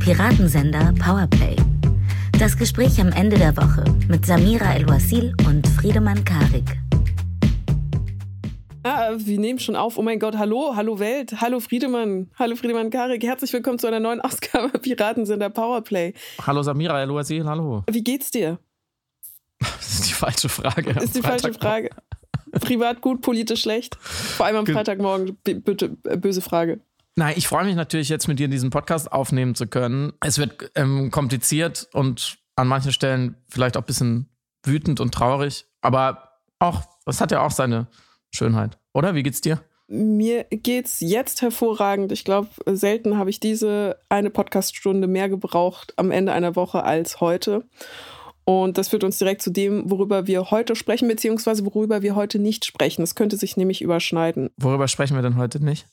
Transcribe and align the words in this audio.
Piratensender 0.00 0.94
Powerplay. 0.98 1.54
Das 2.38 2.56
Gespräch 2.56 2.98
am 3.02 3.12
Ende 3.12 3.36
der 3.36 3.54
Woche 3.54 3.84
mit 4.08 4.24
Samira 4.24 4.74
El-Wasil 4.74 5.34
und 5.46 5.68
Friedemann 5.68 6.24
Karik. 6.24 6.80
Ah, 8.82 9.10
wir 9.14 9.38
nehmen 9.38 9.58
schon 9.58 9.76
auf. 9.76 9.98
Oh 9.98 10.02
mein 10.02 10.18
Gott, 10.18 10.38
hallo, 10.38 10.72
hallo 10.74 10.98
Welt, 10.98 11.42
hallo 11.42 11.60
Friedemann, 11.60 12.30
hallo 12.38 12.56
Friedemann 12.56 12.88
Karik. 12.88 13.22
Herzlich 13.22 13.52
willkommen 13.52 13.78
zu 13.78 13.88
einer 13.88 14.00
neuen 14.00 14.22
Ausgabe 14.22 14.78
Piratensender 14.78 15.50
Powerplay. 15.50 16.14
Hallo 16.46 16.62
Samira 16.62 17.02
El-Wasil, 17.02 17.44
hallo. 17.44 17.84
Wie 17.90 18.02
geht's 18.02 18.30
dir? 18.30 18.58
Das 19.58 19.96
ist 19.96 20.08
die 20.08 20.14
falsche 20.14 20.48
Frage. 20.48 20.94
Das 20.94 21.04
ist 21.04 21.16
die 21.16 21.22
falsche 21.22 21.52
Frage. 21.52 21.90
Privat 22.52 23.02
gut, 23.02 23.20
politisch 23.20 23.60
schlecht. 23.60 23.96
Vor 24.00 24.46
allem 24.46 24.56
am 24.56 24.66
Freitagmorgen. 24.66 25.36
Bitte, 25.44 25.96
äh, 26.04 26.16
böse 26.16 26.40
Frage. 26.40 26.80
Nein, 27.16 27.34
ich 27.36 27.48
freue 27.48 27.64
mich 27.64 27.74
natürlich 27.74 28.08
jetzt 28.08 28.28
mit 28.28 28.38
dir 28.38 28.48
diesen 28.48 28.70
Podcast 28.70 29.10
aufnehmen 29.12 29.54
zu 29.54 29.66
können. 29.66 30.12
Es 30.20 30.38
wird 30.38 30.70
ähm, 30.74 31.10
kompliziert 31.10 31.88
und 31.92 32.38
an 32.56 32.68
manchen 32.68 32.92
Stellen 32.92 33.36
vielleicht 33.48 33.76
auch 33.76 33.82
ein 33.82 33.86
bisschen 33.86 34.28
wütend 34.64 35.00
und 35.00 35.12
traurig, 35.12 35.66
aber 35.80 36.38
auch, 36.58 36.82
das 37.06 37.20
hat 37.20 37.32
ja 37.32 37.40
auch 37.44 37.50
seine 37.50 37.88
Schönheit, 38.32 38.78
oder? 38.92 39.14
Wie 39.14 39.22
geht's 39.22 39.40
dir? 39.40 39.60
Mir 39.88 40.44
geht's 40.44 41.00
jetzt 41.00 41.42
hervorragend. 41.42 42.12
Ich 42.12 42.24
glaube, 42.24 42.48
selten 42.66 43.18
habe 43.18 43.30
ich 43.30 43.40
diese 43.40 43.98
eine 44.08 44.30
Podcaststunde 44.30 45.08
mehr 45.08 45.28
gebraucht 45.28 45.94
am 45.96 46.12
Ende 46.12 46.32
einer 46.32 46.54
Woche 46.54 46.84
als 46.84 47.20
heute. 47.20 47.64
Und 48.44 48.78
das 48.78 48.88
führt 48.88 49.04
uns 49.04 49.18
direkt 49.18 49.42
zu 49.42 49.50
dem, 49.50 49.90
worüber 49.90 50.26
wir 50.26 50.50
heute 50.50 50.76
sprechen, 50.76 51.08
beziehungsweise 51.08 51.64
worüber 51.66 52.02
wir 52.02 52.14
heute 52.14 52.38
nicht 52.38 52.64
sprechen. 52.64 53.02
Es 53.02 53.14
könnte 53.14 53.36
sich 53.36 53.56
nämlich 53.56 53.82
überschneiden. 53.82 54.50
Worüber 54.56 54.86
sprechen 54.86 55.16
wir 55.16 55.22
denn 55.22 55.36
heute 55.36 55.62
nicht? 55.62 55.86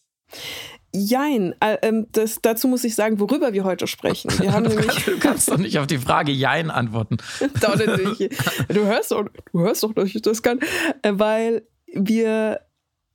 Jein, 0.93 1.53
äh, 1.59 1.77
ähm, 1.81 2.07
das, 2.11 2.41
dazu 2.41 2.67
muss 2.67 2.83
ich 2.83 2.95
sagen, 2.95 3.19
worüber 3.19 3.53
wir 3.53 3.63
heute 3.63 3.87
sprechen. 3.87 4.31
Wir 4.39 4.53
haben 4.53 4.63
du, 4.63 4.69
nämlich 4.75 4.87
kannst, 4.87 5.07
du 5.07 5.19
kannst 5.19 5.51
doch 5.51 5.57
nicht 5.57 5.77
auf 5.79 5.87
die 5.87 5.97
Frage 5.97 6.31
Jein 6.31 6.71
antworten. 6.71 7.17
Du 8.67 8.85
hörst 8.85 9.11
doch, 9.11 9.25
du 9.51 9.59
hörst 9.59 9.83
doch, 9.83 9.93
dass 9.93 10.13
ich 10.13 10.21
das 10.21 10.41
kann, 10.41 10.59
äh, 11.01 11.13
weil 11.13 11.63
wir 11.93 12.61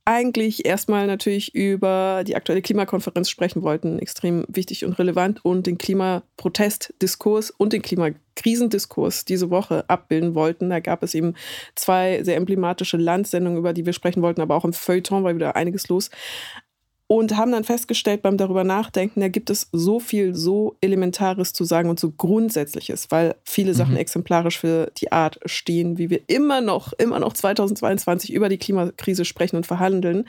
eigentlich 0.05 0.65
erstmal 0.65 1.07
natürlich 1.07 1.55
über 1.55 2.23
die 2.27 2.35
aktuelle 2.35 2.61
Klimakonferenz 2.61 3.29
sprechen 3.29 3.63
wollten, 3.63 3.99
extrem 3.99 4.43
wichtig 4.49 4.83
und 4.83 4.93
relevant, 4.99 5.43
und 5.45 5.65
den 5.65 5.77
Klimaprotestdiskurs 5.77 7.51
und 7.51 7.71
den 7.71 7.81
Klimakrisendiskurs 7.81 9.23
diese 9.23 9.49
Woche 9.49 9.89
abbilden 9.89 10.35
wollten. 10.35 10.69
Da 10.69 10.81
gab 10.81 11.03
es 11.03 11.13
eben 11.13 11.35
zwei 11.75 12.21
sehr 12.23 12.35
emblematische 12.35 12.97
Landsendungen, 12.97 13.57
über 13.57 13.71
die 13.71 13.85
wir 13.85 13.93
sprechen 13.93 14.21
wollten, 14.21 14.41
aber 14.41 14.55
auch 14.55 14.65
im 14.65 14.73
Feuilleton 14.73 15.23
war 15.23 15.35
wieder 15.35 15.55
einiges 15.55 15.87
los 15.87 16.09
und 17.17 17.37
haben 17.37 17.51
dann 17.51 17.63
festgestellt 17.63 18.23
beim 18.23 18.37
darüber 18.37 18.63
nachdenken, 18.63 19.21
da 19.21 19.27
gibt 19.27 19.51
es 19.51 19.69
so 19.71 19.99
viel 19.99 20.33
so 20.33 20.77
Elementares 20.81 21.53
zu 21.53 21.63
sagen 21.63 21.91
und 21.91 21.99
so 21.99 22.09
Grundsätzliches, 22.09 23.11
weil 23.11 23.35
viele 23.43 23.75
Sachen 23.75 23.91
mhm. 23.91 23.99
exemplarisch 23.99 24.57
für 24.57 24.91
die 24.97 25.11
Art 25.11 25.39
stehen, 25.45 25.99
wie 25.99 26.09
wir 26.09 26.21
immer 26.25 26.59
noch, 26.59 26.91
immer 26.93 27.19
noch 27.19 27.33
2022 27.33 28.33
über 28.33 28.49
die 28.49 28.57
Klimakrise 28.57 29.25
sprechen 29.25 29.57
und 29.57 29.67
verhandeln, 29.67 30.25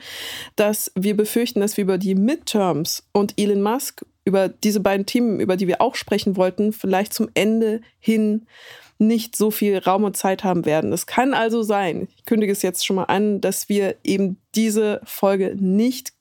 dass 0.55 0.91
wir 0.93 1.17
befürchten, 1.17 1.59
dass 1.59 1.75
wir 1.75 1.85
über 1.85 1.97
die 1.97 2.13
Midterms 2.13 3.03
und 3.13 3.33
Elon 3.35 3.63
Musk, 3.63 4.05
über 4.23 4.47
diese 4.47 4.79
beiden 4.79 5.07
Themen, 5.07 5.39
über 5.39 5.57
die 5.57 5.67
wir 5.67 5.81
auch 5.81 5.95
sprechen 5.95 6.35
wollten, 6.37 6.71
vielleicht 6.71 7.13
zum 7.13 7.29
Ende 7.33 7.81
hin 7.99 8.45
nicht 8.97 9.35
so 9.35 9.51
viel 9.51 9.77
Raum 9.79 10.03
und 10.03 10.15
Zeit 10.15 10.43
haben 10.43 10.65
werden. 10.65 10.93
Es 10.93 11.05
kann 11.05 11.33
also 11.33 11.63
sein, 11.63 12.07
ich 12.15 12.25
kündige 12.25 12.51
es 12.51 12.61
jetzt 12.61 12.85
schon 12.85 12.95
mal 12.95 13.05
an, 13.05 13.41
dass 13.41 13.69
wir 13.69 13.95
eben 14.03 14.37
diese 14.55 15.01
Folge 15.03 15.55
nicht 15.59 16.13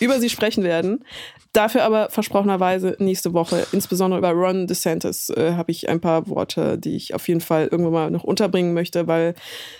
über 0.00 0.20
sie 0.20 0.28
sprechen 0.28 0.64
werden. 0.64 1.04
Dafür 1.52 1.84
aber 1.84 2.10
versprochenerweise 2.10 2.96
nächste 2.98 3.32
Woche, 3.32 3.66
insbesondere 3.72 4.18
über 4.18 4.32
Ron 4.32 4.66
DeSantis, 4.66 5.30
äh, 5.30 5.52
habe 5.52 5.72
ich 5.72 5.88
ein 5.88 6.00
paar 6.00 6.28
Worte, 6.28 6.76
die 6.76 6.96
ich 6.96 7.14
auf 7.14 7.26
jeden 7.28 7.40
Fall 7.40 7.68
irgendwann 7.70 7.92
mal 7.92 8.10
noch 8.10 8.24
unterbringen 8.24 8.74
möchte, 8.74 9.06
weil 9.06 9.34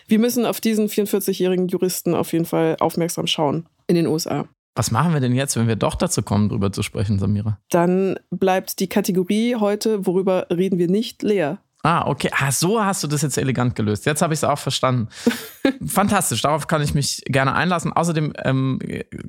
wir 0.08 0.18
müssen 0.18 0.46
auf 0.46 0.60
diesen 0.60 0.88
44-jährigen 0.88 1.68
Juristen 1.68 2.14
auf 2.14 2.32
jeden 2.32 2.46
Fall 2.46 2.76
aufmerksam 2.80 3.26
schauen 3.26 3.66
in 3.88 3.96
den 3.96 4.06
USA. 4.06 4.48
Was 4.74 4.90
machen 4.90 5.14
wir 5.14 5.20
denn 5.20 5.34
jetzt, 5.34 5.56
wenn 5.56 5.68
wir 5.68 5.76
doch 5.76 5.94
dazu 5.94 6.22
kommen, 6.22 6.50
darüber 6.50 6.70
zu 6.70 6.82
sprechen, 6.82 7.18
Samira? 7.18 7.58
Dann 7.70 8.18
bleibt 8.30 8.78
die 8.78 8.88
Kategorie 8.88 9.56
heute, 9.56 10.06
worüber 10.06 10.46
reden 10.50 10.78
wir 10.78 10.88
nicht, 10.88 11.22
leer. 11.22 11.58
Ah, 11.86 12.04
okay. 12.04 12.30
Ah, 12.32 12.50
so 12.50 12.84
hast 12.84 13.04
du 13.04 13.06
das 13.06 13.22
jetzt 13.22 13.38
elegant 13.38 13.76
gelöst. 13.76 14.06
Jetzt 14.06 14.20
habe 14.20 14.34
ich 14.34 14.40
es 14.40 14.44
auch 14.44 14.58
verstanden. 14.58 15.06
Fantastisch, 15.86 16.42
darauf 16.42 16.66
kann 16.66 16.82
ich 16.82 16.94
mich 16.94 17.22
gerne 17.26 17.54
einlassen. 17.54 17.92
Außerdem, 17.92 18.32
ähm, 18.42 18.80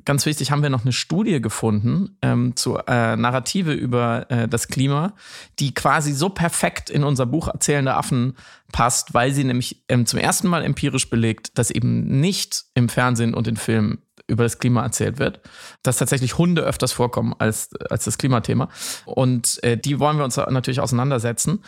ganz 0.04 0.26
wichtig, 0.26 0.50
haben 0.50 0.64
wir 0.64 0.68
noch 0.68 0.82
eine 0.82 0.92
Studie 0.92 1.40
gefunden 1.40 2.18
ähm, 2.20 2.56
zu 2.56 2.78
äh, 2.78 3.14
Narrative 3.14 3.72
über 3.72 4.28
äh, 4.28 4.48
das 4.48 4.66
Klima, 4.66 5.12
die 5.60 5.72
quasi 5.72 6.12
so 6.12 6.30
perfekt 6.30 6.90
in 6.90 7.04
unser 7.04 7.26
Buch 7.26 7.46
Erzählende 7.46 7.94
Affen 7.94 8.34
passt, 8.72 9.14
weil 9.14 9.30
sie 9.30 9.44
nämlich 9.44 9.84
ähm, 9.88 10.04
zum 10.04 10.18
ersten 10.18 10.48
Mal 10.48 10.64
empirisch 10.64 11.08
belegt, 11.10 11.56
dass 11.58 11.70
eben 11.70 12.18
nicht 12.18 12.64
im 12.74 12.88
Fernsehen 12.88 13.34
und 13.34 13.46
in 13.46 13.56
Filmen 13.56 14.02
über 14.26 14.42
das 14.42 14.58
Klima 14.58 14.82
erzählt 14.82 15.18
wird, 15.18 15.40
dass 15.82 15.96
tatsächlich 15.96 16.36
Hunde 16.38 16.62
öfters 16.62 16.92
vorkommen 16.92 17.34
als, 17.38 17.70
als 17.88 18.04
das 18.04 18.18
Klimathema. 18.18 18.68
Und 19.06 19.62
äh, 19.62 19.78
die 19.78 19.98
wollen 19.98 20.18
wir 20.18 20.24
uns 20.24 20.36
natürlich 20.36 20.80
auseinandersetzen. 20.80 21.60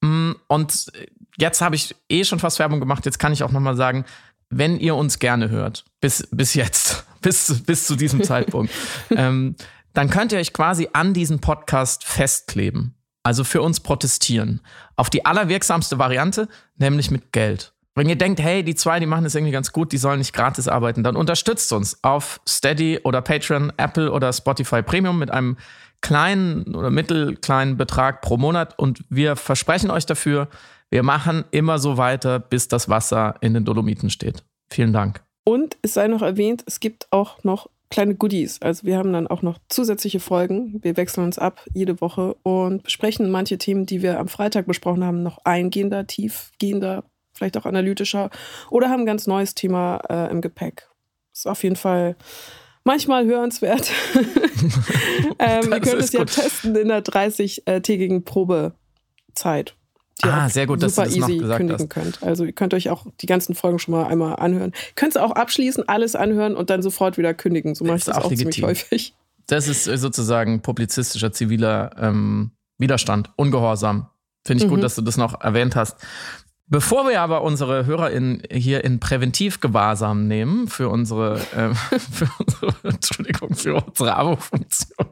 Mm, 0.00 0.32
und 0.46 0.92
jetzt 1.36 1.60
habe 1.60 1.76
ich 1.76 1.94
eh 2.08 2.24
schon 2.24 2.38
fast 2.38 2.58
Werbung 2.58 2.80
gemacht. 2.80 3.04
Jetzt 3.04 3.18
kann 3.18 3.32
ich 3.32 3.42
auch 3.42 3.52
nochmal 3.52 3.76
sagen, 3.76 4.04
wenn 4.50 4.78
ihr 4.78 4.94
uns 4.94 5.18
gerne 5.18 5.50
hört, 5.50 5.84
bis, 6.00 6.26
bis 6.30 6.54
jetzt, 6.54 7.04
bis, 7.20 7.62
bis 7.64 7.86
zu 7.86 7.96
diesem 7.96 8.22
Zeitpunkt, 8.22 8.72
ähm, 9.10 9.56
dann 9.92 10.10
könnt 10.10 10.32
ihr 10.32 10.38
euch 10.38 10.52
quasi 10.52 10.88
an 10.92 11.14
diesen 11.14 11.40
Podcast 11.40 12.04
festkleben. 12.04 12.94
Also 13.24 13.44
für 13.44 13.60
uns 13.62 13.80
protestieren. 13.80 14.60
Auf 14.96 15.10
die 15.10 15.26
allerwirksamste 15.26 15.98
Variante, 15.98 16.48
nämlich 16.76 17.10
mit 17.10 17.32
Geld. 17.32 17.74
Wenn 17.94 18.08
ihr 18.08 18.16
denkt, 18.16 18.40
hey, 18.40 18.62
die 18.62 18.76
zwei, 18.76 19.00
die 19.00 19.06
machen 19.06 19.24
das 19.24 19.34
irgendwie 19.34 19.52
ganz 19.52 19.72
gut, 19.72 19.90
die 19.90 19.98
sollen 19.98 20.18
nicht 20.18 20.32
gratis 20.32 20.68
arbeiten, 20.68 21.02
dann 21.02 21.16
unterstützt 21.16 21.72
uns 21.72 21.98
auf 22.04 22.40
Steady 22.48 23.00
oder 23.02 23.20
Patreon, 23.20 23.72
Apple 23.76 24.12
oder 24.12 24.32
Spotify 24.32 24.82
Premium 24.82 25.18
mit 25.18 25.32
einem 25.32 25.56
kleinen 26.00 26.74
oder 26.74 26.90
mittelkleinen 26.90 27.76
Betrag 27.76 28.20
pro 28.20 28.36
Monat 28.36 28.78
und 28.78 29.04
wir 29.08 29.36
versprechen 29.36 29.90
euch 29.90 30.06
dafür, 30.06 30.48
wir 30.90 31.02
machen 31.02 31.44
immer 31.50 31.78
so 31.78 31.96
weiter, 31.96 32.38
bis 32.38 32.68
das 32.68 32.88
Wasser 32.88 33.34
in 33.40 33.54
den 33.54 33.64
Dolomiten 33.64 34.10
steht. 34.10 34.44
Vielen 34.70 34.92
Dank. 34.92 35.22
Und 35.44 35.76
es 35.82 35.94
sei 35.94 36.08
noch 36.08 36.22
erwähnt, 36.22 36.62
es 36.66 36.80
gibt 36.80 37.08
auch 37.10 37.42
noch 37.44 37.68
kleine 37.90 38.14
Goodies. 38.14 38.60
Also 38.60 38.86
wir 38.86 38.98
haben 38.98 39.12
dann 39.12 39.26
auch 39.26 39.42
noch 39.42 39.58
zusätzliche 39.68 40.20
Folgen. 40.20 40.78
Wir 40.82 40.96
wechseln 40.96 41.24
uns 41.24 41.38
ab 41.38 41.64
jede 41.72 42.00
Woche 42.00 42.34
und 42.42 42.82
besprechen 42.82 43.30
manche 43.30 43.58
Themen, 43.58 43.86
die 43.86 44.02
wir 44.02 44.20
am 44.20 44.28
Freitag 44.28 44.66
besprochen 44.66 45.04
haben, 45.04 45.22
noch 45.22 45.38
eingehender, 45.44 46.06
tiefgehender, 46.06 47.04
vielleicht 47.32 47.56
auch 47.56 47.66
analytischer 47.66 48.30
oder 48.70 48.90
haben 48.90 49.00
ein 49.00 49.06
ganz 49.06 49.26
neues 49.26 49.54
Thema 49.54 50.02
äh, 50.08 50.30
im 50.30 50.40
Gepäck. 50.40 50.88
Ist 51.32 51.46
auf 51.46 51.62
jeden 51.62 51.76
Fall 51.76 52.16
manchmal 52.88 53.26
hörenswert. 53.26 53.92
ähm, 55.38 55.70
ihr 55.70 55.80
könnt 55.80 56.00
es 56.00 56.12
ja 56.12 56.20
gut. 56.20 56.32
testen 56.32 56.74
in 56.74 56.88
der 56.88 57.04
30-tägigen 57.04 58.24
Probezeit. 58.24 59.74
Ah, 60.22 60.48
sehr 60.48 60.66
gut, 60.66 60.82
dass 60.82 60.94
du 60.94 61.02
das 61.02 61.10
easy 61.14 61.20
noch 61.20 61.28
gesagt 61.28 61.58
kündigen 61.58 61.80
hast. 61.80 61.90
könnt. 61.90 62.22
Also 62.22 62.44
ihr 62.44 62.52
könnt 62.52 62.72
euch 62.72 62.88
auch 62.88 63.06
die 63.20 63.26
ganzen 63.26 63.54
Folgen 63.54 63.78
schon 63.78 63.92
mal 63.92 64.06
einmal 64.06 64.36
anhören. 64.36 64.72
Könnt 64.96 65.12
es 65.12 65.16
auch 65.18 65.32
abschließen, 65.32 65.86
alles 65.86 66.16
anhören 66.16 66.56
und 66.56 66.70
dann 66.70 66.82
sofort 66.82 67.18
wieder 67.18 67.34
kündigen. 67.34 67.74
So 67.74 67.84
mache 67.84 67.98
ich 67.98 68.04
das 68.04 68.16
auch, 68.16 68.24
auch 68.24 68.34
ziemlich 68.34 68.62
häufig. 68.62 69.14
Das 69.46 69.68
ist 69.68 69.86
äh, 69.86 69.98
sozusagen 69.98 70.62
publizistischer 70.62 71.30
ziviler 71.30 71.90
ähm, 72.00 72.52
Widerstand, 72.78 73.30
Ungehorsam. 73.36 74.08
Finde 74.46 74.64
ich 74.64 74.70
mhm. 74.70 74.76
gut, 74.76 74.82
dass 74.82 74.94
du 74.94 75.02
das 75.02 75.18
noch 75.18 75.40
erwähnt 75.40 75.76
hast. 75.76 75.98
Bevor 76.70 77.08
wir 77.08 77.22
aber 77.22 77.42
unsere 77.42 77.86
HörerInnen 77.86 78.42
hier 78.50 78.84
in 78.84 79.00
Präventivgewahrsam 79.00 80.28
nehmen 80.28 80.68
für 80.68 80.90
unsere, 80.90 81.40
äh, 81.56 81.74
für 81.98 82.28
unsere 82.38 82.74
Entschuldigung, 82.82 83.54
für 83.54 83.76
unsere 83.76 84.14
Abo-Funktion. 84.14 85.08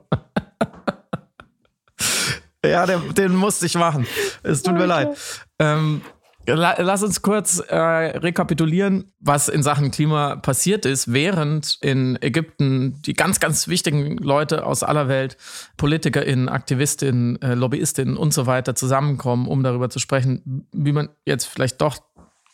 ja, 2.64 2.84
den, 2.84 3.14
den 3.14 3.34
musste 3.34 3.64
ich 3.66 3.74
machen. 3.74 4.06
Es 4.42 4.62
tut 4.62 4.74
mir 4.74 4.86
leid. 4.86 5.16
Ähm, 5.58 6.02
Lass 6.48 7.02
uns 7.02 7.22
kurz 7.22 7.58
äh, 7.58 7.76
rekapitulieren, 7.76 9.12
was 9.18 9.48
in 9.48 9.62
Sachen 9.62 9.90
Klima 9.90 10.36
passiert 10.36 10.86
ist, 10.86 11.12
während 11.12 11.78
in 11.80 12.16
Ägypten 12.20 13.02
die 13.02 13.14
ganz, 13.14 13.40
ganz 13.40 13.66
wichtigen 13.66 14.16
Leute 14.18 14.64
aus 14.64 14.82
aller 14.82 15.08
Welt, 15.08 15.36
PolitikerInnen, 15.76 16.48
AktivistInnen, 16.48 17.42
äh, 17.42 17.54
LobbyistInnen 17.54 18.16
und 18.16 18.32
so 18.32 18.46
weiter 18.46 18.76
zusammenkommen, 18.76 19.48
um 19.48 19.64
darüber 19.64 19.90
zu 19.90 19.98
sprechen, 19.98 20.68
wie 20.72 20.92
man 20.92 21.08
jetzt 21.24 21.46
vielleicht 21.46 21.80
doch 21.80 21.98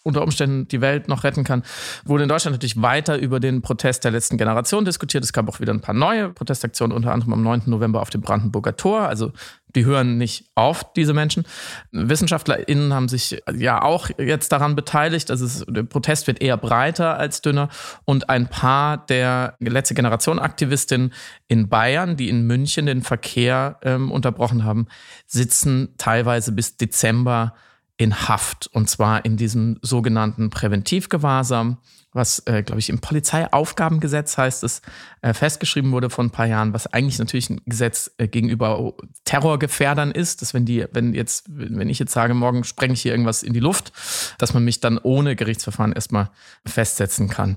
unter 0.02 0.22
Umständen 0.22 0.68
die 0.68 0.80
Welt 0.80 1.08
noch 1.08 1.24
retten 1.24 1.44
kann, 1.44 1.62
wurde 2.04 2.24
in 2.24 2.28
Deutschland 2.28 2.54
natürlich 2.54 2.80
weiter 2.80 3.18
über 3.18 3.40
den 3.40 3.62
Protest 3.62 4.04
der 4.04 4.10
letzten 4.10 4.36
Generation 4.36 4.84
diskutiert. 4.84 5.24
Es 5.24 5.32
gab 5.32 5.48
auch 5.48 5.60
wieder 5.60 5.72
ein 5.72 5.80
paar 5.80 5.94
neue 5.94 6.30
Protestaktionen, 6.30 6.96
unter 6.96 7.12
anderem 7.12 7.32
am 7.32 7.42
9. 7.42 7.62
November 7.66 8.00
auf 8.00 8.10
dem 8.10 8.20
Brandenburger 8.20 8.76
Tor. 8.76 9.02
Also 9.02 9.32
die 9.74 9.84
hören 9.84 10.18
nicht 10.18 10.50
auf, 10.54 10.92
diese 10.92 11.14
Menschen. 11.14 11.44
WissenschaftlerInnen 11.92 12.92
haben 12.92 13.08
sich 13.08 13.42
ja 13.54 13.82
auch 13.82 14.10
jetzt 14.18 14.52
daran 14.52 14.76
beteiligt. 14.76 15.30
Also 15.30 15.46
es, 15.46 15.64
der 15.68 15.84
Protest 15.84 16.26
wird 16.26 16.42
eher 16.42 16.56
breiter 16.56 17.16
als 17.18 17.40
dünner. 17.40 17.68
Und 18.04 18.28
ein 18.28 18.48
paar 18.48 19.06
der 19.06 19.56
letzte 19.60 19.94
Generation 19.94 20.38
Aktivistinnen 20.38 21.12
in 21.48 21.68
Bayern, 21.68 22.16
die 22.16 22.28
in 22.28 22.46
München 22.46 22.86
den 22.86 23.02
Verkehr 23.02 23.78
ähm, 23.82 24.10
unterbrochen 24.10 24.64
haben, 24.64 24.88
sitzen 25.26 25.94
teilweise 25.96 26.52
bis 26.52 26.76
Dezember 26.76 27.54
in 28.02 28.28
Haft. 28.28 28.66
Und 28.72 28.90
zwar 28.90 29.24
in 29.24 29.36
diesem 29.36 29.78
sogenannten 29.82 30.50
Präventivgewahrsam, 30.50 31.78
was, 32.12 32.40
äh, 32.46 32.62
glaube 32.62 32.78
ich, 32.80 32.90
im 32.90 32.98
Polizeiaufgabengesetz 32.98 34.36
heißt 34.36 34.64
es, 34.64 34.82
äh, 35.22 35.32
festgeschrieben 35.32 35.92
wurde 35.92 36.10
vor 36.10 36.24
ein 36.24 36.30
paar 36.30 36.46
Jahren, 36.46 36.74
was 36.74 36.86
eigentlich 36.86 37.18
natürlich 37.18 37.48
ein 37.48 37.62
Gesetz 37.64 38.10
äh, 38.18 38.28
gegenüber 38.28 38.92
Terrorgefährdern 39.24 40.10
ist, 40.10 40.42
dass 40.42 40.52
wenn 40.52 40.66
die, 40.66 40.84
wenn 40.92 41.14
jetzt, 41.14 41.46
wenn 41.48 41.88
ich 41.88 41.98
jetzt 41.98 42.12
sage, 42.12 42.34
morgen 42.34 42.64
sprenge 42.64 42.94
ich 42.94 43.02
hier 43.02 43.12
irgendwas 43.12 43.42
in 43.42 43.54
die 43.54 43.60
Luft, 43.60 43.92
dass 44.36 44.52
man 44.52 44.64
mich 44.64 44.80
dann 44.80 44.98
ohne 44.98 45.36
Gerichtsverfahren 45.36 45.92
erstmal 45.92 46.30
festsetzen 46.66 47.28
kann. 47.28 47.56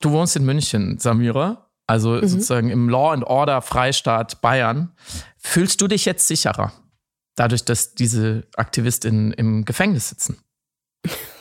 Du 0.00 0.12
wohnst 0.12 0.36
in 0.36 0.44
München, 0.44 0.98
Samira, 0.98 1.66
also 1.88 2.10
mhm. 2.10 2.28
sozusagen 2.28 2.70
im 2.70 2.88
Law 2.88 3.12
and 3.12 3.24
Order 3.24 3.60
Freistaat 3.60 4.40
Bayern. 4.40 4.92
Fühlst 5.36 5.80
du 5.80 5.88
dich 5.88 6.04
jetzt 6.04 6.28
sicherer? 6.28 6.72
Dadurch, 7.36 7.64
dass 7.64 7.94
diese 7.94 8.48
AktivistInnen 8.56 9.32
im 9.32 9.64
Gefängnis 9.64 10.08
sitzen. 10.08 10.38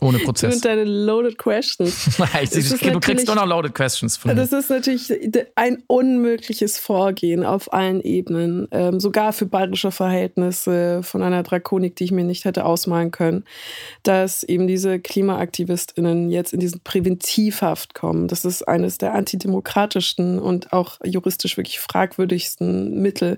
Ohne 0.00 0.18
Prozess. 0.24 0.54
Und 0.54 0.64
deine 0.64 0.84
loaded 0.84 1.38
questions. 1.38 2.16
du 2.16 3.00
kriegst 3.00 3.26
nur 3.26 3.36
noch 3.36 3.46
loaded 3.46 3.74
questions 3.74 4.16
von 4.16 4.30
mir. 4.30 4.34
Das 4.34 4.52
ist 4.52 4.70
natürlich 4.70 5.12
ein 5.54 5.82
unmögliches 5.86 6.78
Vorgehen 6.78 7.44
auf 7.44 7.72
allen 7.72 8.00
Ebenen. 8.00 8.66
Ähm, 8.70 9.00
sogar 9.00 9.32
für 9.32 9.46
bayerische 9.46 9.90
Verhältnisse 9.90 11.02
von 11.02 11.22
einer 11.22 11.42
Drakonik, 11.42 11.96
die 11.96 12.04
ich 12.04 12.12
mir 12.12 12.24
nicht 12.24 12.44
hätte 12.44 12.64
ausmalen 12.64 13.10
können, 13.10 13.44
dass 14.02 14.42
eben 14.42 14.66
diese 14.66 14.98
KlimaaktivistInnen 14.98 16.30
jetzt 16.30 16.52
in 16.52 16.60
diesen 16.60 16.80
Präventivhaft 16.80 17.94
kommen. 17.94 18.28
Das 18.28 18.44
ist 18.44 18.66
eines 18.66 18.98
der 18.98 19.14
antidemokratischsten 19.14 20.38
und 20.38 20.72
auch 20.72 20.98
juristisch 21.04 21.56
wirklich 21.56 21.80
fragwürdigsten 21.80 23.00
Mittel 23.00 23.36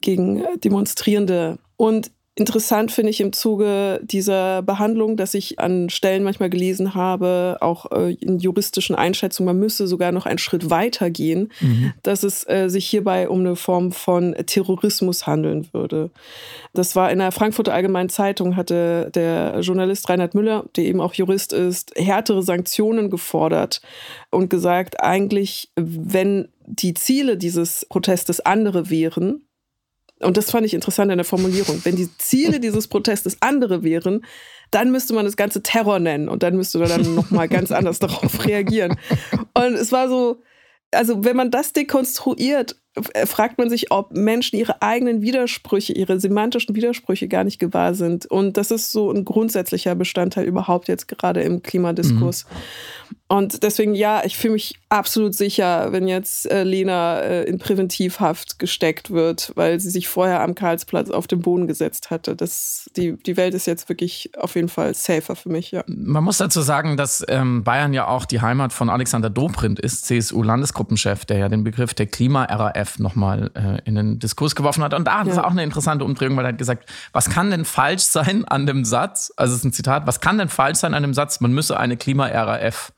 gegen 0.00 0.42
Demonstrierende. 0.62 1.58
Und 1.76 2.10
Interessant 2.34 2.90
finde 2.90 3.10
ich 3.10 3.20
im 3.20 3.34
Zuge 3.34 4.00
dieser 4.02 4.62
Behandlung, 4.62 5.18
dass 5.18 5.34
ich 5.34 5.58
an 5.58 5.90
Stellen 5.90 6.22
manchmal 6.22 6.48
gelesen 6.48 6.94
habe, 6.94 7.58
auch 7.60 7.92
äh, 7.92 8.14
in 8.14 8.38
juristischen 8.38 8.96
Einschätzungen, 8.96 9.48
man 9.48 9.60
müsse 9.60 9.86
sogar 9.86 10.12
noch 10.12 10.24
einen 10.24 10.38
Schritt 10.38 10.70
weiter 10.70 11.10
gehen, 11.10 11.52
mhm. 11.60 11.92
dass 12.02 12.22
es 12.22 12.48
äh, 12.48 12.68
sich 12.68 12.86
hierbei 12.86 13.28
um 13.28 13.40
eine 13.40 13.54
Form 13.54 13.92
von 13.92 14.34
Terrorismus 14.46 15.26
handeln 15.26 15.68
würde. 15.72 16.10
Das 16.72 16.96
war 16.96 17.12
in 17.12 17.18
der 17.18 17.32
Frankfurter 17.32 17.74
Allgemeinen 17.74 18.08
Zeitung, 18.08 18.56
hatte 18.56 19.10
der 19.14 19.60
Journalist 19.60 20.08
Reinhard 20.08 20.34
Müller, 20.34 20.64
der 20.74 20.84
eben 20.84 21.02
auch 21.02 21.12
Jurist 21.12 21.52
ist, 21.52 21.92
härtere 21.96 22.42
Sanktionen 22.42 23.10
gefordert 23.10 23.82
und 24.30 24.48
gesagt, 24.48 25.02
eigentlich, 25.02 25.70
wenn 25.76 26.48
die 26.64 26.94
Ziele 26.94 27.36
dieses 27.36 27.84
Protestes 27.90 28.40
andere 28.40 28.88
wären, 28.88 29.44
und 30.22 30.36
das 30.36 30.50
fand 30.50 30.66
ich 30.66 30.74
interessant 30.74 31.10
in 31.10 31.18
der 31.18 31.24
Formulierung, 31.24 31.80
wenn 31.84 31.96
die 31.96 32.08
Ziele 32.18 32.60
dieses 32.60 32.88
Protestes 32.88 33.36
andere 33.40 33.82
wären, 33.82 34.24
dann 34.70 34.90
müsste 34.90 35.14
man 35.14 35.24
das 35.24 35.36
Ganze 35.36 35.62
Terror 35.62 35.98
nennen 35.98 36.28
und 36.28 36.42
dann 36.42 36.56
müsste 36.56 36.78
man 36.78 36.88
dann 36.88 37.14
nochmal 37.14 37.48
ganz 37.48 37.70
anders 37.72 37.98
darauf 37.98 38.44
reagieren. 38.46 38.96
Und 39.54 39.74
es 39.74 39.92
war 39.92 40.08
so, 40.08 40.42
also 40.92 41.24
wenn 41.24 41.36
man 41.36 41.50
das 41.50 41.72
dekonstruiert, 41.72 42.76
äh, 43.14 43.26
fragt 43.26 43.58
man 43.58 43.70
sich, 43.70 43.90
ob 43.90 44.12
Menschen 44.12 44.58
ihre 44.58 44.82
eigenen 44.82 45.22
Widersprüche, 45.22 45.92
ihre 45.94 46.20
semantischen 46.20 46.74
Widersprüche 46.74 47.28
gar 47.28 47.44
nicht 47.44 47.58
gewahr 47.58 47.94
sind. 47.94 48.26
Und 48.26 48.56
das 48.56 48.70
ist 48.70 48.92
so 48.92 49.10
ein 49.10 49.24
grundsätzlicher 49.24 49.94
Bestandteil 49.94 50.44
überhaupt 50.44 50.88
jetzt 50.88 51.08
gerade 51.08 51.42
im 51.42 51.62
Klimadiskurs. 51.62 52.44
Mhm. 52.44 53.16
Und 53.28 53.62
deswegen, 53.62 53.94
ja, 53.94 54.22
ich 54.24 54.36
fühle 54.36 54.54
mich 54.54 54.74
absolut 54.92 55.34
sicher, 55.34 55.90
wenn 55.90 56.06
jetzt 56.06 56.50
äh, 56.50 56.64
Lena 56.64 57.20
äh, 57.20 57.44
in 57.44 57.58
Präventivhaft 57.58 58.58
gesteckt 58.58 59.10
wird, 59.10 59.52
weil 59.54 59.80
sie 59.80 59.88
sich 59.88 60.06
vorher 60.06 60.42
am 60.42 60.54
Karlsplatz 60.54 61.08
auf 61.10 61.26
den 61.26 61.40
Boden 61.40 61.66
gesetzt 61.66 62.10
hatte. 62.10 62.36
Das, 62.36 62.90
die, 62.96 63.16
die 63.16 63.38
Welt 63.38 63.54
ist 63.54 63.66
jetzt 63.66 63.88
wirklich 63.88 64.30
auf 64.36 64.54
jeden 64.54 64.68
Fall 64.68 64.94
safer 64.94 65.34
für 65.34 65.48
mich, 65.48 65.70
ja. 65.70 65.82
Man 65.86 66.22
muss 66.22 66.38
dazu 66.38 66.60
sagen, 66.60 66.98
dass 66.98 67.24
ähm, 67.28 67.64
Bayern 67.64 67.94
ja 67.94 68.06
auch 68.06 68.26
die 68.26 68.42
Heimat 68.42 68.74
von 68.74 68.90
Alexander 68.90 69.30
Dobrindt 69.30 69.80
ist, 69.80 70.04
CSU-Landesgruppenchef, 70.04 71.24
der 71.24 71.38
ja 71.38 71.48
den 71.48 71.64
Begriff 71.64 71.94
der 71.94 72.06
Klima-RAF 72.06 72.98
nochmal 72.98 73.50
äh, 73.54 73.80
in 73.88 73.94
den 73.94 74.18
Diskurs 74.18 74.54
geworfen 74.54 74.84
hat. 74.84 74.92
Und 74.92 75.06
da 75.06 75.22
ja. 75.22 75.30
ist 75.30 75.38
auch 75.38 75.50
eine 75.52 75.64
interessante 75.64 76.04
Umdrehung, 76.04 76.36
weil 76.36 76.44
er 76.44 76.48
hat 76.48 76.58
gesagt, 76.58 76.88
was 77.12 77.30
kann 77.30 77.50
denn 77.50 77.64
falsch 77.64 78.02
sein 78.02 78.44
an 78.44 78.66
dem 78.66 78.84
Satz? 78.84 79.32
Also 79.36 79.54
es 79.54 79.60
ist 79.60 79.64
ein 79.64 79.72
Zitat, 79.72 80.06
was 80.06 80.20
kann 80.20 80.36
denn 80.36 80.50
falsch 80.50 80.78
sein 80.78 80.92
an 80.92 81.02
dem 81.02 81.14
Satz, 81.14 81.40
man 81.40 81.52
müsse 81.52 81.80
eine 81.80 81.96
Klima-RAF 81.96 82.92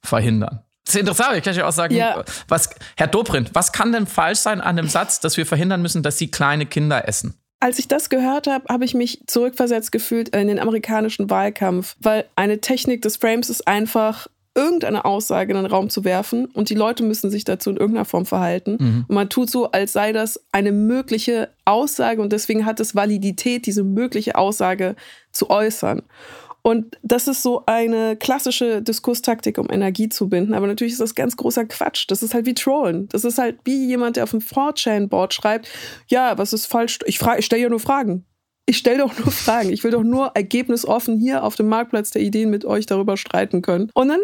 verhindern. 0.00 0.60
Das 0.90 0.96
ist 0.96 1.00
interessant, 1.02 1.36
ich 1.36 1.44
kann 1.44 1.54
ja 1.54 1.68
auch 1.68 1.72
sagen, 1.72 1.94
ja. 1.94 2.24
was, 2.48 2.68
Herr 2.96 3.06
Dobrindt, 3.06 3.50
was 3.52 3.70
kann 3.70 3.92
denn 3.92 4.08
falsch 4.08 4.40
sein 4.40 4.60
an 4.60 4.74
dem 4.74 4.88
Satz, 4.88 5.20
dass 5.20 5.36
wir 5.36 5.46
verhindern 5.46 5.82
müssen, 5.82 6.02
dass 6.02 6.18
Sie 6.18 6.32
kleine 6.32 6.66
Kinder 6.66 7.06
essen? 7.06 7.34
Als 7.60 7.78
ich 7.78 7.86
das 7.86 8.08
gehört 8.08 8.48
habe, 8.48 8.64
habe 8.68 8.84
ich 8.84 8.94
mich 8.94 9.22
zurückversetzt 9.28 9.92
gefühlt 9.92 10.30
in 10.30 10.48
den 10.48 10.58
amerikanischen 10.58 11.30
Wahlkampf, 11.30 11.94
weil 12.00 12.24
eine 12.34 12.60
Technik 12.60 13.02
des 13.02 13.18
Frames 13.18 13.50
ist 13.50 13.68
einfach, 13.68 14.26
irgendeine 14.56 15.04
Aussage 15.04 15.52
in 15.52 15.62
den 15.62 15.70
Raum 15.70 15.90
zu 15.90 16.02
werfen 16.02 16.46
und 16.46 16.70
die 16.70 16.74
Leute 16.74 17.04
müssen 17.04 17.30
sich 17.30 17.44
dazu 17.44 17.70
in 17.70 17.76
irgendeiner 17.76 18.04
Form 18.04 18.26
verhalten. 18.26 18.78
Mhm. 18.80 19.04
Und 19.06 19.14
man 19.14 19.28
tut 19.28 19.48
so, 19.48 19.70
als 19.70 19.92
sei 19.92 20.12
das 20.12 20.40
eine 20.50 20.72
mögliche 20.72 21.50
Aussage 21.64 22.20
und 22.20 22.32
deswegen 22.32 22.66
hat 22.66 22.80
es 22.80 22.96
Validität, 22.96 23.66
diese 23.66 23.84
mögliche 23.84 24.34
Aussage 24.34 24.96
zu 25.30 25.50
äußern. 25.50 26.02
Und 26.62 26.98
das 27.02 27.28
ist 27.28 27.42
so 27.42 27.64
eine 27.66 28.16
klassische 28.16 28.82
Diskurstaktik, 28.82 29.58
um 29.58 29.70
Energie 29.70 30.08
zu 30.08 30.28
binden. 30.28 30.54
Aber 30.54 30.66
natürlich 30.66 30.92
ist 30.92 31.00
das 31.00 31.14
ganz 31.14 31.36
großer 31.36 31.64
Quatsch. 31.64 32.04
Das 32.08 32.22
ist 32.22 32.34
halt 32.34 32.46
wie 32.46 32.54
Trollen. 32.54 33.08
Das 33.08 33.24
ist 33.24 33.38
halt 33.38 33.58
wie 33.64 33.86
jemand, 33.86 34.16
der 34.16 34.24
auf 34.24 34.30
dem 34.30 34.40
4chan-Board 34.40 35.32
schreibt, 35.32 35.68
ja, 36.08 36.36
was 36.38 36.52
ist 36.52 36.66
falsch? 36.66 36.98
Ich, 37.06 37.20
ich 37.20 37.46
stelle 37.46 37.62
ja 37.62 37.68
nur 37.68 37.80
Fragen. 37.80 38.26
Ich 38.66 38.78
stelle 38.78 38.98
doch 38.98 39.18
nur 39.18 39.32
Fragen. 39.32 39.70
Ich 39.70 39.82
will 39.82 39.90
doch 39.90 40.04
nur 40.04 40.28
ergebnisoffen 40.34 41.18
hier 41.18 41.44
auf 41.44 41.56
dem 41.56 41.68
Marktplatz 41.68 42.10
der 42.10 42.22
Ideen 42.22 42.50
mit 42.50 42.64
euch 42.64 42.86
darüber 42.86 43.16
streiten 43.16 43.62
können. 43.62 43.90
Und 43.94 44.08
dann 44.08 44.20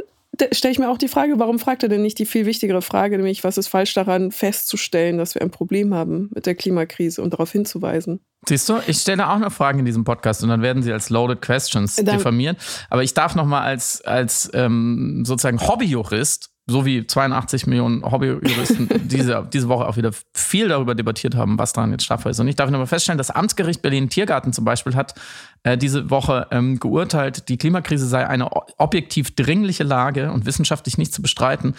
stelle 0.53 0.73
ich 0.73 0.79
mir 0.79 0.91
auch 0.91 0.99
die 0.99 1.09
Frage, 1.09 1.39
warum 1.39 1.59
fragt 1.59 1.83
er 1.83 1.89
denn 1.89 2.03
nicht 2.03 2.19
die 2.19 2.27
viel 2.27 2.47
wichtigere 2.47 2.83
Frage, 2.83 3.17
nämlich 3.17 3.45
was 3.45 3.59
ist 3.59 3.69
falsch 3.69 3.95
daran, 3.95 4.33
festzustellen, 4.33 5.19
dass 5.19 5.35
wir 5.35 5.43
ein 5.43 5.51
Problem 5.51 5.95
haben 5.95 6.31
mit 6.35 6.47
der 6.47 6.55
Klimakrise 6.55 7.23
und 7.23 7.33
darauf 7.33 7.53
hinzuweisen? 7.53 8.21
Siehst 8.49 8.69
du, 8.69 8.79
ich 8.87 8.99
stelle 8.99 9.29
auch 9.29 9.39
noch 9.39 9.53
Fragen 9.53 9.81
in 9.81 9.85
diesem 9.85 10.05
Podcast 10.05 10.43
und 10.43 10.49
dann 10.49 10.63
werden 10.63 10.83
sie 10.83 10.93
als 10.93 11.11
Loaded 11.11 11.43
Questions 11.43 11.97
dann, 11.97 12.17
diffamiert. 12.17 12.59
Aber 12.91 13.03
ich 13.03 13.15
darf 13.15 13.35
noch 13.35 13.47
mal 13.47 13.63
als, 13.63 14.03
als 14.03 14.51
ähm, 14.55 15.25
sozusagen 15.25 15.61
Hobbyjurist 15.61 16.51
so 16.69 16.85
wie 16.85 17.07
82 17.07 17.69
Millionen 17.69 18.03
Hobbyjuristen 18.05 18.89
diese, 19.09 19.49
diese 19.53 19.69
Woche 19.69 19.87
auch 19.87 19.97
wieder 19.97 20.11
viel 20.35 20.67
darüber 20.67 20.97
debattiert 20.97 21.37
haben, 21.37 21.59
was 21.59 21.73
daran 21.73 21.93
jetzt 21.93 22.05
strafbar 22.05 22.31
ist. 22.31 22.41
Und 22.41 22.49
ich 22.49 22.57
darf 22.57 22.71
nur 22.71 22.81
mal 22.81 22.87
feststellen, 22.87 23.19
das 23.19 23.31
Amtsgericht 23.31 23.83
Berlin-Tiergarten 23.83 24.53
zum 24.53 24.65
Beispiel 24.65 24.97
hat 24.97 25.15
äh, 25.63 25.79
diese 25.79 26.11
Woche 26.11 26.49
ähm, 26.51 26.81
geurteilt, 26.81 27.49
die 27.49 27.57
Klimakrise 27.57 28.07
sei 28.07 28.27
eine 28.27 28.51
objektiv 28.79 29.37
dringliche 29.37 29.85
Lage 29.85 30.33
und 30.33 30.45
wissenschaftlich 30.45 30.99
nicht 30.99 31.15
zu 31.15 31.23
bestreiten. 31.23 31.75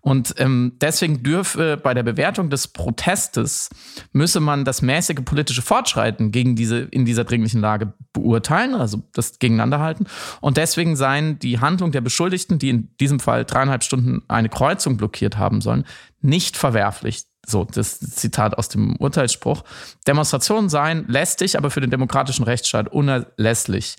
Und 0.00 0.34
ähm, 0.38 0.72
deswegen 0.80 1.22
dürfe 1.22 1.76
bei 1.76 1.94
der 1.94 2.02
Bewertung 2.02 2.50
des 2.50 2.66
Protestes 2.66 3.70
müsse 4.12 4.40
man 4.40 4.64
das 4.64 4.82
mäßige 4.82 5.24
politische 5.24 5.62
Fortschreiten 5.62 6.32
gegen 6.32 6.56
diese, 6.56 6.80
in 6.80 7.04
dieser 7.04 7.22
dringlichen 7.22 7.60
Lage 7.60 7.92
beurteilen, 8.12 8.74
also 8.74 9.02
das 9.12 9.38
gegeneinander 9.38 9.78
halten. 9.78 10.06
Und 10.40 10.56
deswegen 10.56 10.96
seien 10.96 11.38
die 11.38 11.60
Handlung 11.60 11.92
der 11.92 12.00
Beschuldigten, 12.00 12.58
die 12.58 12.70
in 12.70 12.88
diesem 12.98 13.20
Fall 13.20 13.44
dreieinhalb 13.44 13.84
Stunden 13.84 14.22
eine 14.32 14.48
Kreuzung 14.48 14.96
blockiert 14.96 15.36
haben 15.36 15.60
sollen, 15.60 15.84
nicht 16.20 16.56
verwerflich. 16.56 17.24
So, 17.44 17.64
das 17.64 17.98
Zitat 17.98 18.56
aus 18.56 18.68
dem 18.68 18.96
Urteilsspruch. 18.96 19.64
Demonstrationen 20.06 20.68
seien 20.68 21.06
lästig, 21.08 21.58
aber 21.58 21.70
für 21.70 21.80
den 21.80 21.90
demokratischen 21.90 22.44
Rechtsstaat 22.44 22.88
unerlässlich. 22.88 23.96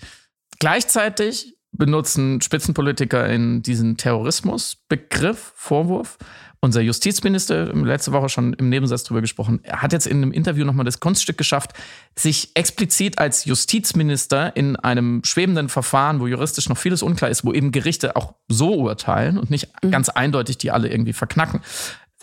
Gleichzeitig 0.58 1.54
benutzen 1.72 2.40
Spitzenpolitiker 2.40 3.28
in 3.28 3.62
diesen 3.62 3.96
Terrorismusbegriff, 3.96 5.52
Vorwurf. 5.56 6.16
Unser 6.64 6.80
Justizminister, 6.80 7.74
letzte 7.74 8.12
Woche 8.12 8.30
schon 8.30 8.54
im 8.54 8.70
Nebensatz 8.70 9.04
drüber 9.04 9.20
gesprochen, 9.20 9.60
hat 9.68 9.92
jetzt 9.92 10.06
in 10.06 10.16
einem 10.16 10.32
Interview 10.32 10.64
nochmal 10.64 10.86
das 10.86 10.98
Kunststück 10.98 11.36
geschafft, 11.36 11.74
sich 12.16 12.52
explizit 12.54 13.18
als 13.18 13.44
Justizminister 13.44 14.56
in 14.56 14.76
einem 14.76 15.22
schwebenden 15.24 15.68
Verfahren, 15.68 16.20
wo 16.20 16.26
juristisch 16.26 16.70
noch 16.70 16.78
vieles 16.78 17.02
unklar 17.02 17.30
ist, 17.30 17.44
wo 17.44 17.52
eben 17.52 17.70
Gerichte 17.70 18.16
auch 18.16 18.32
so 18.48 18.76
urteilen 18.76 19.36
und 19.36 19.50
nicht 19.50 19.68
mhm. 19.82 19.90
ganz 19.90 20.08
eindeutig 20.08 20.56
die 20.56 20.70
alle 20.70 20.88
irgendwie 20.88 21.12
verknacken, 21.12 21.60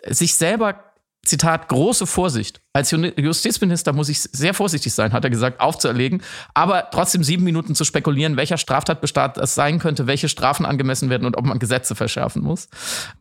sich 0.08 0.34
selber 0.34 0.86
Zitat, 1.24 1.68
große 1.68 2.08
Vorsicht. 2.08 2.62
Als 2.74 2.90
Justizminister 2.90 3.94
muss 3.94 4.10
ich 4.10 4.22
sehr 4.22 4.56
vorsichtig 4.56 4.92
sein, 4.92 5.14
hat 5.14 5.24
er 5.24 5.30
gesagt, 5.30 5.60
aufzuerlegen, 5.60 6.24
aber 6.56 6.90
trotzdem 6.92 7.24
sieben 7.24 7.44
Minuten 7.44 7.76
zu 7.76 7.84
spekulieren, 7.84 8.38
welcher 8.38 8.58
Straftatbestand 8.58 9.38
es 9.38 9.54
sein 9.54 9.78
könnte, 9.78 10.08
welche 10.08 10.30
Strafen 10.30 10.66
angemessen 10.66 11.12
werden 11.12 11.28
und 11.28 11.38
ob 11.38 11.46
man 11.46 11.60
Gesetze 11.60 11.94
verschärfen 11.94 12.42
muss. 12.42 12.70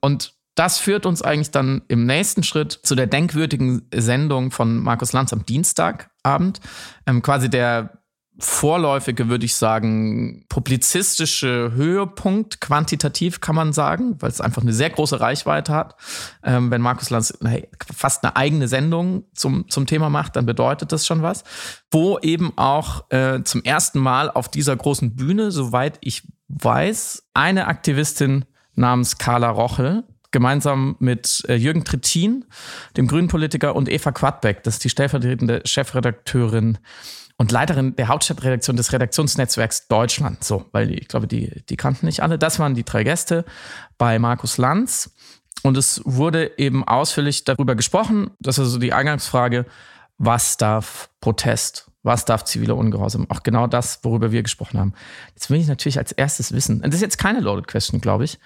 Und 0.01 0.33
das 0.61 0.77
führt 0.77 1.07
uns 1.07 1.23
eigentlich 1.23 1.53
dann 1.53 1.81
im 1.89 2.05
nächsten 2.05 2.43
Schritt 2.43 2.73
zu 2.83 2.95
der 2.95 3.07
denkwürdigen 3.07 3.89
Sendung 3.95 4.51
von 4.51 4.77
Markus 4.77 5.15
Lanz 5.15 5.33
am 5.33 5.47
Dienstagabend. 5.47 6.61
Ähm, 7.07 7.23
quasi 7.23 7.49
der 7.49 8.03
vorläufige, 8.39 9.31
würde 9.31 9.47
ich 9.47 9.55
sagen, 9.55 10.45
publizistische 10.51 11.73
Höhepunkt, 11.75 12.61
quantitativ 12.61 13.41
kann 13.41 13.55
man 13.55 13.73
sagen, 13.73 14.17
weil 14.21 14.29
es 14.29 14.43
einfach 14.43 14.61
eine 14.61 14.75
sehr 14.75 14.91
große 14.91 15.19
Reichweite 15.19 15.73
hat. 15.73 15.97
Ähm, 16.43 16.71
wenn 16.71 16.83
Markus 16.83 17.09
Lanz 17.09 17.39
fast 17.97 18.23
eine 18.23 18.37
eigene 18.37 18.69
Sendung 18.69 19.25
zum, 19.33 19.67
zum 19.71 19.87
Thema 19.87 20.11
macht, 20.11 20.37
dann 20.37 20.45
bedeutet 20.45 20.93
das 20.93 21.07
schon 21.07 21.23
was. 21.23 21.43
Wo 21.91 22.19
eben 22.19 22.53
auch 22.59 23.11
äh, 23.11 23.43
zum 23.45 23.65
ersten 23.65 23.99
Mal 23.99 24.31
auf 24.31 24.51
dieser 24.51 24.77
großen 24.77 25.17
Bühne, 25.17 25.53
soweit 25.53 25.97
ich 26.03 26.31
weiß, 26.49 27.31
eine 27.33 27.67
Aktivistin 27.67 28.45
namens 28.75 29.17
Carla 29.17 29.49
Rochel 29.49 30.05
gemeinsam 30.31 30.97
mit 30.99 31.43
äh, 31.49 31.55
Jürgen 31.55 31.85
Trittin, 31.85 32.45
dem 32.97 33.07
grünen 33.07 33.29
Politiker, 33.29 33.75
und 33.77 33.89
Eva 33.89 34.13
Quadbeck, 34.13 34.63
das 34.63 34.75
ist 34.75 34.85
die 34.85 34.91
stellvertretende 34.91 35.63
Chefredakteurin 35.65 36.79
und 37.37 37.53
Leiterin 37.53 37.97
der 37.97 38.09
Hauptstadtredaktion 38.09 38.77
des 38.77 38.93
Redaktionsnetzwerks 38.93 39.89
Deutschland. 39.89 40.45
So, 40.45 40.67
weil 40.73 40.93
ich 40.93 41.09
glaube, 41.09 41.27
die, 41.27 41.63
die 41.71 41.77
kannten 41.77 42.05
nicht 42.05 42.23
alle. 42.23 42.39
Das 42.39 42.59
waren 42.59 42.75
die 42.75 42.85
drei 42.85 43.03
Gäste 43.03 43.47
bei 43.97 44.19
Markus 44.19 44.59
Lanz. 44.59 45.11
Und 45.63 45.77
es 45.77 46.03
wurde 46.05 46.59
eben 46.59 46.87
ausführlich 46.87 47.45
darüber 47.45 47.75
gesprochen. 47.75 48.31
Das 48.41 48.59
ist 48.59 48.65
also 48.65 48.79
die 48.79 48.93
Eingangsfrage, 48.93 49.65
was 50.19 50.59
darf 50.59 51.09
Protest? 51.21 51.91
Was 52.03 52.25
darf 52.27 52.45
ziviler 52.45 52.77
Ungehorsam? 52.77 53.27
Auch 53.31 53.43
genau 53.43 53.67
das, 53.67 54.01
worüber 54.03 54.33
wir 54.33 54.43
gesprochen 54.43 54.79
haben. 54.79 54.93
Jetzt 55.35 55.51
will 55.51 55.61
ich 55.61 55.67
natürlich 55.67 55.99
als 55.99 56.13
erstes 56.13 56.53
wissen, 56.53 56.77
und 56.77 56.87
das 56.87 56.97
ist 56.97 57.03
jetzt 57.03 57.19
keine 57.19 57.41
Loaded 57.41 57.67
Question, 57.67 58.01
glaube 58.01 58.25
ich. 58.25 58.39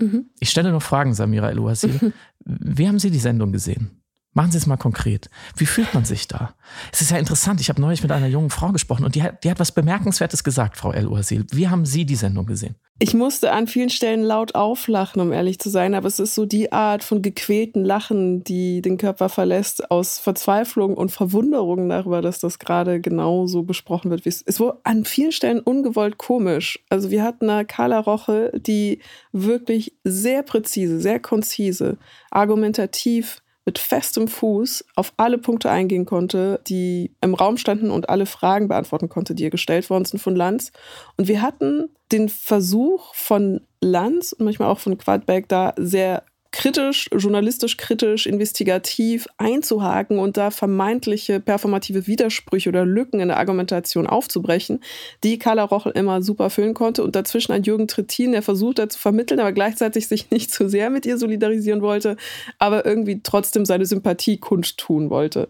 Mhm. 0.00 0.26
Ich 0.40 0.50
stelle 0.50 0.70
nur 0.70 0.80
Fragen, 0.80 1.14
Samira 1.14 1.50
El-Ouassil. 1.50 2.12
Mhm. 2.42 2.78
Wie 2.78 2.88
haben 2.88 2.98
Sie 2.98 3.10
die 3.10 3.18
Sendung 3.18 3.52
gesehen? 3.52 3.99
Machen 4.32 4.52
Sie 4.52 4.58
es 4.58 4.66
mal 4.66 4.76
konkret. 4.76 5.28
Wie 5.56 5.66
fühlt 5.66 5.92
man 5.92 6.04
sich 6.04 6.28
da? 6.28 6.54
Es 6.92 7.00
ist 7.00 7.10
ja 7.10 7.18
interessant. 7.18 7.60
Ich 7.60 7.68
habe 7.68 7.80
neulich 7.80 8.02
mit 8.02 8.12
einer 8.12 8.28
jungen 8.28 8.50
Frau 8.50 8.70
gesprochen 8.70 9.04
und 9.04 9.16
die 9.16 9.24
hat, 9.24 9.42
die 9.42 9.50
hat 9.50 9.58
was 9.58 9.72
Bemerkenswertes 9.72 10.44
gesagt, 10.44 10.76
Frau 10.76 10.92
El 10.92 11.08
Ursil. 11.08 11.46
Wie 11.50 11.68
haben 11.68 11.84
Sie 11.84 12.04
die 12.04 12.14
Sendung 12.14 12.46
gesehen? 12.46 12.76
Ich 13.00 13.12
musste 13.12 13.50
an 13.50 13.66
vielen 13.66 13.90
Stellen 13.90 14.22
laut 14.22 14.54
auflachen, 14.54 15.20
um 15.20 15.32
ehrlich 15.32 15.58
zu 15.58 15.68
sein, 15.68 15.94
aber 15.94 16.06
es 16.06 16.20
ist 16.20 16.36
so 16.36 16.46
die 16.46 16.70
Art 16.70 17.02
von 17.02 17.22
gequälten 17.22 17.82
Lachen, 17.84 18.44
die 18.44 18.82
den 18.82 18.98
Körper 18.98 19.30
verlässt, 19.30 19.90
aus 19.90 20.20
Verzweiflung 20.20 20.96
und 20.96 21.10
Verwunderung 21.10 21.88
darüber, 21.88 22.22
dass 22.22 22.38
das 22.38 22.60
gerade 22.60 23.00
genau 23.00 23.46
so 23.46 23.64
besprochen 23.64 24.10
wird. 24.10 24.26
Es 24.26 24.60
war 24.60 24.80
an 24.84 25.06
vielen 25.06 25.32
Stellen 25.32 25.60
ungewollt 25.60 26.18
komisch. 26.18 26.84
Also 26.88 27.10
wir 27.10 27.24
hatten 27.24 27.50
eine 27.50 27.64
Carla 27.64 27.98
Roche, 27.98 28.52
die 28.54 29.00
wirklich 29.32 29.94
sehr 30.04 30.44
präzise, 30.44 31.00
sehr 31.00 31.18
konzise, 31.18 31.96
argumentativ 32.30 33.42
mit 33.70 33.78
festem 33.78 34.26
Fuß 34.26 34.84
auf 34.96 35.12
alle 35.16 35.38
Punkte 35.38 35.70
eingehen 35.70 36.04
konnte, 36.04 36.60
die 36.66 37.12
im 37.20 37.34
Raum 37.34 37.56
standen 37.56 37.92
und 37.92 38.08
alle 38.08 38.26
Fragen 38.26 38.66
beantworten 38.66 39.08
konnte, 39.08 39.32
die 39.36 39.44
ihr 39.44 39.50
gestellt 39.50 39.88
worden 39.90 40.04
sind 40.04 40.18
von 40.18 40.34
Lanz. 40.34 40.72
Und 41.16 41.28
wir 41.28 41.40
hatten 41.40 41.88
den 42.10 42.28
Versuch 42.28 43.14
von 43.14 43.60
Lanz 43.80 44.32
und 44.32 44.44
manchmal 44.44 44.70
auch 44.70 44.80
von 44.80 44.98
Quadbeck 44.98 45.48
da 45.48 45.72
sehr 45.76 46.24
kritisch, 46.52 47.08
journalistisch 47.12 47.76
kritisch, 47.76 48.26
investigativ 48.26 49.26
einzuhaken 49.36 50.18
und 50.18 50.36
da 50.36 50.50
vermeintliche 50.50 51.38
performative 51.38 52.06
Widersprüche 52.06 52.68
oder 52.68 52.84
Lücken 52.84 53.20
in 53.20 53.28
der 53.28 53.36
Argumentation 53.36 54.06
aufzubrechen, 54.06 54.82
die 55.22 55.38
Carla 55.38 55.62
Rochel 55.62 55.92
immer 55.92 56.22
super 56.22 56.50
füllen 56.50 56.74
konnte. 56.74 57.04
Und 57.04 57.14
dazwischen 57.14 57.52
ein 57.52 57.62
Jürgen 57.62 57.86
Trittin, 57.86 58.32
der 58.32 58.42
versucht 58.42 58.80
hat 58.80 58.92
zu 58.92 58.98
vermitteln, 58.98 59.40
aber 59.40 59.52
gleichzeitig 59.52 60.08
sich 60.08 60.30
nicht 60.30 60.52
zu 60.52 60.68
sehr 60.68 60.90
mit 60.90 61.06
ihr 61.06 61.18
solidarisieren 61.18 61.82
wollte, 61.82 62.16
aber 62.58 62.84
irgendwie 62.84 63.20
trotzdem 63.22 63.64
seine 63.64 63.86
Sympathie 63.86 64.38
kundtun 64.38 65.10
wollte. 65.10 65.48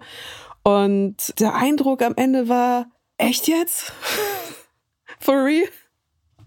Und 0.62 1.16
der 1.40 1.54
Eindruck 1.54 2.02
am 2.02 2.14
Ende 2.16 2.48
war, 2.48 2.90
echt 3.16 3.48
jetzt? 3.48 3.92
For 5.18 5.44
real? 5.44 5.68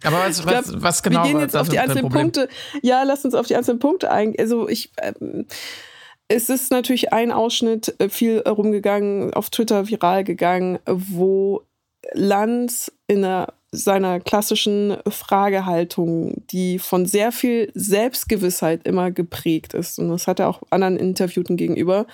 Aber 0.03 0.19
was, 0.19 0.41
glaub, 0.41 0.55
was, 0.55 0.81
was 0.81 1.03
genau? 1.03 1.23
Wir 1.23 1.31
gehen 1.31 1.39
jetzt 1.39 1.55
auf 1.55 1.69
die 1.69 1.79
einzelnen 1.79 2.09
Punkte. 2.09 2.49
Ja, 2.81 3.03
lass 3.03 3.25
uns 3.25 3.35
auf 3.35 3.47
die 3.47 3.55
einzelnen 3.55 3.79
Punkte 3.79 4.11
eingehen. 4.11 4.39
Also 4.39 4.67
ich. 4.67 4.91
Ähm, 5.01 5.45
es 6.29 6.49
ist 6.49 6.71
natürlich 6.71 7.13
ein 7.13 7.31
Ausschnitt 7.31 7.93
äh, 7.99 8.09
viel 8.09 8.39
rumgegangen, 8.39 9.33
auf 9.33 9.49
Twitter 9.49 9.87
viral 9.87 10.23
gegangen, 10.23 10.79
wo 10.85 11.61
Lanz 12.13 12.91
in 13.07 13.23
einer, 13.23 13.53
seiner 13.71 14.19
klassischen 14.19 14.97
Fragehaltung, 15.07 16.43
die 16.49 16.79
von 16.79 17.05
sehr 17.05 17.31
viel 17.31 17.71
Selbstgewissheit 17.73 18.87
immer 18.87 19.11
geprägt 19.11 19.73
ist, 19.73 19.99
und 19.99 20.09
das 20.09 20.27
hat 20.27 20.39
er 20.39 20.49
auch 20.49 20.61
anderen 20.69 20.97
Interviewten 20.97 21.57
gegenüber, 21.57 22.07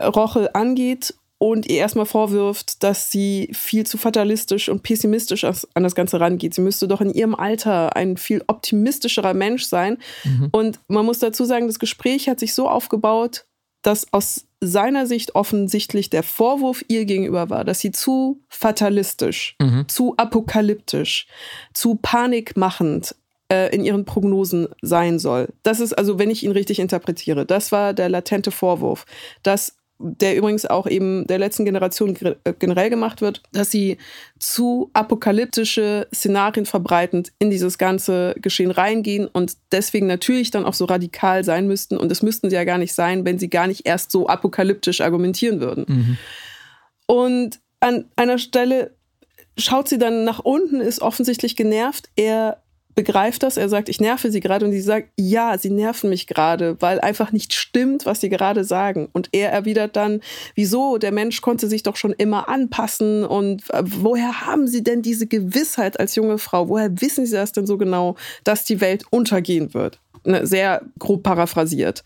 Rochel 0.00 0.50
angeht 0.52 1.14
und 1.42 1.70
ihr 1.70 1.78
erstmal 1.78 2.04
vorwirft, 2.04 2.82
dass 2.82 3.10
sie 3.10 3.48
viel 3.54 3.86
zu 3.86 3.96
fatalistisch 3.96 4.68
und 4.68 4.82
pessimistisch 4.82 5.42
an 5.44 5.82
das 5.82 5.94
Ganze 5.94 6.20
rangeht. 6.20 6.52
Sie 6.52 6.60
müsste 6.60 6.86
doch 6.86 7.00
in 7.00 7.14
ihrem 7.14 7.34
Alter 7.34 7.96
ein 7.96 8.18
viel 8.18 8.44
optimistischerer 8.46 9.32
Mensch 9.32 9.64
sein. 9.64 9.96
Mhm. 10.24 10.48
Und 10.52 10.80
man 10.88 11.06
muss 11.06 11.18
dazu 11.18 11.46
sagen, 11.46 11.66
das 11.66 11.78
Gespräch 11.78 12.28
hat 12.28 12.40
sich 12.40 12.52
so 12.52 12.68
aufgebaut, 12.68 13.46
dass 13.80 14.12
aus 14.12 14.44
seiner 14.60 15.06
Sicht 15.06 15.34
offensichtlich 15.34 16.10
der 16.10 16.22
Vorwurf 16.22 16.84
ihr 16.88 17.06
gegenüber 17.06 17.48
war, 17.48 17.64
dass 17.64 17.80
sie 17.80 17.90
zu 17.90 18.42
fatalistisch, 18.50 19.56
mhm. 19.58 19.88
zu 19.88 20.14
apokalyptisch, 20.18 21.26
zu 21.72 21.94
panikmachend 21.94 23.14
äh, 23.50 23.74
in 23.74 23.82
ihren 23.82 24.04
Prognosen 24.04 24.68
sein 24.82 25.18
soll. 25.18 25.48
Das 25.62 25.80
ist 25.80 25.94
also, 25.94 26.18
wenn 26.18 26.28
ich 26.28 26.44
ihn 26.44 26.52
richtig 26.52 26.80
interpretiere, 26.80 27.46
das 27.46 27.72
war 27.72 27.94
der 27.94 28.10
latente 28.10 28.50
Vorwurf, 28.50 29.06
dass 29.42 29.79
der 30.02 30.34
übrigens 30.34 30.64
auch 30.64 30.86
eben 30.86 31.26
der 31.26 31.38
letzten 31.38 31.66
Generation 31.66 32.16
äh, 32.16 32.54
generell 32.58 32.88
gemacht 32.88 33.20
wird, 33.20 33.42
dass 33.52 33.70
sie 33.70 33.98
zu 34.38 34.90
apokalyptische 34.94 36.08
Szenarien 36.14 36.64
verbreitend 36.64 37.32
in 37.38 37.50
dieses 37.50 37.76
ganze 37.76 38.34
Geschehen 38.40 38.70
reingehen 38.70 39.26
und 39.26 39.56
deswegen 39.72 40.06
natürlich 40.06 40.50
dann 40.50 40.64
auch 40.64 40.74
so 40.74 40.86
radikal 40.86 41.44
sein 41.44 41.66
müssten. 41.66 41.98
Und 41.98 42.10
das 42.10 42.22
müssten 42.22 42.48
sie 42.48 42.56
ja 42.56 42.64
gar 42.64 42.78
nicht 42.78 42.94
sein, 42.94 43.26
wenn 43.26 43.38
sie 43.38 43.50
gar 43.50 43.66
nicht 43.66 43.86
erst 43.86 44.10
so 44.10 44.26
apokalyptisch 44.26 45.02
argumentieren 45.02 45.60
würden. 45.60 45.84
Mhm. 45.86 46.18
Und 47.06 47.60
an 47.80 48.06
einer 48.16 48.38
Stelle 48.38 48.92
schaut 49.58 49.88
sie 49.88 49.98
dann 49.98 50.24
nach 50.24 50.38
unten, 50.38 50.80
ist 50.80 51.02
offensichtlich 51.02 51.56
genervt. 51.56 52.08
Er 52.16 52.62
begreift 52.94 53.42
das. 53.42 53.56
Er 53.56 53.68
sagt, 53.68 53.88
ich 53.88 54.00
nerve 54.00 54.30
sie 54.30 54.40
gerade. 54.40 54.64
Und 54.64 54.72
sie 54.72 54.80
sagt, 54.80 55.08
ja, 55.16 55.56
sie 55.58 55.70
nerven 55.70 56.10
mich 56.10 56.26
gerade, 56.26 56.76
weil 56.80 57.00
einfach 57.00 57.32
nicht 57.32 57.52
stimmt, 57.52 58.06
was 58.06 58.20
sie 58.20 58.28
gerade 58.28 58.64
sagen. 58.64 59.08
Und 59.12 59.28
er 59.32 59.50
erwidert 59.50 59.96
dann, 59.96 60.20
wieso? 60.54 60.98
Der 60.98 61.12
Mensch 61.12 61.40
konnte 61.40 61.68
sich 61.68 61.82
doch 61.82 61.96
schon 61.96 62.12
immer 62.12 62.48
anpassen. 62.48 63.24
Und 63.24 63.68
äh, 63.70 63.82
woher 63.84 64.46
haben 64.46 64.66
Sie 64.66 64.82
denn 64.82 65.02
diese 65.02 65.26
Gewissheit 65.26 65.98
als 65.98 66.14
junge 66.14 66.38
Frau? 66.38 66.68
Woher 66.68 67.00
wissen 67.00 67.26
Sie 67.26 67.36
das 67.36 67.52
denn 67.52 67.66
so 67.66 67.78
genau, 67.78 68.16
dass 68.44 68.64
die 68.64 68.80
Welt 68.80 69.04
untergehen 69.10 69.74
wird? 69.74 70.00
Ne, 70.24 70.46
sehr 70.46 70.82
grob 70.98 71.22
paraphrasiert. 71.22 72.04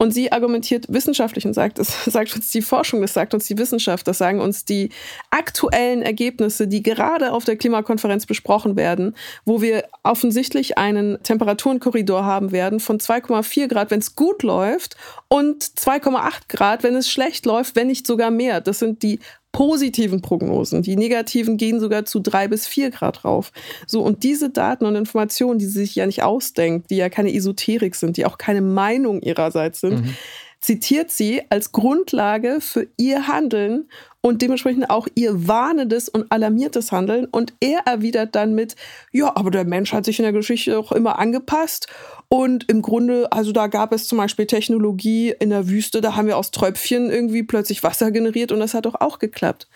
Und 0.00 0.12
sie 0.12 0.32
argumentiert 0.32 0.86
wissenschaftlich 0.88 1.46
und 1.46 1.52
sagt, 1.52 1.78
das 1.78 2.04
sagt 2.06 2.34
uns 2.34 2.50
die 2.50 2.62
Forschung, 2.62 3.02
das 3.02 3.12
sagt 3.12 3.34
uns 3.34 3.44
die 3.44 3.58
Wissenschaft, 3.58 4.08
das 4.08 4.16
sagen 4.16 4.40
uns 4.40 4.64
die 4.64 4.88
aktuellen 5.28 6.00
Ergebnisse, 6.00 6.66
die 6.66 6.82
gerade 6.82 7.32
auf 7.32 7.44
der 7.44 7.56
Klimakonferenz 7.56 8.24
besprochen 8.24 8.76
werden, 8.76 9.14
wo 9.44 9.60
wir 9.60 9.84
offensichtlich 10.02 10.78
einen 10.78 11.22
Temperaturenkorridor 11.22 12.24
haben 12.24 12.50
werden 12.50 12.80
von 12.80 12.98
2,4 12.98 13.68
Grad, 13.68 13.90
wenn 13.90 13.98
es 13.98 14.16
gut 14.16 14.42
läuft, 14.42 14.96
und 15.28 15.62
2,8 15.62 16.48
Grad, 16.48 16.82
wenn 16.82 16.96
es 16.96 17.10
schlecht 17.10 17.44
läuft, 17.44 17.76
wenn 17.76 17.88
nicht 17.88 18.06
sogar 18.06 18.30
mehr. 18.30 18.62
Das 18.62 18.78
sind 18.78 19.02
die 19.02 19.20
positiven 19.52 20.22
Prognosen. 20.22 20.82
Die 20.82 20.96
negativen 20.96 21.56
gehen 21.56 21.80
sogar 21.80 22.04
zu 22.04 22.20
drei 22.20 22.48
bis 22.48 22.66
vier 22.66 22.90
Grad 22.90 23.24
rauf. 23.24 23.52
So, 23.86 24.02
und 24.02 24.22
diese 24.22 24.50
Daten 24.50 24.86
und 24.86 24.94
Informationen, 24.94 25.58
die 25.58 25.66
sie 25.66 25.80
sich 25.80 25.94
ja 25.94 26.06
nicht 26.06 26.22
ausdenkt, 26.22 26.90
die 26.90 26.96
ja 26.96 27.08
keine 27.08 27.34
Esoterik 27.34 27.94
sind, 27.94 28.16
die 28.16 28.26
auch 28.26 28.38
keine 28.38 28.62
Meinung 28.62 29.20
ihrerseits 29.20 29.80
sind, 29.80 30.04
mhm. 30.04 30.16
zitiert 30.60 31.10
sie 31.10 31.42
als 31.50 31.72
Grundlage 31.72 32.60
für 32.60 32.86
ihr 32.96 33.26
Handeln 33.26 33.88
und 34.22 34.42
dementsprechend 34.42 34.90
auch 34.90 35.08
ihr 35.14 35.48
warnendes 35.48 36.08
und 36.08 36.30
alarmiertes 36.30 36.92
Handeln. 36.92 37.26
Und 37.26 37.54
er 37.60 37.80
erwidert 37.86 38.34
dann 38.34 38.54
mit, 38.54 38.76
ja, 39.12 39.32
aber 39.34 39.50
der 39.50 39.64
Mensch 39.64 39.92
hat 39.92 40.04
sich 40.04 40.18
in 40.18 40.24
der 40.24 40.32
Geschichte 40.32 40.78
auch 40.78 40.92
immer 40.92 41.18
angepasst. 41.18 41.86
Und 42.28 42.68
im 42.68 42.82
Grunde, 42.82 43.32
also 43.32 43.52
da 43.52 43.66
gab 43.66 43.92
es 43.92 44.06
zum 44.06 44.18
Beispiel 44.18 44.46
Technologie 44.46 45.34
in 45.38 45.50
der 45.50 45.68
Wüste, 45.68 46.00
da 46.00 46.16
haben 46.16 46.28
wir 46.28 46.36
aus 46.36 46.50
Tröpfchen 46.50 47.10
irgendwie 47.10 47.42
plötzlich 47.42 47.82
Wasser 47.82 48.10
generiert 48.10 48.52
und 48.52 48.60
das 48.60 48.74
hat 48.74 48.86
doch 48.86 49.00
auch 49.00 49.18
geklappt. 49.18 49.68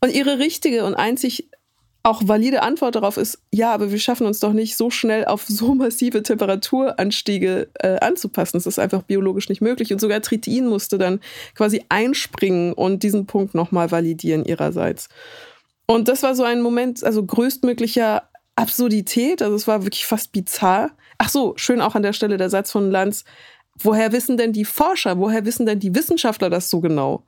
Und 0.00 0.14
ihre 0.14 0.38
richtige 0.38 0.84
und 0.84 0.94
einzig 0.94 1.48
auch 2.04 2.20
valide 2.26 2.62
Antwort 2.62 2.94
darauf 2.94 3.16
ist, 3.16 3.38
ja, 3.50 3.72
aber 3.72 3.90
wir 3.90 3.98
schaffen 3.98 4.26
uns 4.26 4.38
doch 4.38 4.52
nicht 4.52 4.76
so 4.76 4.90
schnell 4.90 5.24
auf 5.24 5.44
so 5.48 5.74
massive 5.74 6.22
Temperaturanstiege 6.22 7.68
äh, 7.80 7.98
anzupassen. 8.00 8.58
Das 8.58 8.66
ist 8.66 8.78
einfach 8.78 9.02
biologisch 9.02 9.48
nicht 9.48 9.62
möglich. 9.62 9.90
Und 9.90 10.00
sogar 10.00 10.20
Tritin 10.20 10.66
musste 10.66 10.98
dann 10.98 11.20
quasi 11.54 11.82
einspringen 11.88 12.74
und 12.74 13.02
diesen 13.02 13.24
Punkt 13.24 13.54
nochmal 13.54 13.90
validieren 13.90 14.44
ihrerseits. 14.44 15.08
Und 15.86 16.08
das 16.08 16.22
war 16.22 16.34
so 16.34 16.44
ein 16.44 16.60
Moment, 16.60 17.02
also 17.02 17.24
größtmöglicher 17.24 18.28
Absurdität. 18.54 19.40
Also 19.40 19.56
es 19.56 19.66
war 19.66 19.82
wirklich 19.82 20.04
fast 20.04 20.30
bizarr. 20.30 20.90
Ach 21.16 21.30
so, 21.30 21.54
schön 21.56 21.80
auch 21.80 21.94
an 21.94 22.02
der 22.02 22.12
Stelle 22.12 22.36
der 22.36 22.50
Satz 22.50 22.70
von 22.70 22.90
Lanz. 22.90 23.24
Woher 23.78 24.12
wissen 24.12 24.36
denn 24.36 24.52
die 24.52 24.66
Forscher, 24.66 25.18
woher 25.18 25.46
wissen 25.46 25.64
denn 25.64 25.80
die 25.80 25.94
Wissenschaftler 25.94 26.50
das 26.50 26.68
so 26.68 26.80
genau? 26.80 27.24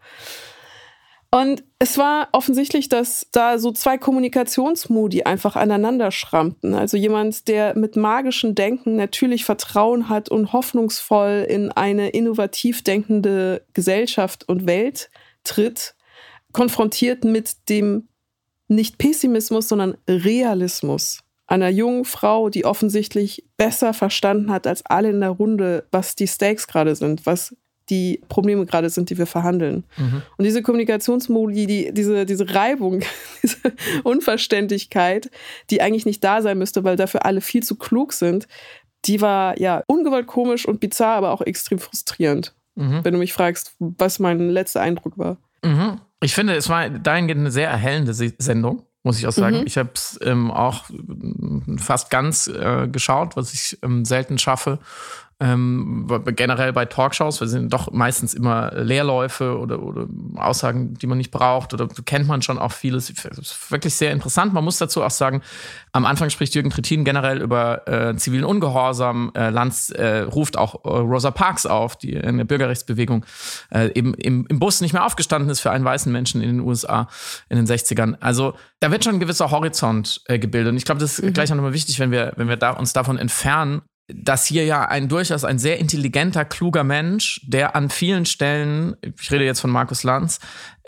Und 1.37 1.65
es 1.79 1.99
war 1.99 2.31
offensichtlich, 2.33 2.89
dass 2.89 3.27
da 3.31 3.59
so 3.59 3.71
zwei 3.71 3.99
Kommunikationsmodi 3.99 5.25
einfach 5.25 5.55
aneinander 5.55 6.11
schrammten. 6.11 6.73
Also 6.73 6.97
jemand, 6.97 7.47
der 7.49 7.77
mit 7.77 7.95
magischem 7.95 8.55
Denken 8.55 8.97
natürlich 8.97 9.45
Vertrauen 9.45 10.09
hat 10.09 10.31
und 10.31 10.55
hoffnungsvoll 10.55 11.47
in 11.47 11.71
eine 11.71 12.09
innovativ 12.09 12.83
denkende 12.83 13.67
Gesellschaft 13.75 14.49
und 14.49 14.67
Welt 14.67 15.11
tritt, 15.45 15.95
konfrontiert 16.53 17.25
mit 17.25 17.69
dem 17.69 18.09
nicht 18.67 18.97
Pessimismus, 18.97 19.69
sondern 19.69 19.99
Realismus 20.09 21.19
einer 21.47 21.69
jungen 21.69 22.07
Frau, 22.07 22.49
die 22.49 22.65
offensichtlich 22.65 23.45
besser 23.59 23.93
verstanden 23.93 24.51
hat 24.51 24.67
als 24.67 24.87
alle 24.87 25.11
in 25.11 25.21
der 25.21 25.31
Runde, 25.31 25.87
was 25.93 26.17
die 26.17 26.29
Stakes 26.29 26.67
gerade 26.67 26.97
sind, 26.97 27.27
was 27.27 27.55
die 27.89 28.21
Probleme 28.29 28.67
gerade 28.67 28.91
sind, 28.91 29.11
die 29.11 29.19
wir 29.19 29.27
verhandeln. 29.27 29.85
Mhm. 29.97 30.23
Und 30.37 30.45
diese 30.45 30.63
Kommunikationsmodi, 30.63 31.67
die, 31.67 31.93
diese, 31.93 32.27
diese 32.27 32.55
Reibung, 32.55 33.01
diese 33.43 33.73
Unverständlichkeit, 34.03 35.31
die 35.71 35.83
eigentlich 35.83 36.07
nicht 36.07 36.23
da 36.25 36.43
sein 36.43 36.59
müsste, 36.59 36.85
weil 36.85 36.97
dafür 36.97 37.25
alle 37.25 37.41
viel 37.41 37.63
zu 37.63 37.77
klug 37.77 38.13
sind, 38.13 38.49
die 39.05 39.21
war 39.21 39.59
ja 39.59 39.83
ungewollt 39.87 40.27
komisch 40.27 40.67
und 40.67 40.81
bizarr, 40.81 41.17
aber 41.17 41.31
auch 41.31 41.43
extrem 41.43 41.79
frustrierend. 41.79 42.55
Mhm. 42.75 43.01
Wenn 43.05 43.13
du 43.13 43.19
mich 43.19 43.33
fragst, 43.33 43.75
was 43.79 44.19
mein 44.19 44.51
letzter 44.51 44.81
Eindruck 44.81 45.17
war. 45.17 45.39
Mhm. 45.63 46.01
Ich 46.23 46.35
finde, 46.35 46.55
es 46.55 46.69
war 46.69 46.89
dahingehend 46.91 47.41
eine 47.41 47.51
sehr 47.51 47.69
erhellende 47.69 48.15
Sendung 48.15 48.83
muss 49.07 49.21
ich 49.21 49.27
auch 49.29 49.33
sagen. 49.33 49.61
Mhm. 49.61 49.67
Ich 49.67 49.79
habe 49.79 49.91
es 49.95 50.19
ähm, 50.21 50.51
auch 50.51 50.87
fast 51.79 52.11
ganz 52.11 52.49
äh, 52.49 52.89
geschaut, 52.89 53.37
was 53.37 53.55
ich 53.55 53.79
ähm, 53.83 54.05
selten 54.05 54.37
schaffe. 54.37 54.81
Ähm, 55.39 56.07
generell 56.35 56.73
bei 56.73 56.87
Talkshows, 56.87 57.41
wir 57.41 57.49
sind 57.49 57.71
doch 57.71 57.93
meistens 57.93 58.33
immer 58.33 58.73
Leerläufe 58.75 59.59
oder, 59.59 59.83
oder 59.83 60.07
Aussagen, 60.37 60.95
die 60.95 61.07
man 61.07 61.19
nicht 61.19 61.31
braucht 61.31 61.75
oder 61.75 61.89
kennt 62.07 62.27
man 62.27 62.41
schon 62.41 62.59
auch 62.59 62.73
vieles. 62.73 63.13
Das 63.13 63.39
ist 63.39 63.71
wirklich 63.71 63.95
sehr 63.95 64.13
interessant. 64.13 64.55
Man 64.55 64.65
muss 64.65 64.79
dazu 64.79 65.03
auch 65.03 65.11
sagen, 65.11 65.43
am 65.93 66.07
Anfang 66.07 66.31
spricht 66.31 66.55
Jürgen 66.55 66.71
Trittin 66.71 67.05
generell 67.05 67.43
über 67.43 67.87
äh, 67.87 68.17
zivilen 68.17 68.45
Ungehorsam. 68.45 69.31
Äh, 69.35 69.51
Lanz 69.51 69.91
äh, 69.91 70.21
ruft 70.21 70.57
auch 70.57 70.87
äh, 70.87 70.89
Rosa 70.89 71.31
Parks 71.33 71.67
auf, 71.67 71.97
die 71.97 72.15
in 72.15 72.39
der 72.39 72.47
Bürgerrechtsbewegung 72.47 73.27
äh, 73.71 73.91
eben 73.93 74.15
im, 74.15 74.47
im 74.49 74.59
Bus 74.59 74.81
nicht 74.81 74.95
mehr 74.95 75.05
aufgestanden 75.05 75.51
ist 75.51 75.61
für 75.61 75.71
einen 75.71 75.85
weißen 75.85 76.11
Menschen 76.11 76.41
in 76.41 76.49
den 76.49 76.61
USA 76.61 77.09
in 77.51 77.57
den 77.57 77.67
60ern. 77.67 78.17
Also 78.21 78.55
da 78.81 78.91
wird 78.91 79.05
schon 79.05 79.17
ein 79.17 79.21
gewisser 79.21 79.51
Horizont 79.51 80.23
äh, 80.29 80.39
gebildet. 80.39 80.71
Und 80.71 80.79
ich 80.79 80.87
glaube, 80.87 81.01
das 81.03 81.19
ist 81.19 81.25
mhm. 81.27 81.35
gleich 81.35 81.53
auch 81.53 81.57
nochmal 81.57 81.75
wichtig, 81.75 81.99
wenn 81.99 82.11
wir, 82.11 82.33
wenn 82.37 82.49
wir 82.49 82.57
da, 82.57 82.71
uns 82.71 82.95
davon 82.95 83.19
entfernen, 83.19 83.83
dass 84.09 84.47
hier 84.47 84.65
ja 84.65 84.85
ein 84.87 85.09
durchaus 85.09 85.45
ein 85.45 85.59
sehr 85.59 85.79
intelligenter, 85.79 86.45
kluger 86.45 86.85
Mensch, 86.85 87.41
der 87.45 87.75
an 87.75 87.91
vielen 87.91 88.25
Stellen, 88.25 88.97
ich 89.03 89.31
rede 89.33 89.45
jetzt 89.45 89.61
von 89.61 89.71
Markus 89.71 90.05
Lanz, 90.05 90.39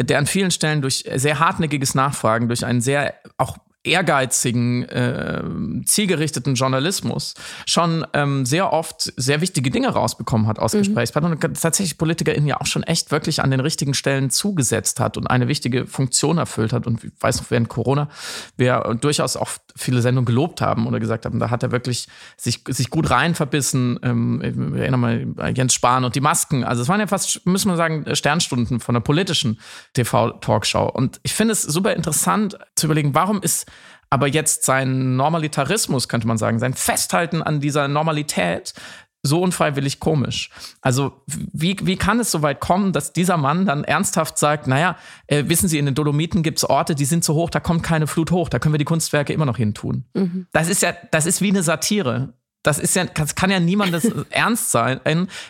der 0.00 0.18
an 0.18 0.26
vielen 0.26 0.50
Stellen 0.50 0.82
durch 0.82 1.04
sehr 1.14 1.40
hartnäckiges 1.40 1.94
Nachfragen, 1.94 2.48
durch 2.48 2.64
einen 2.64 2.80
sehr 2.80 3.14
auch 3.36 3.58
ehrgeizigen, 3.88 4.84
äh, 4.84 5.42
zielgerichteten 5.84 6.54
Journalismus 6.54 7.34
schon 7.66 8.06
ähm, 8.12 8.46
sehr 8.46 8.72
oft 8.72 9.12
sehr 9.16 9.40
wichtige 9.40 9.70
Dinge 9.70 9.88
rausbekommen 9.88 10.46
hat 10.46 10.58
aus 10.58 10.74
mhm. 10.74 10.78
Gesprächspartnern 10.78 11.32
und 11.32 11.40
tatsächlich 11.40 11.98
PolitikerInnen 11.98 12.46
ja 12.46 12.60
auch 12.60 12.66
schon 12.66 12.82
echt 12.82 13.10
wirklich 13.10 13.42
an 13.42 13.50
den 13.50 13.60
richtigen 13.60 13.94
Stellen 13.94 14.30
zugesetzt 14.30 15.00
hat 15.00 15.16
und 15.16 15.26
eine 15.26 15.48
wichtige 15.48 15.86
Funktion 15.86 16.38
erfüllt 16.38 16.72
hat. 16.72 16.86
Und 16.86 17.04
ich 17.04 17.12
weiß 17.20 17.40
noch, 17.40 17.50
während 17.50 17.68
Corona 17.68 18.08
wir 18.56 18.96
durchaus 19.00 19.36
auch 19.36 19.50
viele 19.76 20.02
Sendungen 20.02 20.26
gelobt 20.26 20.60
haben 20.60 20.86
oder 20.86 21.00
gesagt 21.00 21.24
haben, 21.24 21.38
da 21.38 21.50
hat 21.50 21.62
er 21.62 21.72
wirklich 21.72 22.08
sich, 22.36 22.64
sich 22.68 22.90
gut 22.90 23.10
rein 23.10 23.34
verbissen. 23.34 23.98
Ähm, 24.02 24.40
ich 24.42 24.80
erinnere 24.80 24.98
mal 24.98 25.26
bei 25.26 25.50
Jens 25.50 25.74
Spahn 25.74 26.04
und 26.04 26.14
die 26.14 26.20
Masken. 26.20 26.64
Also 26.64 26.82
es 26.82 26.88
waren 26.88 27.00
ja 27.00 27.06
fast, 27.06 27.46
müssen 27.46 27.70
wir 27.70 27.76
sagen, 27.76 28.04
Sternstunden 28.14 28.80
von 28.80 28.94
der 28.94 29.00
politischen 29.00 29.58
TV-Talkshow. 29.94 30.88
Und 30.88 31.20
ich 31.22 31.34
finde 31.34 31.52
es 31.52 31.62
super 31.62 31.94
interessant 31.94 32.58
zu 32.74 32.86
überlegen, 32.86 33.14
warum 33.14 33.40
ist 33.42 33.66
aber 34.10 34.26
jetzt 34.26 34.64
sein 34.64 35.16
Normalitarismus, 35.16 36.08
könnte 36.08 36.26
man 36.26 36.38
sagen, 36.38 36.58
sein 36.58 36.74
Festhalten 36.74 37.42
an 37.42 37.60
dieser 37.60 37.88
Normalität 37.88 38.74
so 39.22 39.42
unfreiwillig 39.42 40.00
komisch. 40.00 40.50
Also 40.80 41.22
wie, 41.26 41.76
wie 41.82 41.96
kann 41.96 42.20
es 42.20 42.30
so 42.30 42.42
weit 42.42 42.60
kommen, 42.60 42.92
dass 42.92 43.12
dieser 43.12 43.36
Mann 43.36 43.66
dann 43.66 43.84
ernsthaft 43.84 44.38
sagt, 44.38 44.66
naja, 44.68 44.96
äh, 45.26 45.44
wissen 45.48 45.68
Sie, 45.68 45.78
in 45.78 45.86
den 45.86 45.94
Dolomiten 45.94 46.42
gibt 46.42 46.58
es 46.58 46.64
Orte, 46.64 46.94
die 46.94 47.04
sind 47.04 47.24
so 47.24 47.34
hoch, 47.34 47.50
da 47.50 47.58
kommt 47.60 47.82
keine 47.82 48.06
Flut 48.06 48.30
hoch, 48.30 48.48
da 48.48 48.58
können 48.58 48.74
wir 48.74 48.78
die 48.78 48.84
Kunstwerke 48.84 49.32
immer 49.32 49.46
noch 49.46 49.56
hin 49.56 49.74
tun. 49.74 50.04
Mhm. 50.14 50.46
Das 50.52 50.68
ist 50.68 50.82
ja, 50.82 50.94
das 51.10 51.26
ist 51.26 51.42
wie 51.42 51.50
eine 51.50 51.62
Satire 51.62 52.34
das 52.62 52.78
ist 52.78 52.96
ja, 52.96 53.04
das 53.04 53.34
kann 53.34 53.50
ja 53.50 53.60
niemandes 53.60 54.10
ernst 54.30 54.70
sein, 54.70 55.00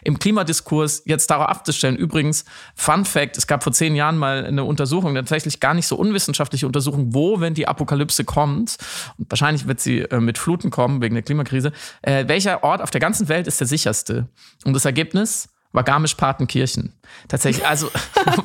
im 0.03 0.19
Klimadiskurs 0.19 1.03
jetzt 1.07 1.31
darauf 1.31 1.49
abzustellen. 1.49 1.97
Übrigens, 1.97 2.45
Fun 2.75 3.05
Fact, 3.05 3.37
es 3.37 3.47
gab 3.47 3.63
vor 3.63 3.73
zehn 3.73 3.95
Jahren 3.95 4.19
mal 4.19 4.45
eine 4.45 4.65
Untersuchung, 4.65 5.15
tatsächlich 5.15 5.61
gar 5.61 5.75
nicht 5.75 5.87
so 5.87 5.97
unwissenschaftliche 5.97 6.67
Untersuchung, 6.67 7.15
wo, 7.15 7.41
wenn 7.41 7.55
die 7.55 7.67
Apokalypse 7.67 8.25
kommt, 8.25 8.77
und 9.17 9.31
wahrscheinlich 9.31 9.67
wird 9.67 9.81
sie 9.81 10.01
äh, 10.01 10.21
mit 10.21 10.39
Fluten 10.39 10.71
kommen 10.71 11.01
wegen 11.01 11.15
der 11.15 11.23
Klimakrise, 11.23 11.73
äh, 12.03 12.29
welcher 12.29 12.63
Ort 12.63 12.83
auf 12.83 12.91
der 12.91 13.01
ganzen 13.01 13.29
Welt 13.29 13.47
ist 13.47 13.61
der 13.61 13.67
sicherste? 13.67 14.29
Und 14.65 14.75
das 14.75 14.85
Ergebnis? 14.85 15.49
War 15.73 15.85
Garmisch-Partenkirchen. 15.85 16.95
Tatsächlich, 17.29 17.67
also 17.67 17.91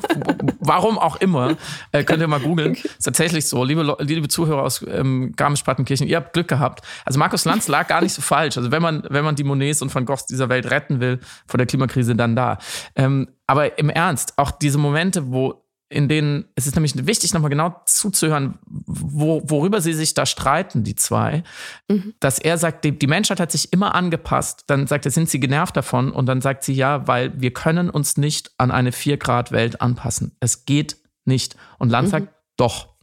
warum 0.60 0.98
auch 0.98 1.16
immer, 1.16 1.56
äh, 1.92 2.04
könnt 2.04 2.20
ihr 2.20 2.28
mal 2.28 2.40
googeln. 2.40 2.72
Okay. 2.72 2.88
Ist 2.98 3.04
tatsächlich 3.04 3.48
so, 3.48 3.64
liebe, 3.64 3.96
liebe 4.00 4.28
Zuhörer 4.28 4.62
aus 4.62 4.84
ähm, 4.86 5.32
Garmisch-Partenkirchen, 5.36 6.06
ihr 6.06 6.16
habt 6.16 6.34
Glück 6.34 6.48
gehabt. 6.48 6.84
Also 7.04 7.18
Markus 7.18 7.44
Lanz 7.44 7.68
lag 7.68 7.88
gar 7.88 8.02
nicht 8.02 8.12
so 8.12 8.22
falsch. 8.22 8.56
Also 8.56 8.70
wenn 8.70 8.82
man, 8.82 9.04
wenn 9.08 9.24
man 9.24 9.36
die 9.36 9.44
Monets 9.44 9.80
und 9.80 9.94
Van 9.94 10.04
Goghs 10.04 10.26
dieser 10.26 10.48
Welt 10.48 10.70
retten 10.70 11.00
will 11.00 11.20
vor 11.46 11.58
der 11.58 11.66
Klimakrise, 11.66 12.14
dann 12.14 12.36
da. 12.36 12.58
Ähm, 12.94 13.28
aber 13.46 13.78
im 13.78 13.90
Ernst, 13.90 14.34
auch 14.36 14.50
diese 14.50 14.78
Momente, 14.78 15.32
wo 15.32 15.63
in 15.88 16.08
denen 16.08 16.46
es 16.54 16.66
ist 16.66 16.74
nämlich 16.74 17.06
wichtig, 17.06 17.34
nochmal 17.34 17.50
genau 17.50 17.80
zuzuhören, 17.86 18.58
wo, 18.64 19.42
worüber 19.44 19.80
sie 19.80 19.92
sich 19.92 20.14
da 20.14 20.26
streiten, 20.26 20.82
die 20.82 20.96
zwei. 20.96 21.44
Mhm. 21.88 22.14
Dass 22.20 22.38
er 22.38 22.58
sagt, 22.58 22.84
die, 22.84 22.98
die, 22.98 23.06
Menschheit 23.06 23.40
hat 23.40 23.52
sich 23.52 23.72
immer 23.72 23.94
angepasst. 23.94 24.64
Dann 24.66 24.86
sagt 24.86 25.04
er, 25.04 25.10
sind 25.10 25.28
sie 25.28 25.40
genervt 25.40 25.76
davon? 25.76 26.10
Und 26.10 26.26
dann 26.26 26.40
sagt 26.40 26.64
sie, 26.64 26.72
ja, 26.72 27.06
weil 27.06 27.40
wir 27.40 27.52
können 27.52 27.90
uns 27.90 28.16
nicht 28.16 28.52
an 28.58 28.70
eine 28.70 28.90
4-Grad-Welt 28.90 29.80
anpassen. 29.80 30.36
Es 30.40 30.64
geht 30.64 30.96
nicht. 31.24 31.56
Und 31.78 31.90
Land 31.90 32.08
mhm. 32.08 32.12
sagt, 32.12 32.28
doch. 32.56 32.94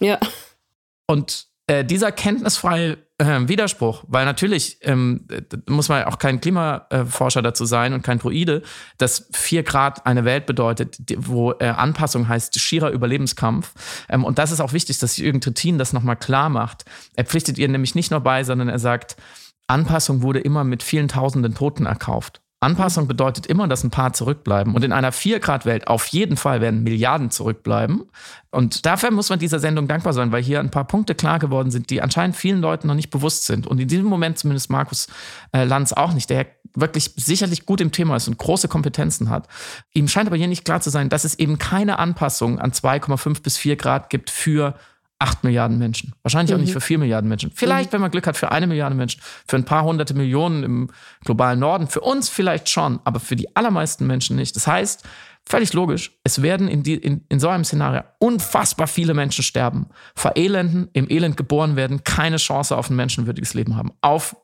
Ja. 0.00 0.18
Und 1.06 1.46
äh, 1.66 1.84
dieser 1.84 2.12
kenntnisfreie 2.12 2.98
äh, 3.18 3.48
Widerspruch, 3.48 4.04
weil 4.08 4.24
natürlich 4.24 4.78
ähm, 4.82 5.26
muss 5.68 5.88
man 5.88 6.04
auch 6.04 6.18
kein 6.18 6.40
Klimaforscher 6.40 7.42
dazu 7.42 7.64
sein 7.64 7.92
und 7.92 8.02
kein 8.02 8.18
Druide, 8.18 8.62
dass 8.98 9.28
vier 9.32 9.62
Grad 9.62 10.06
eine 10.06 10.24
Welt 10.24 10.46
bedeutet, 10.46 10.98
wo 11.16 11.52
äh, 11.52 11.68
Anpassung 11.68 12.28
heißt 12.28 12.58
schierer 12.58 12.90
Überlebenskampf. 12.90 13.72
Ähm, 14.08 14.24
und 14.24 14.38
das 14.38 14.52
ist 14.52 14.60
auch 14.60 14.72
wichtig, 14.72 14.98
dass 14.98 15.16
Jürgen 15.16 15.40
Trittin 15.40 15.78
das 15.78 15.92
nochmal 15.92 16.16
klar 16.16 16.48
macht. 16.48 16.84
Er 17.14 17.24
pflichtet 17.24 17.58
ihr 17.58 17.68
nämlich 17.68 17.94
nicht 17.94 18.10
nur 18.10 18.20
bei, 18.20 18.44
sondern 18.44 18.68
er 18.68 18.78
sagt, 18.78 19.16
Anpassung 19.66 20.22
wurde 20.22 20.40
immer 20.40 20.64
mit 20.64 20.82
vielen 20.82 21.08
tausenden 21.08 21.54
Toten 21.54 21.86
erkauft. 21.86 22.40
Anpassung 22.60 23.06
bedeutet 23.06 23.46
immer, 23.46 23.68
dass 23.68 23.84
ein 23.84 23.90
paar 23.90 24.14
zurückbleiben. 24.14 24.74
Und 24.74 24.82
in 24.82 24.92
einer 24.92 25.12
4-Grad-Welt 25.12 25.88
auf 25.88 26.06
jeden 26.06 26.38
Fall 26.38 26.62
werden 26.62 26.82
Milliarden 26.82 27.30
zurückbleiben. 27.30 28.04
Und 28.50 28.86
dafür 28.86 29.10
muss 29.10 29.28
man 29.28 29.38
dieser 29.38 29.58
Sendung 29.58 29.88
dankbar 29.88 30.14
sein, 30.14 30.32
weil 30.32 30.42
hier 30.42 30.60
ein 30.60 30.70
paar 30.70 30.86
Punkte 30.86 31.14
klar 31.14 31.38
geworden 31.38 31.70
sind, 31.70 31.90
die 31.90 32.00
anscheinend 32.00 32.34
vielen 32.34 32.62
Leuten 32.62 32.88
noch 32.88 32.94
nicht 32.94 33.10
bewusst 33.10 33.44
sind. 33.44 33.66
Und 33.66 33.78
in 33.78 33.88
diesem 33.88 34.06
Moment 34.06 34.38
zumindest 34.38 34.70
Markus 34.70 35.06
äh, 35.52 35.64
Lanz 35.64 35.92
auch 35.92 36.14
nicht, 36.14 36.30
der 36.30 36.46
wirklich 36.74 37.12
sicherlich 37.16 37.66
gut 37.66 37.82
im 37.82 37.92
Thema 37.92 38.16
ist 38.16 38.28
und 38.28 38.38
große 38.38 38.68
Kompetenzen 38.68 39.28
hat. 39.28 39.48
Ihm 39.92 40.08
scheint 40.08 40.26
aber 40.26 40.36
hier 40.36 40.48
nicht 40.48 40.64
klar 40.64 40.80
zu 40.80 40.88
sein, 40.88 41.10
dass 41.10 41.24
es 41.24 41.38
eben 41.38 41.58
keine 41.58 41.98
Anpassung 41.98 42.58
an 42.58 42.72
2,5 42.72 43.42
bis 43.42 43.58
4 43.58 43.76
Grad 43.76 44.08
gibt 44.08 44.30
für 44.30 44.74
8 45.18 45.44
Milliarden 45.44 45.78
Menschen. 45.78 46.12
Wahrscheinlich 46.22 46.54
auch 46.54 46.58
nicht 46.58 46.70
mhm. 46.70 46.74
für 46.74 46.80
4 46.80 46.98
Milliarden 46.98 47.28
Menschen. 47.28 47.50
Vielleicht, 47.54 47.90
mhm. 47.90 47.94
wenn 47.94 48.00
man 48.02 48.10
Glück 48.10 48.26
hat, 48.26 48.36
für 48.36 48.52
eine 48.52 48.66
Milliarde 48.66 48.94
Menschen. 48.94 49.20
Für 49.46 49.56
ein 49.56 49.64
paar 49.64 49.84
hunderte 49.84 50.14
Millionen 50.14 50.62
im 50.62 50.90
globalen 51.24 51.58
Norden. 51.58 51.86
Für 51.86 52.00
uns 52.00 52.28
vielleicht 52.28 52.68
schon, 52.68 53.00
aber 53.04 53.20
für 53.20 53.36
die 53.36 53.56
allermeisten 53.56 54.06
Menschen 54.06 54.36
nicht. 54.36 54.54
Das 54.56 54.66
heißt, 54.66 55.04
völlig 55.48 55.72
logisch, 55.72 56.18
es 56.24 56.42
werden 56.42 56.68
in, 56.68 56.82
die, 56.82 56.94
in, 56.94 57.24
in 57.28 57.40
so 57.40 57.48
einem 57.48 57.64
Szenario 57.64 58.02
unfassbar 58.18 58.86
viele 58.86 59.14
Menschen 59.14 59.42
sterben. 59.42 59.86
Verelenden, 60.14 60.88
im 60.92 61.08
Elend 61.08 61.36
geboren 61.36 61.76
werden, 61.76 62.04
keine 62.04 62.36
Chance 62.36 62.76
auf 62.76 62.90
ein 62.90 62.96
menschenwürdiges 62.96 63.54
Leben 63.54 63.76
haben. 63.76 63.92
Auf 64.02 64.36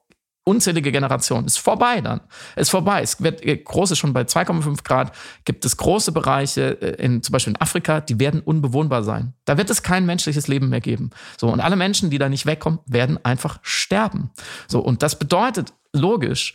unzählige 0.45 0.91
Generationen. 0.91 1.47
Ist 1.47 1.59
vorbei 1.59 2.01
dann. 2.01 2.21
Ist 2.57 2.71
vorbei. 2.71 3.03
Es 3.03 3.23
wird 3.23 3.45
äh, 3.45 3.57
große 3.57 3.97
schon 3.97 4.13
bei 4.13 4.23
2,5 4.23 4.83
Grad 4.83 5.13
gibt 5.45 5.65
es 5.65 5.77
große 5.77 6.13
Bereiche 6.13 6.81
äh, 6.83 7.05
in 7.05 7.23
zum 7.23 7.33
Beispiel 7.33 7.53
in 7.53 7.61
Afrika, 7.61 8.01
die 8.01 8.19
werden 8.19 8.41
unbewohnbar 8.41 9.05
sein. 9.05 9.35
Da 9.45 9.57
wird 9.57 9.71
es 9.71 9.83
kein 9.83 10.05
menschliches 10.05 10.49
Leben 10.49 10.69
mehr 10.69 10.81
geben. 10.81 11.11
So 11.39 11.49
und 11.49 11.61
alle 11.61 11.77
Menschen, 11.77 12.11
die 12.11 12.19
da 12.19 12.29
nicht 12.29 12.47
wegkommen, 12.47 12.81
werden 12.87 13.25
einfach 13.25 13.59
sterben. 13.63 14.31
So 14.67 14.81
und 14.81 15.03
das 15.03 15.19
bedeutet 15.19 15.73
logisch, 15.93 16.55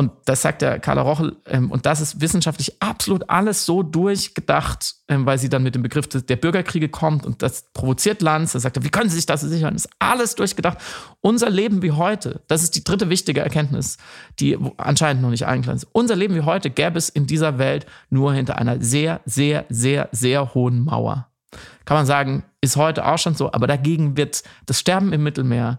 und 0.00 0.12
das 0.24 0.40
sagt 0.40 0.62
der 0.62 0.78
Carla 0.78 1.02
Rochel, 1.02 1.36
ähm, 1.44 1.70
und 1.70 1.84
das 1.84 2.00
ist 2.00 2.22
wissenschaftlich 2.22 2.80
absolut 2.80 3.28
alles 3.28 3.66
so 3.66 3.82
durchgedacht, 3.82 4.94
ähm, 5.08 5.26
weil 5.26 5.38
sie 5.38 5.50
dann 5.50 5.62
mit 5.62 5.74
dem 5.74 5.82
Begriff 5.82 6.08
der 6.08 6.36
Bürgerkriege 6.36 6.88
kommt 6.88 7.26
und 7.26 7.42
das 7.42 7.66
provoziert 7.74 8.22
Lanz. 8.22 8.54
Er 8.54 8.60
sagt, 8.60 8.82
wie 8.82 8.88
können 8.88 9.10
Sie 9.10 9.16
sich 9.16 9.26
das 9.26 9.42
sichern? 9.42 9.74
Das 9.74 9.84
ist 9.84 9.92
alles 9.98 10.36
durchgedacht. 10.36 10.78
Unser 11.20 11.50
Leben 11.50 11.82
wie 11.82 11.92
heute, 11.92 12.40
das 12.48 12.62
ist 12.62 12.76
die 12.76 12.82
dritte 12.82 13.10
wichtige 13.10 13.40
Erkenntnis, 13.42 13.98
die 14.38 14.56
anscheinend 14.78 15.20
noch 15.20 15.28
nicht 15.28 15.44
eingeladen 15.44 15.76
ist. 15.76 15.88
Unser 15.92 16.16
Leben 16.16 16.34
wie 16.34 16.46
heute 16.46 16.70
gäbe 16.70 16.96
es 16.96 17.10
in 17.10 17.26
dieser 17.26 17.58
Welt 17.58 17.84
nur 18.08 18.32
hinter 18.32 18.56
einer 18.56 18.80
sehr, 18.80 19.20
sehr, 19.26 19.66
sehr, 19.68 20.08
sehr 20.12 20.54
hohen 20.54 20.82
Mauer. 20.82 21.26
Kann 21.84 21.98
man 21.98 22.06
sagen, 22.06 22.44
ist 22.62 22.76
heute 22.76 23.04
auch 23.04 23.18
schon 23.18 23.34
so, 23.34 23.52
aber 23.52 23.66
dagegen 23.66 24.16
wird 24.16 24.44
das 24.64 24.80
Sterben 24.80 25.12
im 25.12 25.22
Mittelmeer, 25.22 25.78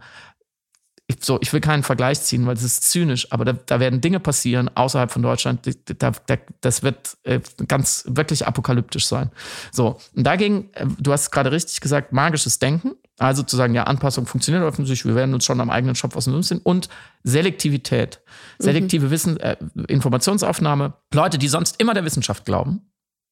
ich, 1.12 1.26
so, 1.26 1.40
ich 1.42 1.52
will 1.52 1.62
keinen 1.62 1.84
Vergleich 1.84 2.22
ziehen, 2.22 2.46
weil 2.46 2.56
es 2.56 2.64
ist 2.64 2.90
zynisch, 2.90 3.32
aber 3.32 3.46
da, 3.46 3.54
da 3.54 3.80
werden 3.80 4.02
Dinge 4.02 4.20
passieren 4.20 4.70
außerhalb 4.76 5.12
von 5.12 5.22
Deutschland, 5.22 5.68
da, 6.00 6.12
da, 6.26 6.38
das 6.62 6.84
wird 6.84 7.18
äh, 7.24 7.40
ganz 7.68 8.06
wirklich 8.08 8.48
apokalyptisch 8.48 9.06
sein. 9.06 9.32
So, 9.72 9.98
und 10.16 10.26
dagegen, 10.26 10.70
äh, 10.74 10.86
du 11.00 11.12
hast 11.12 11.32
gerade 11.32 11.52
richtig 11.52 11.82
gesagt, 11.82 12.14
magisches 12.14 12.60
Denken, 12.60 12.94
also 13.18 13.44
zu 13.44 13.56
sagen, 13.56 13.76
ja, 13.76 13.84
Anpassung 13.84 14.26
funktioniert 14.26 14.64
offensichtlich, 14.64 15.06
wir 15.06 15.16
werden 15.16 15.34
uns 15.34 15.46
schon 15.46 15.60
am 15.62 15.70
eigenen 15.70 15.96
Schopf 15.96 16.16
aus 16.16 16.26
dem 16.26 16.34
Wind 16.34 16.46
sind 16.46 16.66
und 16.66 16.90
Selektivität, 17.24 18.22
selektive 18.58 19.08
mhm. 19.08 19.12
Wissen, 19.12 19.40
äh, 19.40 19.58
Informationsaufnahme, 19.88 20.94
Leute, 21.14 21.38
die 21.38 21.48
sonst 21.48 21.80
immer 21.80 21.94
der 21.94 22.06
Wissenschaft 22.06 22.46
glauben, 22.46 22.82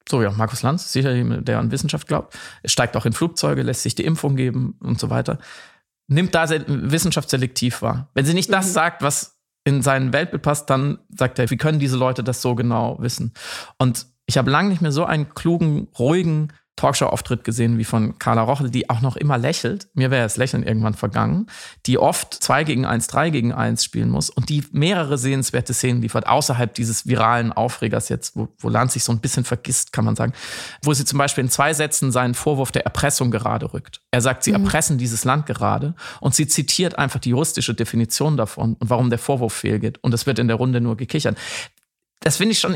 so 0.08 0.22
wie 0.22 0.28
auch 0.28 0.36
Markus 0.36 0.64
Lanz, 0.64 0.92
sicher, 0.92 1.14
der 1.42 1.60
an 1.60 1.72
Wissenschaft 1.72 2.08
glaubt, 2.08 2.36
steigt 2.66 2.98
auch 2.98 3.06
in 3.06 3.14
Flugzeuge, 3.14 3.62
lässt 3.62 3.84
sich 3.84 3.96
die 3.96 4.06
Impfung 4.06 4.36
geben 4.36 4.76
und 4.82 5.00
so 5.00 5.10
weiter 5.10 5.40
nimmt 6.10 6.36
da 6.36 6.50
Wissenschaft 6.68 7.30
selektiv 7.30 7.82
wahr. 7.82 8.10
Wenn 8.14 8.26
sie 8.26 8.34
nicht 8.34 8.52
das 8.52 8.68
mhm. 8.68 8.72
sagt, 8.72 9.02
was 9.02 9.40
in 9.64 9.82
sein 9.82 10.12
Weltbild 10.14 10.42
passt, 10.42 10.70
dann 10.70 11.00
sagt 11.16 11.40
er, 11.40 11.50
wie 11.50 11.58
können 11.58 11.80
diese 11.80 11.98
Leute 11.98 12.24
das 12.24 12.42
so 12.42 12.56
genau 12.56 12.98
wissen? 13.00 13.34
Und 13.78 14.08
ich 14.26 14.38
habe 14.38 14.52
lange 14.52 14.70
nicht 14.70 14.82
mehr 14.82 14.92
so 14.92 15.06
einen 15.06 15.30
klugen, 15.30 15.88
ruhigen, 15.98 16.54
Talkshow-Auftritt 16.80 17.44
gesehen 17.44 17.78
wie 17.78 17.84
von 17.84 18.18
Carla 18.20 18.42
Rochel, 18.42 18.70
die 18.70 18.90
auch 18.90 19.02
noch 19.02 19.18
immer 19.18 19.38
lächelt. 19.38 19.90
Mir 19.94 20.12
wäre 20.12 20.24
das 20.24 20.38
Lächeln 20.38 20.64
irgendwann 20.64 20.94
vergangen. 20.94 21.48
Die 21.86 21.98
oft 21.98 22.34
2 22.34 22.64
gegen 22.64 22.86
1, 22.86 23.08
3 23.08 23.30
gegen 23.32 23.54
1 23.54 23.84
spielen 23.84 24.10
muss 24.10 24.30
und 24.30 24.50
die 24.50 24.64
mehrere 24.72 25.18
sehenswerte 25.18 25.74
Szenen 25.74 26.02
liefert, 26.02 26.28
außerhalb 26.28 26.74
dieses 26.74 27.06
viralen 27.06 27.52
Aufregers 27.52 28.08
jetzt, 28.08 28.36
wo, 28.36 28.48
wo 28.60 28.70
Lanz 28.70 28.94
sich 28.94 29.04
so 29.04 29.12
ein 29.12 29.20
bisschen 29.20 29.44
vergisst, 29.44 29.92
kann 29.92 30.06
man 30.06 30.16
sagen. 30.16 30.32
Wo 30.82 30.94
sie 30.94 31.04
zum 31.04 31.20
Beispiel 31.20 31.44
in 31.44 31.50
zwei 31.50 31.74
Sätzen 31.74 32.12
seinen 32.14 32.34
Vorwurf 32.34 32.72
der 32.72 32.86
Erpressung 32.86 33.30
gerade 33.30 33.74
rückt. 33.74 34.02
Er 34.12 34.22
sagt, 34.22 34.44
sie 34.44 34.52
mhm. 34.52 34.64
erpressen 34.64 34.98
dieses 34.98 35.26
Land 35.26 35.46
gerade 35.46 35.96
und 36.22 36.34
sie 36.34 36.48
zitiert 36.48 36.98
einfach 36.98 37.20
die 37.20 37.32
juristische 37.32 37.74
Definition 37.74 38.38
davon 38.38 38.76
und 38.80 38.90
warum 38.90 39.10
der 39.10 39.20
Vorwurf 39.20 39.54
fehlgeht. 39.54 39.98
Und 40.02 40.14
es 40.14 40.26
wird 40.26 40.40
in 40.40 40.48
der 40.48 40.56
Runde 40.56 40.80
nur 40.80 40.96
gekichert 40.96 41.38
das 42.20 42.38
finde 42.38 42.52
ich 42.52 42.60
schon, 42.60 42.76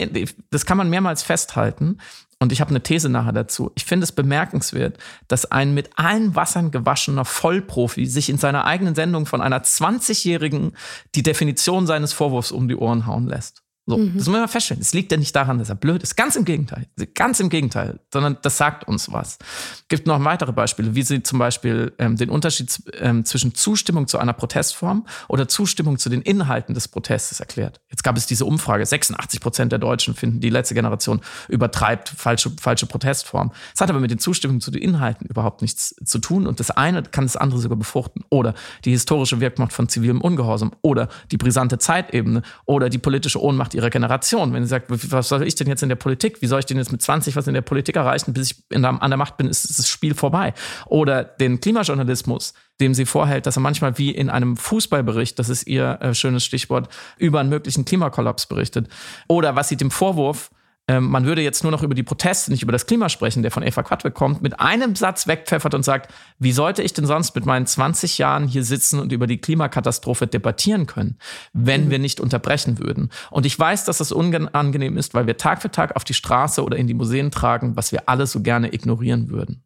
das 0.51 0.65
kann 0.65 0.77
man 0.77 0.89
mehrmals 0.89 1.23
festhalten. 1.23 1.97
Und 2.43 2.51
ich 2.51 2.59
habe 2.59 2.71
eine 2.71 2.83
These 2.83 3.07
nachher 3.07 3.31
dazu. 3.31 3.71
Ich 3.75 3.85
finde 3.85 4.03
es 4.03 4.11
bemerkenswert, 4.11 4.97
dass 5.29 5.49
ein 5.49 5.73
mit 5.73 5.91
allen 5.95 6.35
Wassern 6.35 6.71
gewaschener 6.71 7.23
Vollprofi 7.23 8.05
sich 8.05 8.29
in 8.29 8.37
seiner 8.37 8.65
eigenen 8.65 8.95
Sendung 8.95 9.25
von 9.25 9.39
einer 9.39 9.63
20-Jährigen 9.63 10.75
die 11.15 11.23
Definition 11.23 11.87
seines 11.87 12.11
Vorwurfs 12.11 12.51
um 12.51 12.67
die 12.67 12.75
Ohren 12.75 13.07
hauen 13.07 13.27
lässt. 13.27 13.62
So, 13.85 13.97
mhm. 13.97 14.13
das 14.15 14.27
muss 14.27 14.37
man 14.37 14.47
feststellen. 14.47 14.81
Es 14.81 14.93
liegt 14.93 15.11
ja 15.11 15.17
nicht 15.17 15.35
daran, 15.35 15.59
dass 15.59 15.67
er 15.67 15.75
blöd 15.75 16.03
ist. 16.03 16.15
Ganz 16.15 16.37
im 16.37 16.45
Gegenteil. 16.45 16.87
Ganz 17.15 17.41
im 17.41 17.49
Gegenteil. 17.49 17.99
Sondern 18.13 18.37
das 18.41 18.57
sagt 18.57 18.87
uns 18.87 19.11
was. 19.11 19.37
Es 19.75 19.87
gibt 19.89 20.07
noch 20.07 20.23
weitere 20.23 20.53
Beispiele, 20.53 20.95
wie 20.95 21.01
sie 21.01 21.21
zum 21.21 21.37
Beispiel 21.37 21.91
ähm, 21.99 22.15
den 22.15 22.29
Unterschied 22.29 22.81
ähm, 22.99 23.25
zwischen 23.25 23.55
Zustimmung 23.55 24.07
zu 24.07 24.19
einer 24.19 24.31
Protestform 24.31 25.05
oder 25.27 25.49
Zustimmung 25.49 25.97
zu 25.97 26.09
den 26.09 26.21
Inhalten 26.21 26.73
des 26.73 26.87
Protestes 26.87 27.41
erklärt. 27.41 27.81
Jetzt 27.89 28.03
gab 28.03 28.15
es 28.15 28.25
diese 28.25 28.45
Umfrage. 28.45 28.85
86 28.85 29.41
Prozent 29.41 29.73
der 29.73 29.79
Deutschen 29.79 30.13
finden, 30.13 30.39
die 30.39 30.49
letzte 30.49 30.75
Generation 30.75 31.19
übertreibt 31.49 32.07
falsche, 32.07 32.51
falsche 32.51 32.85
Protestformen. 32.85 33.53
Es 33.75 33.81
hat 33.81 33.89
aber 33.89 33.99
mit 33.99 34.11
den 34.11 34.19
Zustimmungen 34.19 34.61
zu 34.61 34.71
den 34.71 34.81
Inhalten 34.81 35.27
überhaupt 35.27 35.61
nichts 35.61 35.93
zu 36.05 36.19
tun. 36.19 36.47
Und 36.47 36.61
das 36.61 36.71
eine 36.71 37.03
kann 37.03 37.25
das 37.25 37.35
andere 37.35 37.59
sogar 37.59 37.77
befruchten. 37.77 38.23
Oder 38.29 38.53
die 38.85 38.91
historische 38.91 39.41
Wirkmacht 39.41 39.73
von 39.73 39.89
zivilem 39.89 40.21
Ungehorsam. 40.21 40.71
Oder 40.81 41.09
die 41.31 41.37
brisante 41.37 41.79
Zeitebene. 41.79 42.43
Oder 42.65 42.87
die 42.87 42.97
politische 42.97 43.41
Ohnmacht 43.41 43.72
ihrer 43.75 43.89
Generation. 43.89 44.53
Wenn 44.53 44.63
sie 44.63 44.69
sagt, 44.69 44.87
was 44.89 45.27
soll 45.27 45.43
ich 45.43 45.55
denn 45.55 45.67
jetzt 45.67 45.83
in 45.83 45.89
der 45.89 45.95
Politik? 45.95 46.41
Wie 46.41 46.47
soll 46.47 46.59
ich 46.59 46.65
denn 46.65 46.77
jetzt 46.77 46.91
mit 46.91 47.01
20 47.01 47.35
was 47.35 47.47
in 47.47 47.53
der 47.53 47.61
Politik 47.61 47.95
erreichen? 47.95 48.33
Bis 48.33 48.51
ich 48.51 48.67
der, 48.69 49.01
an 49.01 49.11
der 49.11 49.17
Macht 49.17 49.37
bin, 49.37 49.47
ist, 49.47 49.65
ist 49.65 49.79
das 49.79 49.89
Spiel 49.89 50.15
vorbei. 50.15 50.53
Oder 50.85 51.23
den 51.23 51.59
Klimajournalismus, 51.59 52.53
dem 52.79 52.93
sie 52.93 53.05
vorhält, 53.05 53.45
dass 53.45 53.57
er 53.57 53.61
manchmal 53.61 53.97
wie 53.97 54.11
in 54.11 54.29
einem 54.29 54.57
Fußballbericht, 54.57 55.37
das 55.39 55.49
ist 55.49 55.67
ihr 55.67 55.99
äh, 56.01 56.13
schönes 56.13 56.43
Stichwort, 56.43 56.89
über 57.17 57.39
einen 57.39 57.49
möglichen 57.49 57.85
Klimakollaps 57.85 58.47
berichtet. 58.47 58.87
Oder 59.27 59.55
was 59.55 59.69
sie 59.69 59.77
dem 59.77 59.91
Vorwurf 59.91 60.51
ähm, 60.89 61.09
man 61.09 61.25
würde 61.25 61.41
jetzt 61.41 61.63
nur 61.63 61.71
noch 61.71 61.81
über 61.81 61.95
die 61.95 62.03
Proteste, 62.03 62.51
nicht 62.51 62.61
über 62.61 62.73
das 62.73 62.85
Klima 62.85 63.07
sprechen, 63.07 63.41
der 63.41 63.51
von 63.51 63.63
Eva 63.63 63.83
Quadbeck 63.83 64.13
kommt, 64.13 64.41
mit 64.41 64.59
einem 64.59 64.95
Satz 64.95 65.27
wegpfeffert 65.27 65.73
und 65.73 65.83
sagt, 65.83 66.13
wie 66.39 66.51
sollte 66.51 66.83
ich 66.83 66.91
denn 66.91 67.05
sonst 67.05 67.33
mit 67.35 67.45
meinen 67.45 67.65
20 67.65 68.17
Jahren 68.17 68.47
hier 68.47 68.65
sitzen 68.65 68.99
und 68.99 69.13
über 69.13 69.25
die 69.25 69.37
Klimakatastrophe 69.37 70.27
debattieren 70.27 70.85
können, 70.85 71.17
wenn 71.53 71.85
mhm. 71.85 71.89
wir 71.91 71.99
nicht 71.99 72.19
unterbrechen 72.19 72.79
würden? 72.79 73.11
Und 73.31 73.45
ich 73.45 73.57
weiß, 73.57 73.85
dass 73.85 73.99
das 73.99 74.11
unangenehm 74.11 74.97
ist, 74.97 75.13
weil 75.13 75.25
wir 75.25 75.37
Tag 75.37 75.61
für 75.61 75.71
Tag 75.71 75.95
auf 75.95 76.03
die 76.03 76.13
Straße 76.13 76.61
oder 76.61 76.75
in 76.75 76.87
die 76.87 76.93
Museen 76.93 77.31
tragen, 77.31 77.77
was 77.77 77.93
wir 77.93 78.09
alle 78.09 78.27
so 78.27 78.41
gerne 78.41 78.73
ignorieren 78.73 79.29
würden. 79.29 79.63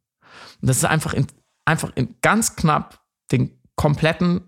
Und 0.61 0.69
das 0.69 0.77
ist 0.77 0.85
einfach 0.85 1.15
in, 1.15 1.25
einfach 1.65 1.91
in 1.95 2.15
ganz 2.21 2.55
knapp 2.55 2.99
den 3.31 3.59
kompletten 3.75 4.41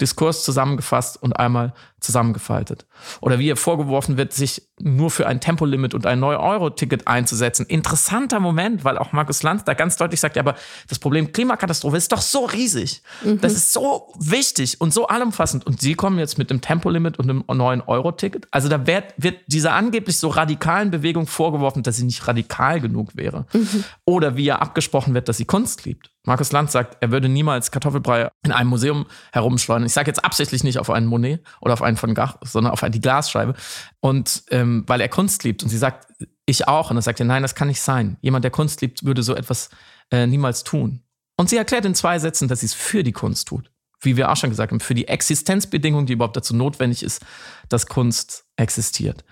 Diskurs 0.00 0.44
zusammengefasst 0.44 1.22
und 1.22 1.34
einmal 1.34 1.72
zusammengefaltet. 2.04 2.86
Oder 3.20 3.38
wie 3.38 3.48
ihr 3.48 3.56
vorgeworfen 3.56 4.16
wird, 4.16 4.32
sich 4.32 4.62
nur 4.80 5.10
für 5.10 5.26
ein 5.26 5.40
Tempolimit 5.40 5.94
und 5.94 6.06
ein 6.06 6.20
9-Euro-Ticket 6.20 7.06
einzusetzen. 7.06 7.66
Interessanter 7.66 8.40
Moment, 8.40 8.84
weil 8.84 8.98
auch 8.98 9.12
Markus 9.12 9.42
Lanz 9.42 9.64
da 9.64 9.74
ganz 9.74 9.96
deutlich 9.96 10.20
sagt, 10.20 10.36
ja, 10.36 10.42
aber 10.42 10.54
das 10.88 10.98
Problem 10.98 11.32
Klimakatastrophe 11.32 11.96
ist 11.96 12.12
doch 12.12 12.20
so 12.20 12.44
riesig. 12.44 13.02
Mhm. 13.24 13.40
Das 13.40 13.52
ist 13.52 13.72
so 13.72 14.12
wichtig 14.18 14.80
und 14.80 14.92
so 14.92 15.06
allumfassend. 15.06 15.66
Und 15.66 15.80
Sie 15.80 15.94
kommen 15.94 16.18
jetzt 16.18 16.38
mit 16.38 16.50
einem 16.50 16.60
Tempolimit 16.60 17.18
und 17.18 17.30
einem 17.30 17.42
9-Euro-Ticket. 17.42 18.48
Also 18.50 18.68
da 18.68 18.86
wird, 18.86 19.14
wird 19.16 19.40
dieser 19.46 19.74
angeblich 19.74 20.18
so 20.18 20.28
radikalen 20.28 20.90
Bewegung 20.90 21.26
vorgeworfen, 21.26 21.82
dass 21.82 21.96
sie 21.96 22.04
nicht 22.04 22.26
radikal 22.26 22.80
genug 22.80 23.16
wäre. 23.16 23.46
Mhm. 23.52 23.84
Oder 24.04 24.36
wie 24.36 24.44
ja 24.44 24.58
abgesprochen 24.58 25.14
wird, 25.14 25.28
dass 25.28 25.36
sie 25.36 25.44
Kunst 25.44 25.84
liebt. 25.84 26.10
Markus 26.26 26.52
Lanz 26.52 26.72
sagt, 26.72 26.96
er 27.00 27.10
würde 27.10 27.28
niemals 27.28 27.70
Kartoffelbrei 27.70 28.30
in 28.44 28.52
einem 28.52 28.70
Museum 28.70 29.04
herumschleudern. 29.32 29.84
Ich 29.84 29.92
sage 29.92 30.08
jetzt 30.08 30.24
absichtlich 30.24 30.64
nicht 30.64 30.78
auf 30.78 30.88
einen 30.88 31.06
Monet 31.06 31.42
oder 31.60 31.74
auf 31.74 31.82
einen 31.82 31.93
von 31.96 32.14
Gach, 32.14 32.36
sondern 32.42 32.72
auf 32.72 32.84
die 32.88 33.00
Glasscheibe. 33.00 33.54
Und 34.00 34.44
ähm, 34.50 34.84
weil 34.86 35.00
er 35.00 35.08
Kunst 35.08 35.44
liebt 35.44 35.62
und 35.62 35.68
sie 35.68 35.78
sagt, 35.78 36.06
ich 36.46 36.68
auch. 36.68 36.90
Und 36.90 36.96
dann 36.96 37.02
sagt 37.02 37.20
er, 37.20 37.26
nein, 37.26 37.42
das 37.42 37.54
kann 37.54 37.68
nicht 37.68 37.80
sein. 37.80 38.16
Jemand, 38.20 38.44
der 38.44 38.50
Kunst 38.50 38.80
liebt, 38.80 39.04
würde 39.04 39.22
so 39.22 39.34
etwas 39.34 39.70
äh, 40.10 40.26
niemals 40.26 40.64
tun. 40.64 41.00
Und 41.36 41.48
sie 41.48 41.56
erklärt 41.56 41.84
in 41.84 41.94
zwei 41.94 42.18
Sätzen, 42.18 42.48
dass 42.48 42.60
sie 42.60 42.66
es 42.66 42.74
für 42.74 43.02
die 43.02 43.12
Kunst 43.12 43.48
tut. 43.48 43.70
Wie 44.00 44.16
wir 44.16 44.30
auch 44.30 44.36
schon 44.36 44.50
gesagt 44.50 44.70
haben, 44.70 44.80
für 44.80 44.94
die 44.94 45.08
Existenzbedingung, 45.08 46.06
die 46.06 46.12
überhaupt 46.12 46.36
dazu 46.36 46.54
notwendig 46.54 47.02
ist, 47.02 47.22
dass 47.68 47.86
Kunst 47.86 48.44
existiert. 48.56 49.24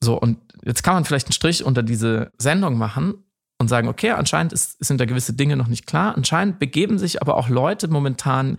So, 0.00 0.18
und 0.18 0.38
jetzt 0.64 0.82
kann 0.82 0.94
man 0.94 1.04
vielleicht 1.04 1.26
einen 1.26 1.32
Strich 1.32 1.64
unter 1.64 1.82
diese 1.82 2.32
Sendung 2.38 2.78
machen 2.78 3.24
und 3.58 3.68
sagen, 3.68 3.88
okay, 3.88 4.12
anscheinend 4.12 4.52
ist, 4.52 4.82
sind 4.82 5.00
da 5.00 5.04
gewisse 5.04 5.34
Dinge 5.34 5.56
noch 5.56 5.66
nicht 5.66 5.86
klar. 5.86 6.16
Anscheinend 6.16 6.58
begeben 6.58 6.98
sich 6.98 7.20
aber 7.20 7.36
auch 7.36 7.48
Leute 7.48 7.88
momentan 7.88 8.58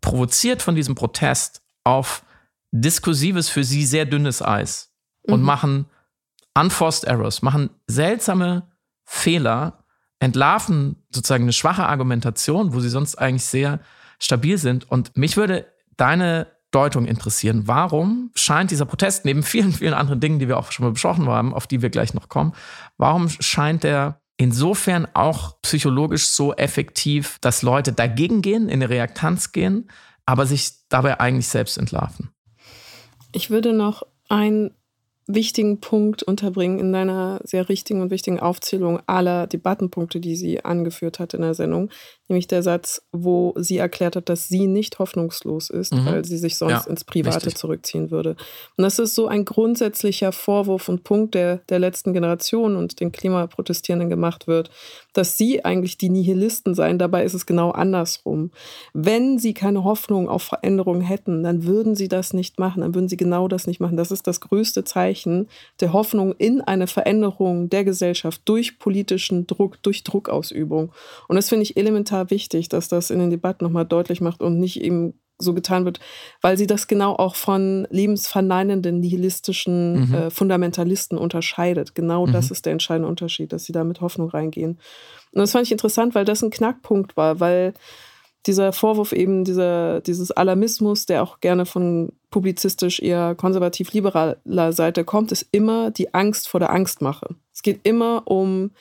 provoziert 0.00 0.62
von 0.62 0.74
diesem 0.74 0.94
Protest 0.94 1.62
auf 1.84 2.22
diskursives, 2.72 3.48
für 3.48 3.64
sie 3.64 3.84
sehr 3.84 4.06
dünnes 4.06 4.42
Eis 4.42 4.92
und 5.22 5.40
mhm. 5.40 5.46
machen 5.46 5.86
unforced 6.54 7.04
errors, 7.04 7.42
machen 7.42 7.70
seltsame 7.86 8.68
Fehler, 9.04 9.84
entlarven 10.20 10.96
sozusagen 11.10 11.44
eine 11.44 11.52
schwache 11.52 11.86
Argumentation, 11.86 12.74
wo 12.74 12.80
sie 12.80 12.88
sonst 12.88 13.16
eigentlich 13.16 13.44
sehr 13.44 13.80
stabil 14.18 14.58
sind. 14.58 14.90
Und 14.90 15.16
mich 15.16 15.36
würde 15.36 15.66
deine 15.96 16.46
Deutung 16.70 17.06
interessieren. 17.06 17.68
Warum 17.68 18.30
scheint 18.34 18.70
dieser 18.70 18.86
Protest, 18.86 19.24
neben 19.24 19.42
vielen, 19.42 19.72
vielen 19.72 19.94
anderen 19.94 20.20
Dingen, 20.20 20.38
die 20.38 20.48
wir 20.48 20.58
auch 20.58 20.72
schon 20.72 20.84
mal 20.86 20.92
besprochen 20.92 21.28
haben, 21.28 21.52
auf 21.52 21.66
die 21.66 21.82
wir 21.82 21.90
gleich 21.90 22.14
noch 22.14 22.28
kommen, 22.28 22.54
warum 22.96 23.28
scheint 23.28 23.84
der 23.84 24.20
insofern 24.38 25.06
auch 25.12 25.60
psychologisch 25.60 26.26
so 26.26 26.54
effektiv, 26.54 27.38
dass 27.40 27.62
Leute 27.62 27.92
dagegen 27.92 28.40
gehen, 28.40 28.68
in 28.68 28.82
eine 28.82 28.88
Reaktanz 28.88 29.52
gehen, 29.52 29.90
aber 30.24 30.46
sich 30.46 30.88
dabei 30.88 31.20
eigentlich 31.20 31.48
selbst 31.48 31.76
entlarven? 31.76 32.30
Ich 33.32 33.50
würde 33.50 33.72
noch 33.72 34.02
einen 34.28 34.74
wichtigen 35.26 35.80
Punkt 35.80 36.22
unterbringen 36.22 36.78
in 36.78 36.92
deiner 36.92 37.40
sehr 37.44 37.68
richtigen 37.68 38.02
und 38.02 38.10
wichtigen 38.10 38.40
Aufzählung 38.40 39.00
aller 39.06 39.46
Debattenpunkte, 39.46 40.20
die 40.20 40.36
sie 40.36 40.64
angeführt 40.64 41.18
hat 41.18 41.34
in 41.34 41.42
der 41.42 41.54
Sendung, 41.54 41.90
nämlich 42.28 42.46
der 42.46 42.62
Satz, 42.62 43.02
wo 43.12 43.52
sie 43.56 43.78
erklärt 43.78 44.16
hat, 44.16 44.28
dass 44.28 44.48
sie 44.48 44.66
nicht 44.66 44.98
hoffnungslos 44.98 45.70
ist, 45.70 45.92
mhm. 45.92 46.06
weil 46.06 46.24
sie 46.24 46.38
sich 46.38 46.56
sonst 46.56 46.86
ja, 46.86 46.90
ins 46.90 47.04
Private 47.04 47.36
richtig. 47.36 47.56
zurückziehen 47.56 48.10
würde. 48.10 48.36
Und 48.76 48.84
das 48.84 48.98
ist 48.98 49.14
so 49.14 49.26
ein 49.26 49.44
grundsätzlicher 49.44 50.32
Vorwurf 50.32 50.88
und 50.88 51.04
Punkt, 51.04 51.34
der 51.34 51.58
der 51.68 51.78
letzten 51.78 52.12
Generation 52.12 52.76
und 52.76 53.00
den 53.00 53.12
Klimaprotestierenden 53.12 54.08
gemacht 54.08 54.46
wird, 54.46 54.70
dass 55.12 55.36
sie 55.36 55.64
eigentlich 55.64 55.98
die 55.98 56.08
Nihilisten 56.08 56.74
seien. 56.74 56.98
Dabei 56.98 57.24
ist 57.24 57.34
es 57.34 57.46
genau 57.46 57.70
andersrum. 57.70 58.50
Wenn 58.94 59.38
sie 59.38 59.52
keine 59.52 59.84
Hoffnung 59.84 60.28
auf 60.28 60.42
Veränderung 60.42 61.00
hätten, 61.00 61.42
dann 61.42 61.64
würden 61.64 61.94
sie 61.94 62.08
das 62.08 62.32
nicht 62.32 62.58
machen, 62.58 62.80
dann 62.80 62.94
würden 62.94 63.08
sie 63.08 63.16
genau 63.16 63.48
das 63.48 63.66
nicht 63.66 63.80
machen. 63.80 63.96
Das 63.96 64.10
ist 64.10 64.26
das 64.26 64.40
größte 64.40 64.84
Zeichen 64.84 65.48
der 65.80 65.92
Hoffnung 65.92 66.34
in 66.38 66.60
eine 66.60 66.86
Veränderung 66.86 67.68
der 67.68 67.84
Gesellschaft 67.84 68.42
durch 68.46 68.78
politischen 68.78 69.46
Druck, 69.46 69.82
durch 69.82 70.04
Druckausübung. 70.04 70.92
Und 71.28 71.36
das 71.36 71.48
finde 71.48 71.64
ich 71.64 71.76
elementar 71.76 72.21
wichtig, 72.30 72.68
dass 72.68 72.88
das 72.88 73.10
in 73.10 73.18
den 73.18 73.30
Debatten 73.30 73.64
nochmal 73.64 73.86
deutlich 73.86 74.20
macht 74.20 74.42
und 74.42 74.58
nicht 74.58 74.80
eben 74.80 75.14
so 75.38 75.54
getan 75.54 75.84
wird, 75.84 76.00
weil 76.40 76.56
sie 76.56 76.66
das 76.66 76.86
genau 76.86 77.14
auch 77.14 77.34
von 77.34 77.86
lebensverneinenden, 77.90 79.00
nihilistischen 79.00 80.08
mhm. 80.08 80.14
äh, 80.14 80.30
Fundamentalisten 80.30 81.18
unterscheidet. 81.18 81.94
Genau 81.94 82.26
mhm. 82.26 82.32
das 82.32 82.50
ist 82.50 82.64
der 82.64 82.72
entscheidende 82.72 83.08
Unterschied, 83.08 83.52
dass 83.52 83.64
sie 83.64 83.72
da 83.72 83.84
mit 83.84 84.00
Hoffnung 84.00 84.28
reingehen. 84.28 84.78
Und 85.32 85.38
das 85.40 85.52
fand 85.52 85.66
ich 85.66 85.72
interessant, 85.72 86.14
weil 86.14 86.24
das 86.24 86.42
ein 86.42 86.50
Knackpunkt 86.50 87.16
war, 87.16 87.40
weil 87.40 87.74
dieser 88.46 88.72
Vorwurf 88.72 89.12
eben 89.12 89.44
dieser, 89.44 90.00
dieses 90.00 90.32
Alarmismus, 90.32 91.06
der 91.06 91.22
auch 91.22 91.40
gerne 91.40 91.64
von 91.64 92.12
publizistisch 92.30 93.00
eher 93.00 93.34
konservativ-liberaler 93.36 94.72
Seite 94.72 95.04
kommt, 95.04 95.30
ist 95.30 95.46
immer 95.52 95.90
die 95.90 96.12
Angst 96.12 96.48
vor 96.48 96.58
der 96.58 96.70
Angstmache. 96.70 97.36
Es 97.52 97.62
geht 97.62 97.80
immer 97.84 98.22
um 98.24 98.72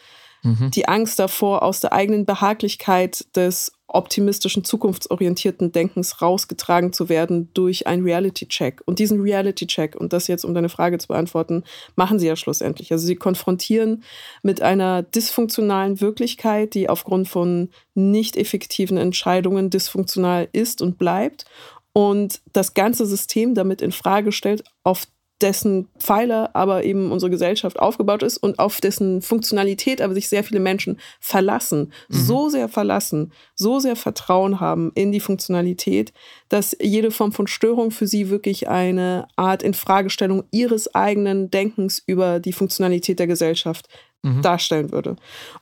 mhm. 0.43 0.71
die 0.71 0.88
Angst 0.88 1.19
davor, 1.19 1.63
aus 1.63 1.80
der 1.80 1.93
eigenen 1.93 2.25
Behaglichkeit 2.25 3.25
des 3.36 3.71
optimistischen, 3.88 4.63
zukunftsorientierten 4.63 5.71
Denkens 5.71 6.21
rausgetragen 6.21 6.93
zu 6.93 7.10
werden 7.10 7.49
durch 7.54 7.88
einen 7.88 8.04
Reality-Check. 8.04 8.82
Und 8.86 8.99
diesen 8.99 9.21
Reality-Check, 9.21 9.95
und 9.95 10.13
das 10.13 10.27
jetzt, 10.27 10.45
um 10.45 10.54
deine 10.54 10.69
Frage 10.69 10.97
zu 10.97 11.10
beantworten, 11.10 11.63
machen 11.95 12.17
sie 12.17 12.27
ja 12.27 12.36
schlussendlich. 12.36 12.91
Also 12.91 13.06
sie 13.06 13.15
konfrontieren 13.15 14.04
mit 14.43 14.62
einer 14.62 15.04
dysfunktionalen 15.04 15.99
Wirklichkeit, 15.99 16.73
die 16.73 16.89
aufgrund 16.89 17.27
von 17.27 17.69
nicht 17.93 18.38
effektiven 18.38 18.97
Entscheidungen 18.97 19.69
dysfunktional 19.69 20.47
ist 20.54 20.82
und 20.82 20.97
bleibt 20.97 21.45
und 21.93 22.41
das 22.54 22.73
ganze 22.73 23.06
System 23.06 23.54
damit 23.54 23.82
in 23.82 23.91
Frage 23.91 24.32
stellt, 24.32 24.63
auf 24.84 25.08
dessen 25.41 25.88
Pfeiler 25.97 26.51
aber 26.54 26.84
eben 26.84 27.12
unsere 27.12 27.30
Gesellschaft 27.30 27.80
aufgebaut 27.80 28.23
ist 28.23 28.38
und 28.38 28.60
auf 28.60 28.82
dessen 28.82 29.21
Funktionalität 29.21 30.01
aber 30.01 30.13
sich 30.13 30.30
sehr 30.30 30.43
viele 30.43 30.60
Menschen 30.60 30.99
verlassen, 31.19 31.91
mhm. 32.10 32.15
so 32.15 32.49
sehr 32.49 32.69
verlassen, 32.69 33.32
so 33.56 33.80
sehr 33.80 33.95
Vertrauen 33.95 34.60
haben 34.60 34.91
in 34.95 35.12
die 35.12 35.19
Funktionalität, 35.19 36.13
dass 36.49 36.75
jede 36.80 37.12
Form 37.12 37.32
von 37.32 37.47
Störung 37.47 37.91
für 37.91 38.08
sie 38.08 38.30
wirklich 38.30 38.69
eine 38.69 39.27
Art 39.36 39.63
Infragestellung 39.63 40.43
ihres 40.51 40.93
eigenen 40.93 41.49
Denkens 41.49 42.01
über 42.06 42.39
die 42.39 42.54
Funktionalität 42.54 43.19
der 43.19 43.27
Gesellschaft 43.27 43.88
mhm. 44.23 44.41
darstellen 44.41 44.91
würde. 44.91 45.15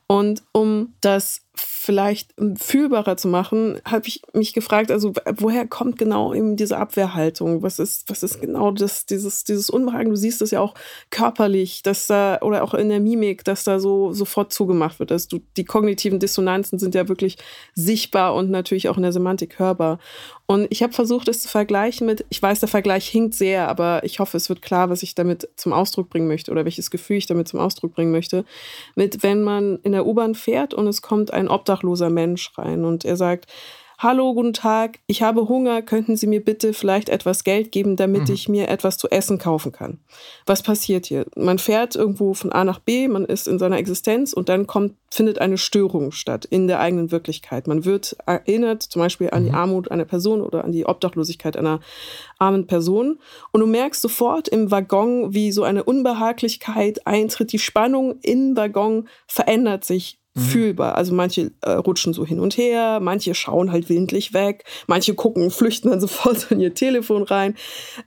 Und 0.06 0.42
um 0.52 0.94
das 1.00 1.42
vielleicht 1.82 2.34
fühlbarer 2.58 3.16
zu 3.16 3.26
machen, 3.26 3.80
habe 3.86 4.06
ich 4.06 4.20
mich 4.34 4.52
gefragt, 4.52 4.90
also 4.90 5.14
woher 5.36 5.66
kommt 5.66 5.98
genau 5.98 6.34
eben 6.34 6.56
diese 6.56 6.76
Abwehrhaltung? 6.76 7.62
Was 7.62 7.78
ist, 7.78 8.10
was 8.10 8.22
ist 8.22 8.38
genau 8.38 8.70
das, 8.70 9.06
dieses, 9.06 9.44
dieses 9.44 9.70
Unbehagen? 9.70 10.10
Du 10.10 10.16
siehst 10.16 10.42
es 10.42 10.50
ja 10.50 10.60
auch 10.60 10.74
körperlich, 11.08 11.82
dass 11.82 12.06
da, 12.06 12.38
oder 12.42 12.64
auch 12.64 12.74
in 12.74 12.90
der 12.90 13.00
Mimik, 13.00 13.44
dass 13.44 13.64
da 13.64 13.80
so 13.80 14.12
sofort 14.12 14.52
zugemacht 14.52 14.98
wird. 14.98 15.10
Dass 15.10 15.26
du, 15.26 15.40
die 15.56 15.64
kognitiven 15.64 16.18
Dissonanzen 16.18 16.78
sind 16.78 16.94
ja 16.94 17.08
wirklich 17.08 17.38
sichtbar 17.74 18.34
und 18.34 18.50
natürlich 18.50 18.90
auch 18.90 18.98
in 18.98 19.02
der 19.02 19.12
Semantik 19.12 19.58
hörbar. 19.58 19.98
Und 20.50 20.66
ich 20.70 20.82
habe 20.82 20.92
versucht, 20.92 21.28
es 21.28 21.42
zu 21.42 21.48
vergleichen 21.48 22.08
mit, 22.08 22.26
ich 22.28 22.42
weiß, 22.42 22.58
der 22.58 22.68
Vergleich 22.68 23.06
hinkt 23.06 23.34
sehr, 23.34 23.68
aber 23.68 24.02
ich 24.02 24.18
hoffe, 24.18 24.36
es 24.36 24.48
wird 24.48 24.62
klar, 24.62 24.90
was 24.90 25.04
ich 25.04 25.14
damit 25.14 25.48
zum 25.54 25.72
Ausdruck 25.72 26.10
bringen 26.10 26.26
möchte 26.26 26.50
oder 26.50 26.64
welches 26.64 26.90
Gefühl 26.90 27.18
ich 27.18 27.26
damit 27.26 27.46
zum 27.46 27.60
Ausdruck 27.60 27.94
bringen 27.94 28.10
möchte. 28.10 28.44
Mit, 28.96 29.22
wenn 29.22 29.44
man 29.44 29.78
in 29.84 29.92
der 29.92 30.06
U-Bahn 30.06 30.34
fährt 30.34 30.74
und 30.74 30.88
es 30.88 31.02
kommt 31.02 31.32
ein 31.32 31.46
obdachloser 31.80 32.10
Mensch 32.10 32.52
rein 32.56 32.84
und 32.84 33.04
er 33.04 33.16
sagt, 33.16 33.46
Hallo, 34.02 34.32
guten 34.32 34.54
Tag, 34.54 34.98
ich 35.06 35.20
habe 35.20 35.46
Hunger, 35.46 35.82
könnten 35.82 36.16
Sie 36.16 36.26
mir 36.26 36.42
bitte 36.42 36.72
vielleicht 36.72 37.10
etwas 37.10 37.44
Geld 37.44 37.70
geben, 37.70 37.96
damit 37.96 38.28
mhm. 38.28 38.34
ich 38.34 38.48
mir 38.48 38.68
etwas 38.68 38.96
zu 38.96 39.10
essen 39.10 39.36
kaufen 39.36 39.72
kann? 39.72 39.98
Was 40.46 40.62
passiert 40.62 41.04
hier? 41.04 41.26
Man 41.36 41.58
fährt 41.58 41.96
irgendwo 41.96 42.32
von 42.32 42.50
A 42.50 42.64
nach 42.64 42.78
B, 42.78 43.08
man 43.08 43.26
ist 43.26 43.46
in 43.46 43.58
seiner 43.58 43.76
Existenz 43.76 44.32
und 44.32 44.48
dann 44.48 44.66
kommt, 44.66 44.94
findet 45.10 45.38
eine 45.38 45.58
Störung 45.58 46.12
statt 46.12 46.46
in 46.46 46.66
der 46.66 46.80
eigenen 46.80 47.10
Wirklichkeit. 47.10 47.66
Man 47.66 47.84
wird 47.84 48.16
erinnert 48.24 48.82
zum 48.82 49.00
Beispiel 49.00 49.28
an 49.32 49.44
die 49.44 49.50
mhm. 49.50 49.56
Armut 49.56 49.90
einer 49.90 50.06
Person 50.06 50.40
oder 50.40 50.64
an 50.64 50.72
die 50.72 50.86
Obdachlosigkeit 50.86 51.58
einer 51.58 51.80
armen 52.38 52.66
Person 52.66 53.18
und 53.52 53.60
du 53.60 53.66
merkst 53.66 54.00
sofort 54.00 54.48
im 54.48 54.70
Waggon, 54.70 55.34
wie 55.34 55.52
so 55.52 55.62
eine 55.62 55.84
Unbehaglichkeit 55.84 57.06
eintritt, 57.06 57.52
die 57.52 57.58
Spannung 57.58 58.18
im 58.22 58.56
Waggon 58.56 59.08
verändert 59.26 59.84
sich 59.84 60.19
Mhm. 60.34 60.40
fühlbar. 60.40 60.94
Also 60.94 61.12
manche 61.12 61.50
äh, 61.62 61.72
rutschen 61.72 62.12
so 62.12 62.24
hin 62.24 62.38
und 62.38 62.56
her, 62.56 63.00
manche 63.00 63.34
schauen 63.34 63.72
halt 63.72 63.88
willentlich 63.88 64.32
weg, 64.32 64.64
manche 64.86 65.14
gucken, 65.14 65.50
flüchten 65.50 65.90
dann 65.90 66.00
sofort 66.00 66.52
in 66.52 66.60
ihr 66.60 66.72
Telefon 66.72 67.24
rein, 67.24 67.56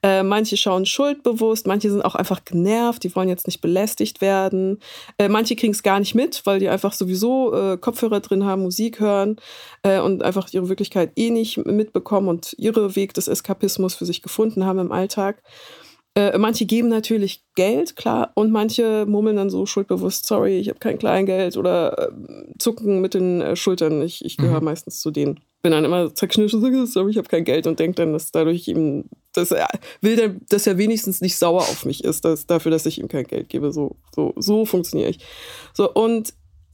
äh, 0.01 0.23
manche 0.23 0.55
schauen 0.55 0.86
schuldbewusst, 0.86 1.67
manche 1.67 1.91
sind 1.91 2.03
auch 2.03 2.15
einfach 2.15 2.45
genervt, 2.45 3.03
die 3.03 3.13
wollen 3.13 3.27
jetzt 3.27 3.47
nicht 3.47 3.59
belästigt 3.59 4.21
werden, 4.21 4.79
äh, 5.17 5.27
manche 5.27 5.57
kriegen 5.57 5.73
es 5.73 5.83
gar 5.83 5.99
nicht 5.99 6.15
mit, 6.15 6.45
weil 6.45 6.59
die 6.59 6.69
einfach 6.69 6.93
sowieso 6.93 7.53
äh, 7.53 7.77
Kopfhörer 7.77 8.21
drin 8.21 8.45
haben, 8.45 8.63
Musik 8.63 9.01
hören 9.01 9.36
äh, 9.81 9.99
und 9.99 10.23
einfach 10.23 10.47
ihre 10.53 10.69
Wirklichkeit 10.69 11.12
eh 11.17 11.29
nicht 11.29 11.65
mitbekommen 11.65 12.29
und 12.29 12.55
ihre 12.57 12.95
Weg 12.95 13.13
des 13.13 13.27
Eskapismus 13.27 13.95
für 13.95 14.05
sich 14.05 14.21
gefunden 14.21 14.65
haben 14.65 14.79
im 14.79 14.93
Alltag. 14.93 15.41
Äh, 16.15 16.38
manche 16.38 16.65
geben 16.65 16.89
natürlich 16.89 17.43
Geld, 17.56 17.95
klar, 17.95 18.32
und 18.36 18.52
manche 18.52 19.06
murmeln 19.08 19.36
dann 19.36 19.49
so 19.49 19.65
schuldbewusst, 19.65 20.28
sorry, 20.28 20.60
ich 20.60 20.69
habe 20.69 20.78
kein 20.78 20.99
Kleingeld 20.99 21.58
oder 21.58 22.10
äh, 22.10 22.12
zucken 22.60 23.02
mit 23.02 23.15
den 23.15 23.41
äh, 23.41 23.56
Schultern. 23.56 24.02
Ich, 24.04 24.23
ich 24.23 24.38
gehöre 24.38 24.60
mhm. 24.60 24.65
meistens 24.65 25.02
zu 25.02 25.10
denen. 25.10 25.39
Bin 25.63 25.71
dann 25.71 25.86
immer 25.86 26.13
zerknirscht 26.13 26.54
und 26.54 26.62
sage, 26.62 26.86
sorry, 26.86 27.12
ich 27.12 27.17
habe 27.17 27.30
kein 27.30 27.45
Geld 27.45 27.65
und 27.65 27.80
denke 27.80 27.95
dann, 27.95 28.13
dass 28.13 28.32
dadurch 28.32 28.67
ihm, 28.67 29.06
dass 29.34 29.49
er 29.49 29.67
will, 30.02 30.15
dann, 30.15 30.41
dass 30.49 30.67
er 30.67 30.78
wenigstens 30.78 31.19
nicht 31.19 31.38
sauer 31.38 31.62
auf 31.62 31.84
mich 31.86 32.04
ist, 32.04 32.26
dass, 32.26 32.45
dafür, 32.45 32.69
dass 32.69 32.86
ich 32.86 32.99
ihm 32.99 33.08
kein 33.08 33.26
Geld 33.26 33.49
gebe. 33.49 33.71
So, 33.71 33.95
so, 34.13 34.34
so 34.36 34.65
funktioniere 34.65 35.10
ich. 35.10 35.19
So, 35.73 35.91
und 35.91 36.34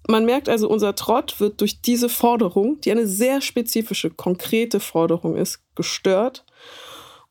man 0.09 0.25
merkt 0.25 0.49
also, 0.49 0.67
unser 0.67 0.95
Trott 0.95 1.39
wird 1.39 1.61
durch 1.61 1.81
diese 1.81 2.09
Forderung, 2.09 2.81
die 2.81 2.91
eine 2.91 3.05
sehr 3.07 3.41
spezifische, 3.41 4.09
konkrete 4.09 4.79
Forderung 4.79 5.37
ist, 5.37 5.61
gestört. 5.75 6.43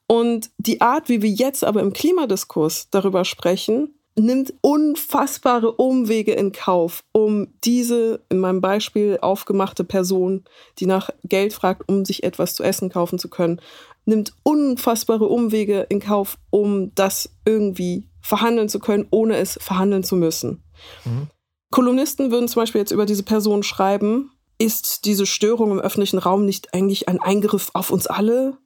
Und 0.09 0.51
die 0.57 0.81
Art, 0.81 1.09
wie 1.09 1.23
wir 1.23 1.31
jetzt 1.31 1.63
aber 1.65 1.81
im 1.81 1.93
Klimadiskurs 1.93 2.89
darüber 2.91 3.25
sprechen, 3.25 3.95
nimmt 4.17 4.55
unfassbare 4.63 5.73
Umwege 5.73 6.33
in 6.33 6.51
Kauf, 6.51 7.05
um 7.13 7.49
diese 7.63 8.25
in 8.31 8.39
meinem 8.39 8.61
Beispiel 8.61 9.19
aufgemachte 9.21 9.85
Person, 9.85 10.45
die 10.79 10.87
nach 10.87 11.11
Geld 11.25 11.53
fragt, 11.53 11.89
um 11.89 12.05
sich 12.05 12.25
etwas 12.25 12.55
zu 12.55 12.65
essen 12.65 12.91
kaufen 12.91 13.19
zu 13.19 13.29
können, 13.29 13.61
nimmt 14.07 14.33
unfassbare 14.43 15.27
Umwege 15.27 15.87
in 15.89 16.01
Kauf, 16.01 16.39
um 16.51 16.95
das 16.95 17.31
irgendwie 17.45 18.09
verhandeln 18.21 18.69
zu 18.69 18.81
können, 18.81 19.07
ohne 19.11 19.37
es 19.37 19.59
verhandeln 19.61 20.03
zu 20.03 20.17
müssen. 20.17 20.65
Mhm. 21.05 21.29
Kolumnisten 21.71 22.31
würden 22.31 22.49
zum 22.49 22.63
Beispiel 22.63 22.81
jetzt 22.81 22.93
über 22.93 23.07
diese 23.07 23.23
Person 23.23 23.63
schreiben, 23.63 24.33
ist 24.59 25.05
diese 25.05 25.27
Störung 25.27 25.71
im 25.71 25.79
öffentlichen 25.79 26.19
Raum 26.19 26.45
nicht 26.45 26.75
eigentlich 26.75 27.09
ein 27.09 27.21
Eingriff 27.21 27.71
auf 27.75 27.91
uns 27.91 28.07
alle? 28.07 28.57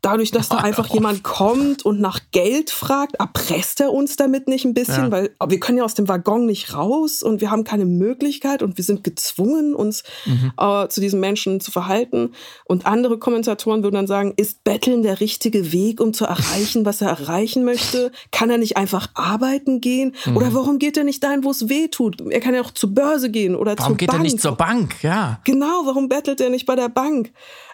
Dadurch, 0.00 0.30
dass 0.30 0.48
da 0.48 0.58
einfach 0.58 0.86
jemand 0.86 1.22
kommt 1.22 1.84
und 1.84 2.00
nach 2.00 2.20
Geld 2.30 2.70
fragt, 2.70 3.16
erpresst 3.16 3.80
er 3.80 3.92
uns 3.92 4.16
damit 4.16 4.46
nicht 4.46 4.64
ein 4.64 4.74
bisschen, 4.74 5.04
ja. 5.04 5.10
weil 5.10 5.30
wir 5.46 5.58
können 5.58 5.78
ja 5.78 5.84
aus 5.84 5.94
dem 5.94 6.08
Waggon 6.08 6.46
nicht 6.46 6.74
raus 6.74 7.22
und 7.22 7.40
wir 7.40 7.50
haben 7.50 7.64
keine 7.64 7.84
Möglichkeit 7.84 8.62
und 8.62 8.76
wir 8.76 8.84
sind 8.84 9.02
gezwungen, 9.02 9.74
uns 9.74 10.04
mhm. 10.24 10.52
äh, 10.56 10.88
zu 10.88 11.00
diesen 11.00 11.20
Menschen 11.20 11.60
zu 11.60 11.70
verhalten. 11.70 12.32
Und 12.64 12.86
andere 12.86 13.18
Kommentatoren 13.18 13.82
würden 13.82 13.96
dann 13.96 14.06
sagen, 14.06 14.34
ist 14.36 14.62
Betteln 14.64 15.02
der 15.02 15.20
richtige 15.20 15.72
Weg, 15.72 16.00
um 16.00 16.12
zu 16.12 16.26
erreichen, 16.26 16.84
was 16.84 17.00
er 17.00 17.08
erreichen 17.08 17.64
möchte? 17.64 18.12
Kann 18.30 18.50
er 18.50 18.58
nicht 18.58 18.76
einfach 18.76 19.08
arbeiten 19.14 19.80
gehen? 19.80 20.14
Mhm. 20.26 20.36
Oder 20.36 20.54
warum 20.54 20.78
geht 20.78 20.96
er 20.96 21.04
nicht 21.04 21.22
dahin, 21.24 21.44
wo 21.44 21.50
es 21.50 21.68
weh 21.68 21.88
tut? 21.88 22.20
Er 22.30 22.40
kann 22.40 22.54
ja 22.54 22.62
auch 22.62 22.70
zur 22.70 22.94
Börse 22.94 23.30
gehen 23.30 23.56
oder 23.56 23.76
warum 23.76 23.98
zur 23.98 24.06
Bank. 24.06 24.08
Warum 24.08 24.12
geht 24.12 24.12
er 24.12 24.18
nicht 24.18 24.40
zur 24.40 24.56
Bank? 24.56 25.02
Ja. 25.02 25.40
Genau, 25.44 25.82
warum 25.84 26.08
bettelt 26.08 26.40
er 26.40 26.50
nicht 26.50 26.66
bei 26.66 26.76
der 26.76 26.88
Bank? 26.88 27.32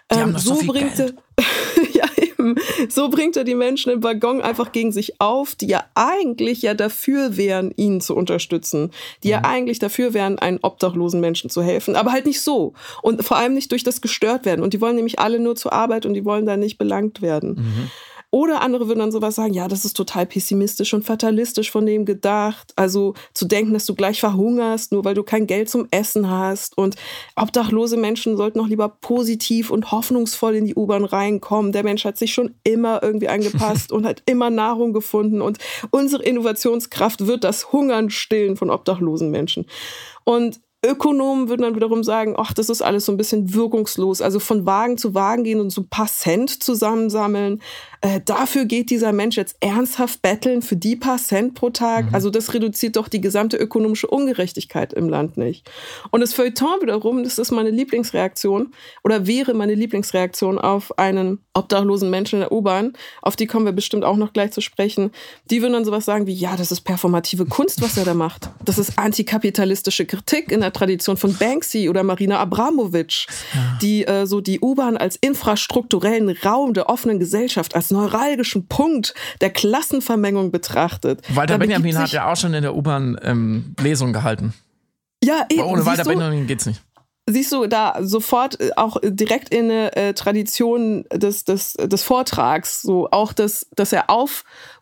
Ähm, 0.09 0.37
so, 0.37 0.55
so 0.55 0.67
bringt 0.67 0.95
Geld. 0.95 1.15
er 1.35 1.43
ja, 1.93 2.05
eben. 2.17 2.55
So 2.89 3.09
bringt 3.09 3.35
er 3.37 3.43
die 3.43 3.55
Menschen 3.55 3.91
im 3.91 4.03
Waggon 4.03 4.41
einfach 4.41 4.71
gegen 4.71 4.91
sich 4.91 5.19
auf, 5.19 5.55
die 5.55 5.67
ja 5.67 5.83
eigentlich 5.95 6.61
ja 6.61 6.73
dafür 6.73 7.37
wären, 7.37 7.71
ihn 7.75 8.01
zu 8.01 8.15
unterstützen. 8.15 8.91
Die 9.23 9.29
mhm. 9.29 9.31
ja 9.31 9.41
eigentlich 9.43 9.79
dafür 9.79 10.13
wären, 10.13 10.37
einen 10.37 10.59
obdachlosen 10.61 11.19
Menschen 11.19 11.49
zu 11.49 11.63
helfen. 11.63 11.95
Aber 11.95 12.11
halt 12.11 12.25
nicht 12.25 12.41
so. 12.41 12.73
Und 13.01 13.23
vor 13.23 13.37
allem 13.37 13.53
nicht 13.53 13.71
durch 13.71 13.83
das 13.83 14.01
gestört 14.01 14.45
werden. 14.45 14.61
Und 14.61 14.73
die 14.73 14.81
wollen 14.81 14.95
nämlich 14.95 15.19
alle 15.19 15.39
nur 15.39 15.55
zur 15.55 15.73
Arbeit 15.73 16.05
und 16.05 16.13
die 16.13 16.25
wollen 16.25 16.45
da 16.45 16.57
nicht 16.57 16.77
belangt 16.77 17.21
werden. 17.21 17.55
Mhm. 17.55 17.91
Oder 18.35 18.59
andere 18.59 18.89
würden 18.89 18.99
dann 18.99 19.13
sowas 19.13 19.35
sagen, 19.35 19.53
ja, 19.53 19.69
das 19.69 19.85
ist 19.85 19.95
total 19.95 20.25
pessimistisch 20.25 20.93
und 20.93 21.05
fatalistisch 21.05 21.71
von 21.71 21.85
dem 21.85 22.03
gedacht. 22.03 22.73
Also 22.75 23.13
zu 23.33 23.45
denken, 23.45 23.71
dass 23.71 23.85
du 23.85 23.95
gleich 23.95 24.19
verhungerst, 24.19 24.91
nur 24.91 25.05
weil 25.05 25.13
du 25.13 25.23
kein 25.23 25.47
Geld 25.47 25.69
zum 25.69 25.87
Essen 25.89 26.29
hast. 26.29 26.77
Und 26.77 26.97
obdachlose 27.37 27.95
Menschen 27.95 28.35
sollten 28.35 28.57
noch 28.57 28.67
lieber 28.67 28.89
positiv 28.89 29.71
und 29.71 29.89
hoffnungsvoll 29.89 30.55
in 30.55 30.65
die 30.65 30.75
U-Bahn 30.75 31.05
reinkommen. 31.05 31.71
Der 31.71 31.85
Mensch 31.85 32.03
hat 32.03 32.17
sich 32.17 32.33
schon 32.33 32.55
immer 32.65 33.01
irgendwie 33.01 33.29
angepasst 33.29 33.89
und 33.93 34.05
hat 34.05 34.21
immer 34.25 34.49
Nahrung 34.49 34.91
gefunden. 34.91 35.41
Und 35.41 35.59
unsere 35.91 36.21
Innovationskraft 36.21 37.27
wird 37.27 37.45
das 37.45 37.71
Hungern 37.71 38.09
stillen 38.09 38.57
von 38.57 38.69
obdachlosen 38.69 39.31
Menschen. 39.31 39.65
Und 40.25 40.59
Ökonomen 40.85 41.49
würden 41.49 41.63
dann 41.63 41.75
wiederum 41.75 42.03
sagen, 42.03 42.35
ach, 42.37 42.53
das 42.53 42.69
ist 42.69 42.81
alles 42.81 43.05
so 43.05 43.11
ein 43.11 43.17
bisschen 43.17 43.53
wirkungslos. 43.53 44.21
Also 44.21 44.39
von 44.39 44.65
Wagen 44.65 44.97
zu 44.97 45.15
Wagen 45.15 45.43
gehen 45.43 45.59
und 45.59 45.71
so 45.71 45.81
ein 45.81 45.89
paar 45.89 46.07
Cent 46.07 46.63
zusammensammeln. 46.63 47.61
Äh, 48.05 48.21
dafür 48.23 48.65
geht 48.65 48.91
dieser 48.91 49.11
Mensch 49.11 49.35
jetzt 49.35 49.57
ernsthaft 49.61 50.21
betteln 50.21 50.61
für 50.61 50.75
die 50.75 50.95
paar 50.95 51.17
Cent 51.17 51.55
pro 51.55 51.71
Tag. 51.71 52.09
Mhm. 52.09 52.15
Also 52.15 52.29
das 52.29 52.53
reduziert 52.53 52.97
doch 52.97 53.07
die 53.07 53.19
gesamte 53.19 53.57
ökonomische 53.57 54.05
Ungerechtigkeit 54.05 54.93
im 54.93 55.09
Land 55.09 55.37
nicht. 55.37 55.67
Und 56.11 56.21
das 56.21 56.35
Feuilleton 56.35 56.81
wiederum, 56.83 57.23
das 57.23 57.39
ist 57.39 57.49
meine 57.49 57.71
Lieblingsreaktion 57.71 58.73
oder 59.03 59.25
wäre 59.25 59.55
meine 59.55 59.73
Lieblingsreaktion 59.73 60.59
auf 60.59 60.99
einen 60.99 61.39
obdachlosen 61.55 62.11
Menschen 62.11 62.35
in 62.35 62.39
der 62.41 62.51
U-Bahn. 62.51 62.93
Auf 63.23 63.35
die 63.35 63.47
kommen 63.47 63.65
wir 63.65 63.71
bestimmt 63.71 64.05
auch 64.05 64.17
noch 64.17 64.33
gleich 64.33 64.51
zu 64.51 64.61
sprechen. 64.61 65.09
Die 65.49 65.63
würden 65.63 65.73
dann 65.73 65.85
sowas 65.85 66.05
sagen 66.05 66.27
wie, 66.27 66.33
ja, 66.33 66.55
das 66.55 66.71
ist 66.71 66.81
performative 66.81 67.47
Kunst, 67.47 67.81
was 67.81 67.97
er 67.97 68.05
da 68.05 68.13
macht. 68.13 68.51
Das 68.63 68.77
ist 68.77 68.99
antikapitalistische 68.99 70.05
Kritik 70.05 70.51
in 70.51 70.61
der 70.61 70.73
Tradition 70.73 71.17
von 71.17 71.33
Banksy 71.33 71.89
oder 71.89 72.03
Marina 72.03 72.37
Abramovic, 72.37 73.25
ja. 73.55 73.79
die 73.81 74.05
äh, 74.05 74.27
so 74.27 74.41
die 74.41 74.59
U-Bahn 74.59 74.95
als 74.95 75.15
infrastrukturellen 75.15 76.29
Raum 76.43 76.75
der 76.75 76.87
offenen 76.87 77.17
Gesellschaft, 77.17 77.73
als 77.73 77.94
neuralgischen 77.95 78.67
Punkt 78.67 79.13
der 79.41 79.49
Klassenvermengung 79.49 80.51
betrachtet. 80.51 81.21
Walter 81.33 81.57
Benjamin 81.57 81.97
hat 81.97 82.11
ja 82.11 82.31
auch 82.31 82.37
schon 82.37 82.53
in 82.53 82.61
der 82.61 82.75
U-Bahn 82.75 83.17
ähm, 83.23 83.75
Lesungen 83.81 84.13
gehalten. 84.13 84.53
Ja, 85.23 85.45
eben. 85.49 85.63
Ohne 85.63 85.85
Walter 85.85 86.03
Benjamin 86.03 86.45
geht's 86.47 86.65
nicht 86.65 86.81
siehst 87.27 87.51
du 87.51 87.67
da 87.67 87.97
sofort 88.01 88.59
äh, 88.59 88.71
auch 88.75 88.97
direkt 89.03 89.49
in 89.49 89.65
eine 89.65 89.95
äh, 89.95 90.13
Tradition 90.13 91.05
des, 91.11 91.43
des, 91.43 91.73
des 91.73 92.03
Vortrags, 92.03 92.81
so 92.81 93.09
auch 93.11 93.33
das, 93.33 93.67
dass 93.75 93.93
er 93.93 94.09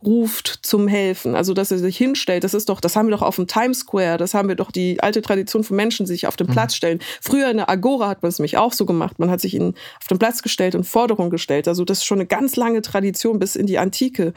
aufruft 0.04 0.60
zum 0.64 0.88
Helfen, 0.88 1.36
also 1.36 1.54
dass 1.54 1.72
er 1.72 1.78
sich 1.78 1.98
hinstellt, 1.98 2.44
das 2.44 2.54
ist 2.54 2.70
doch, 2.70 2.82
das 2.82 2.96
haben 2.96 3.08
wir 3.08 3.16
doch 3.16 3.22
auf 3.22 3.36
dem 3.38 3.48
Times 3.48 3.80
Square, 3.80 4.18
das 4.18 4.34
haben 4.34 4.48
wir 4.48 4.56
doch 4.56 4.72
die 4.72 5.02
alte 5.02 5.22
Tradition 5.22 5.64
von 5.64 5.76
Menschen, 5.76 6.06
die 6.06 6.12
sich 6.12 6.28
auf 6.28 6.36
den 6.36 6.48
mhm. 6.48 6.52
Platz 6.52 6.76
stellen. 6.76 7.00
Früher 7.22 7.50
in 7.50 7.58
der 7.58 7.70
Agora 7.70 8.08
hat 8.08 8.22
man 8.22 8.30
es 8.30 8.40
nämlich 8.40 8.58
auch 8.58 8.74
so 8.74 8.86
gemacht, 8.86 9.20
man 9.20 9.30
hat 9.30 9.42
sich 9.42 9.56
in, 9.56 9.76
auf 10.00 10.08
den 10.08 10.20
Platz 10.20 10.42
gestellt 10.42 10.76
und 10.76 10.84
Forderungen 10.84 11.30
gestellt, 11.30 11.68
also 11.68 11.86
das 11.86 12.00
ist 12.00 12.06
schon 12.06 12.20
eine 12.20 12.28
ganz 12.28 12.56
lange 12.56 12.82
Tradition 12.82 13.40
bis 13.40 13.56
in 13.56 13.66
die 13.66 13.80
Antike. 13.80 14.34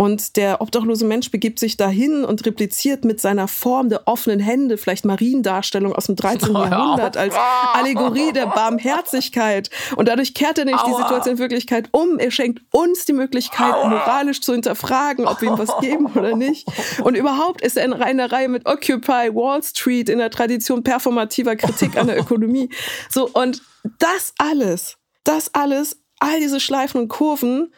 Und 0.00 0.36
der 0.36 0.62
obdachlose 0.62 1.04
Mensch 1.04 1.30
begibt 1.30 1.58
sich 1.58 1.76
dahin 1.76 2.24
und 2.24 2.46
repliziert 2.46 3.04
mit 3.04 3.20
seiner 3.20 3.48
Form 3.48 3.90
der 3.90 4.08
offenen 4.08 4.40
Hände, 4.40 4.78
vielleicht 4.78 5.04
Mariendarstellung 5.04 5.94
aus 5.94 6.06
dem 6.06 6.16
13. 6.16 6.54
Jahrhundert, 6.54 7.18
als 7.18 7.34
Allegorie 7.74 8.32
der 8.32 8.46
Barmherzigkeit. 8.46 9.68
Und 9.96 10.08
dadurch 10.08 10.32
kehrt 10.32 10.58
er 10.58 10.64
nicht 10.64 10.78
die 10.86 10.94
Situation 10.94 11.34
in 11.34 11.38
Wirklichkeit 11.38 11.90
um. 11.92 12.18
Er 12.18 12.30
schenkt 12.30 12.62
uns 12.70 13.04
die 13.04 13.12
Möglichkeit, 13.12 13.74
moralisch 13.84 14.40
zu 14.40 14.54
hinterfragen, 14.54 14.99
ob 15.26 15.40
wir 15.40 15.50
ihm 15.50 15.58
was 15.58 15.78
geben 15.80 16.06
oder 16.14 16.36
nicht. 16.36 16.66
Und 17.02 17.16
überhaupt 17.16 17.62
ist 17.62 17.76
er 17.76 17.84
in 17.84 17.92
einer 17.92 18.30
Reihe 18.30 18.48
mit 18.48 18.66
Occupy 18.66 19.34
Wall 19.34 19.62
Street 19.62 20.08
in 20.08 20.18
der 20.18 20.30
Tradition 20.30 20.82
performativer 20.82 21.56
Kritik 21.56 21.96
an 21.96 22.06
der 22.06 22.18
Ökonomie. 22.20 22.70
So, 23.08 23.28
und 23.28 23.62
das 23.98 24.34
alles, 24.38 24.98
das 25.24 25.54
alles, 25.54 26.00
all 26.18 26.38
diese 26.38 26.60
Schleifen 26.60 27.00
und 27.00 27.08
Kurven 27.08 27.72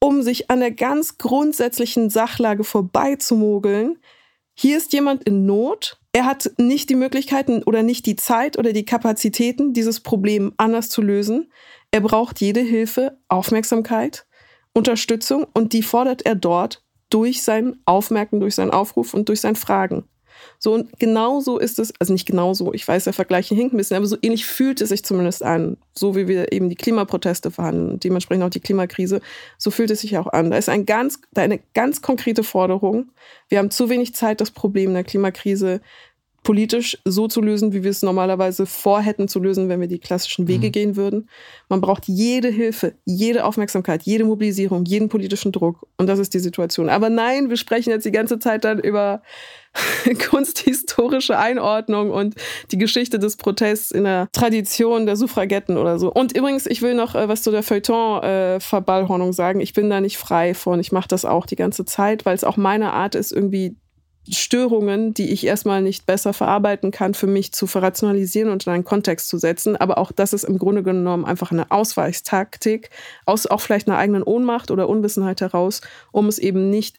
um 0.00 0.22
sich 0.22 0.50
an 0.50 0.60
der 0.60 0.70
ganz 0.70 1.18
grundsätzlichen 1.18 2.10
Sachlage 2.10 2.64
vorbeizumogeln. 2.64 3.98
Hier 4.54 4.76
ist 4.76 4.92
jemand 4.92 5.24
in 5.24 5.46
Not. 5.46 5.98
Er 6.12 6.24
hat 6.24 6.50
nicht 6.56 6.90
die 6.90 6.94
Möglichkeiten 6.94 7.62
oder 7.62 7.82
nicht 7.82 8.06
die 8.06 8.16
Zeit 8.16 8.58
oder 8.58 8.72
die 8.72 8.84
Kapazitäten, 8.84 9.72
dieses 9.72 10.00
Problem 10.00 10.52
anders 10.56 10.88
zu 10.88 11.02
lösen. 11.02 11.52
Er 11.90 12.00
braucht 12.00 12.40
jede 12.40 12.60
Hilfe, 12.60 13.18
Aufmerksamkeit, 13.28 14.26
Unterstützung 14.78 15.46
und 15.52 15.72
die 15.72 15.82
fordert 15.82 16.24
er 16.24 16.34
dort 16.34 16.82
durch 17.10 17.42
sein 17.42 17.76
Aufmerken, 17.84 18.40
durch 18.40 18.54
seinen 18.54 18.70
Aufruf 18.70 19.12
und 19.12 19.28
durch 19.28 19.40
sein 19.40 19.56
Fragen. 19.56 20.04
So 20.58 20.74
und 20.74 20.98
genau 20.98 21.40
so 21.40 21.58
ist 21.58 21.78
es, 21.78 21.92
also 21.98 22.12
nicht 22.12 22.26
genau 22.26 22.54
so, 22.54 22.72
ich 22.72 22.86
weiß, 22.86 23.04
der 23.04 23.12
Vergleich 23.12 23.48
hinkt 23.48 23.74
ein 23.74 23.76
bisschen, 23.76 23.96
aber 23.96 24.06
so 24.06 24.16
ähnlich 24.22 24.46
fühlt 24.46 24.80
es 24.80 24.90
sich 24.90 25.04
zumindest 25.04 25.42
an, 25.42 25.76
so 25.92 26.16
wie 26.16 26.28
wir 26.28 26.52
eben 26.52 26.68
die 26.68 26.76
Klimaproteste 26.76 27.50
verhandeln 27.50 27.90
und 27.90 28.04
dementsprechend 28.04 28.44
auch 28.44 28.50
die 28.50 28.60
Klimakrise, 28.60 29.20
so 29.56 29.70
fühlt 29.70 29.90
es 29.90 30.00
sich 30.00 30.16
auch 30.16 30.28
an. 30.28 30.50
Da 30.50 30.56
ist 30.56 30.68
ein 30.68 30.86
ganz, 30.86 31.20
da 31.32 31.42
eine 31.42 31.60
ganz 31.74 32.02
konkrete 32.02 32.42
Forderung. 32.42 33.10
Wir 33.48 33.58
haben 33.58 33.70
zu 33.70 33.88
wenig 33.88 34.14
Zeit, 34.14 34.40
das 34.40 34.50
Problem 34.50 34.94
der 34.94 35.04
Klimakrise 35.04 35.80
politisch 36.48 36.96
so 37.04 37.28
zu 37.28 37.42
lösen, 37.42 37.74
wie 37.74 37.84
wir 37.84 37.90
es 37.90 38.00
normalerweise 38.00 38.64
vorhätten 38.64 39.28
zu 39.28 39.38
lösen, 39.38 39.68
wenn 39.68 39.82
wir 39.82 39.86
die 39.86 39.98
klassischen 39.98 40.48
Wege 40.48 40.68
mhm. 40.68 40.72
gehen 40.72 40.96
würden. 40.96 41.28
Man 41.68 41.82
braucht 41.82 42.08
jede 42.08 42.48
Hilfe, 42.48 42.94
jede 43.04 43.44
Aufmerksamkeit, 43.44 44.04
jede 44.04 44.24
Mobilisierung, 44.24 44.86
jeden 44.86 45.10
politischen 45.10 45.52
Druck. 45.52 45.86
Und 45.98 46.06
das 46.06 46.18
ist 46.18 46.32
die 46.32 46.38
Situation. 46.38 46.88
Aber 46.88 47.10
nein, 47.10 47.50
wir 47.50 47.58
sprechen 47.58 47.90
jetzt 47.90 48.06
die 48.06 48.12
ganze 48.12 48.38
Zeit 48.38 48.64
dann 48.64 48.78
über 48.78 49.20
kunsthistorische 50.30 51.38
Einordnung 51.38 52.12
und 52.12 52.34
die 52.72 52.78
Geschichte 52.78 53.18
des 53.18 53.36
Protests 53.36 53.90
in 53.90 54.04
der 54.04 54.28
Tradition 54.32 55.04
der 55.04 55.16
Suffragetten 55.16 55.76
oder 55.76 55.98
so. 55.98 56.10
Und 56.10 56.34
übrigens, 56.34 56.64
ich 56.64 56.80
will 56.80 56.94
noch 56.94 57.14
äh, 57.14 57.28
was 57.28 57.42
zu 57.42 57.50
der 57.50 57.62
Feuilleton-Verballhornung 57.62 59.30
äh, 59.30 59.34
sagen. 59.34 59.60
Ich 59.60 59.74
bin 59.74 59.90
da 59.90 60.00
nicht 60.00 60.16
frei 60.16 60.54
von. 60.54 60.80
Ich 60.80 60.92
mache 60.92 61.08
das 61.08 61.26
auch 61.26 61.44
die 61.44 61.56
ganze 61.56 61.84
Zeit, 61.84 62.24
weil 62.24 62.34
es 62.34 62.44
auch 62.44 62.56
meine 62.56 62.94
Art 62.94 63.14
ist, 63.14 63.32
irgendwie 63.32 63.76
Störungen, 64.32 65.14
die 65.14 65.30
ich 65.30 65.46
erstmal 65.46 65.82
nicht 65.82 66.06
besser 66.06 66.32
verarbeiten 66.32 66.90
kann, 66.90 67.14
für 67.14 67.26
mich 67.26 67.52
zu 67.52 67.66
verrationalisieren 67.66 68.50
und 68.50 68.66
in 68.66 68.72
einen 68.72 68.84
Kontext 68.84 69.28
zu 69.28 69.38
setzen. 69.38 69.76
Aber 69.76 69.98
auch 69.98 70.12
das 70.12 70.32
ist 70.32 70.44
im 70.44 70.58
Grunde 70.58 70.82
genommen 70.82 71.24
einfach 71.24 71.50
eine 71.50 71.70
Ausweichstaktik, 71.70 72.90
aus 73.26 73.46
auch 73.46 73.60
vielleicht 73.60 73.88
einer 73.88 73.98
eigenen 73.98 74.22
Ohnmacht 74.22 74.70
oder 74.70 74.88
Unwissenheit 74.88 75.40
heraus, 75.40 75.80
um 76.12 76.26
es 76.26 76.38
eben 76.38 76.70
nicht 76.70 76.98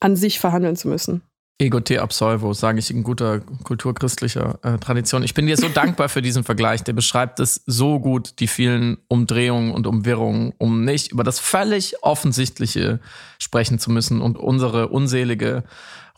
an 0.00 0.16
sich 0.16 0.40
verhandeln 0.40 0.76
zu 0.76 0.88
müssen. 0.88 1.22
Ego 1.60 1.78
te 1.80 2.00
absolvo, 2.00 2.54
sage 2.54 2.78
ich 2.78 2.90
in 2.90 3.02
guter 3.02 3.40
kulturchristlicher 3.64 4.58
äh, 4.62 4.78
Tradition. 4.78 5.22
Ich 5.22 5.34
bin 5.34 5.46
dir 5.46 5.56
so 5.58 5.68
dankbar 5.74 6.08
für 6.08 6.22
diesen 6.22 6.42
Vergleich. 6.42 6.82
Der 6.84 6.94
beschreibt 6.94 7.38
es 7.38 7.62
so 7.66 8.00
gut, 8.00 8.40
die 8.40 8.46
vielen 8.46 8.96
Umdrehungen 9.08 9.72
und 9.72 9.86
Umwirrungen, 9.86 10.54
um 10.56 10.84
nicht 10.84 11.12
über 11.12 11.22
das 11.22 11.38
völlig 11.38 12.02
Offensichtliche 12.02 13.00
sprechen 13.38 13.78
zu 13.78 13.90
müssen 13.90 14.22
und 14.22 14.38
unsere 14.38 14.88
unselige 14.88 15.64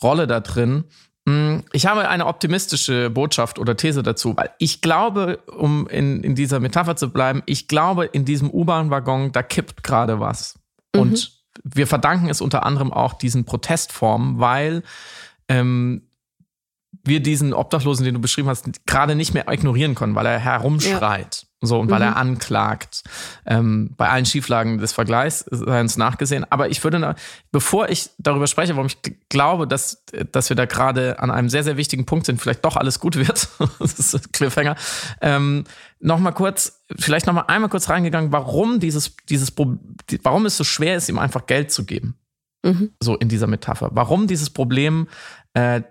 Rolle 0.03 0.27
da 0.27 0.41
drin. 0.41 0.85
Mm, 1.25 1.59
ich 1.73 1.87
habe 1.87 2.09
eine 2.09 2.27
optimistische 2.27 3.11
Botschaft 3.11 3.59
oder 3.59 3.77
These 3.77 4.03
dazu, 4.03 4.37
weil 4.37 4.51
ich 4.59 4.81
glaube, 4.81 5.39
um 5.57 5.87
in, 5.87 6.23
in 6.23 6.35
dieser 6.35 6.61
Metapher 6.61 6.97
zu 6.97 7.11
bleiben, 7.11 7.43
ich 7.47 7.69
glaube, 7.69 8.07
in 8.07 8.25
diesem 8.25 8.51
U-Bahn-Waggon, 8.51 9.33
da 9.33 9.43
kippt 9.43 9.85
gerade 9.85 10.21
was. 10.21 10.59
Mhm. 10.95 11.01
Und 11.01 11.43
wir 11.65 11.87
verdanken 11.87 12.29
es 12.29 12.41
unter 12.41 12.65
anderem 12.65 12.93
auch 12.93 13.15
diesen 13.15 13.45
Protestformen, 13.45 14.41
weil 14.41 14.83
ähm, 15.49 16.09
wir 17.05 17.21
diesen 17.21 17.53
Obdachlosen, 17.55 18.05
den 18.05 18.15
du 18.15 18.21
beschrieben 18.21 18.49
hast, 18.49 18.87
gerade 18.87 19.15
nicht 19.15 19.35
mehr 19.35 19.51
ignorieren 19.51 19.95
können, 19.95 20.15
weil 20.15 20.27
er 20.27 20.39
herumschreit. 20.39 21.43
Ja. 21.43 21.49
So, 21.65 21.79
und 21.79 21.91
weil 21.91 22.01
mhm. 22.01 22.07
er 22.07 22.17
anklagt. 22.17 23.05
Ähm, 23.47 23.95
bei 23.97 24.09
allen 24.09 24.27
Schieflagen 24.27 24.79
des 24.79 24.93
Vergleichs 24.93 25.45
sei 25.49 25.81
uns 25.81 25.97
nachgesehen. 25.97 26.45
Aber 26.51 26.69
ich 26.69 26.83
würde, 26.83 27.15
bevor 27.53 27.89
ich 27.89 28.11
darüber 28.19 28.49
spreche, 28.49 28.75
warum 28.75 28.89
ich 28.89 28.99
glaube, 29.29 29.69
dass, 29.69 30.05
dass 30.33 30.49
wir 30.49 30.57
da 30.57 30.67
gerade 30.67 31.21
an 31.21 31.31
einem 31.31 31.49
sehr, 31.49 31.63
sehr 31.63 31.77
wichtigen 31.77 32.05
Punkt 32.05 32.27
sind, 32.27 32.41
vielleicht 32.41 32.65
doch 32.65 32.77
alles 32.77 32.99
gut 32.99 33.15
wird, 33.15 33.49
das 33.79 33.99
ist 33.99 34.15
ein 34.15 34.33
Cliffhanger, 34.33 34.75
ähm, 35.21 35.63
nochmal 36.01 36.33
kurz, 36.33 36.83
vielleicht 36.99 37.27
nochmal 37.27 37.45
einmal 37.47 37.71
kurz 37.71 37.89
reingegangen, 37.89 38.33
warum 38.33 38.81
dieses, 38.81 39.15
dieses, 39.29 39.53
warum 39.57 40.47
es 40.47 40.57
so 40.57 40.65
schwer 40.65 40.97
ist, 40.97 41.09
ihm 41.09 41.21
einfach 41.21 41.47
Geld 41.47 41.71
zu 41.71 41.85
geben. 41.85 42.17
Mhm. 42.65 42.91
So 43.01 43.17
in 43.17 43.29
dieser 43.29 43.47
Metapher. 43.47 43.91
Warum 43.93 44.27
dieses 44.27 44.51
Problem 44.51 45.09
äh, 45.55 45.83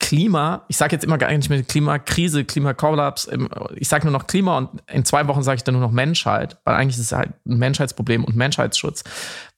Klima, 0.00 0.64
ich 0.68 0.76
sage 0.76 0.94
jetzt 0.94 1.04
immer 1.04 1.18
gar 1.18 1.30
nicht 1.32 1.50
mehr 1.50 1.62
Klimakrise, 1.62 2.44
Klimakollaps, 2.44 3.28
ich 3.74 3.88
sage 3.88 4.06
nur 4.06 4.12
noch 4.12 4.26
Klima 4.26 4.58
und 4.58 4.82
in 4.90 5.04
zwei 5.04 5.26
Wochen 5.26 5.42
sage 5.42 5.56
ich 5.56 5.64
dann 5.64 5.74
nur 5.74 5.82
noch 5.82 5.90
Menschheit, 5.90 6.56
weil 6.64 6.76
eigentlich 6.76 6.96
ist 6.96 7.06
es 7.06 7.12
halt 7.12 7.32
ein 7.46 7.58
Menschheitsproblem 7.58 8.24
und 8.24 8.36
Menschheitsschutz. 8.36 9.02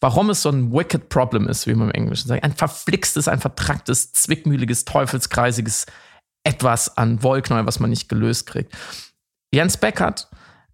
Warum 0.01 0.31
es 0.31 0.43
so 0.43 0.49
ein 0.49 0.73
wicked 0.73 1.11
problem 1.11 1.47
ist, 1.47 1.67
wie 1.67 1.75
man 1.75 1.91
im 1.91 1.95
Englischen 1.95 2.29
sagt, 2.29 2.43
ein 2.43 2.55
verflixtes, 2.55 3.29
ein 3.29 3.39
vertracktes, 3.39 4.13
zwickmühliges, 4.13 4.87
teufelskreisiges 4.87 5.87
etwas 6.43 6.97
an 6.97 7.23
Wollknäuel, 7.23 7.67
was 7.67 7.79
man 7.79 7.91
nicht 7.91 8.09
gelöst 8.09 8.47
kriegt. 8.47 8.75
Jens 9.53 9.77
Beckert 9.77 10.29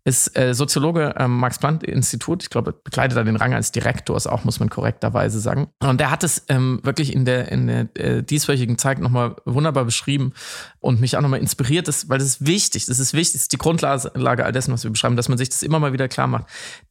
ist 0.07 0.39
äh, 0.39 0.55
Soziologe 0.55 1.17
am 1.17 1.37
Max-Planck-Institut. 1.41 2.45
Ich 2.45 2.51
glaube, 2.51 2.73
bekleidet 2.73 3.19
da 3.19 3.25
den 3.25 3.35
Rang 3.35 3.55
als 3.55 3.73
Direktors, 3.73 4.29
auch 4.29 4.45
muss 4.45 4.61
man 4.61 4.71
korrekterweise 4.71 5.41
sagen. 5.41 5.67
Und 5.81 6.01
er 6.01 6.13
hat 6.13 6.23
es 6.23 6.45
ähm, 6.49 6.79
wirklich 6.85 7.13
in 7.13 7.25
der, 7.25 7.51
in 7.51 7.67
der 7.67 7.89
äh, 7.95 8.23
dieswöchigen 8.23 8.79
Zeit 8.79 9.01
nochmal 9.01 9.35
wunderbar 9.45 9.85
beschrieben 9.85 10.33
und 10.79 11.01
mich 11.01 11.17
auch 11.17 11.23
nochmal 11.23 11.41
inspiriert, 11.41 11.89
ist, 11.89 12.09
weil 12.09 12.19
das 12.19 12.29
ist 12.29 12.47
wichtig, 12.47 12.87
das 12.87 13.01
ist 13.01 13.15
wichtig, 13.15 13.33
das 13.33 13.43
ist 13.43 13.53
die 13.53 13.59
Grundlage 13.59 14.45
all 14.45 14.53
dessen, 14.53 14.73
was 14.73 14.85
wir 14.85 14.93
beschreiben, 14.93 15.17
dass 15.17 15.29
man 15.29 15.39
sich 15.39 15.49
das 15.49 15.65
immer 15.65 15.81
mal 15.81 15.93
wieder 15.93 16.07
klar 16.07 16.29
macht. 16.29 16.47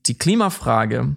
Die 0.07 0.17
Klimafrage 0.17 1.15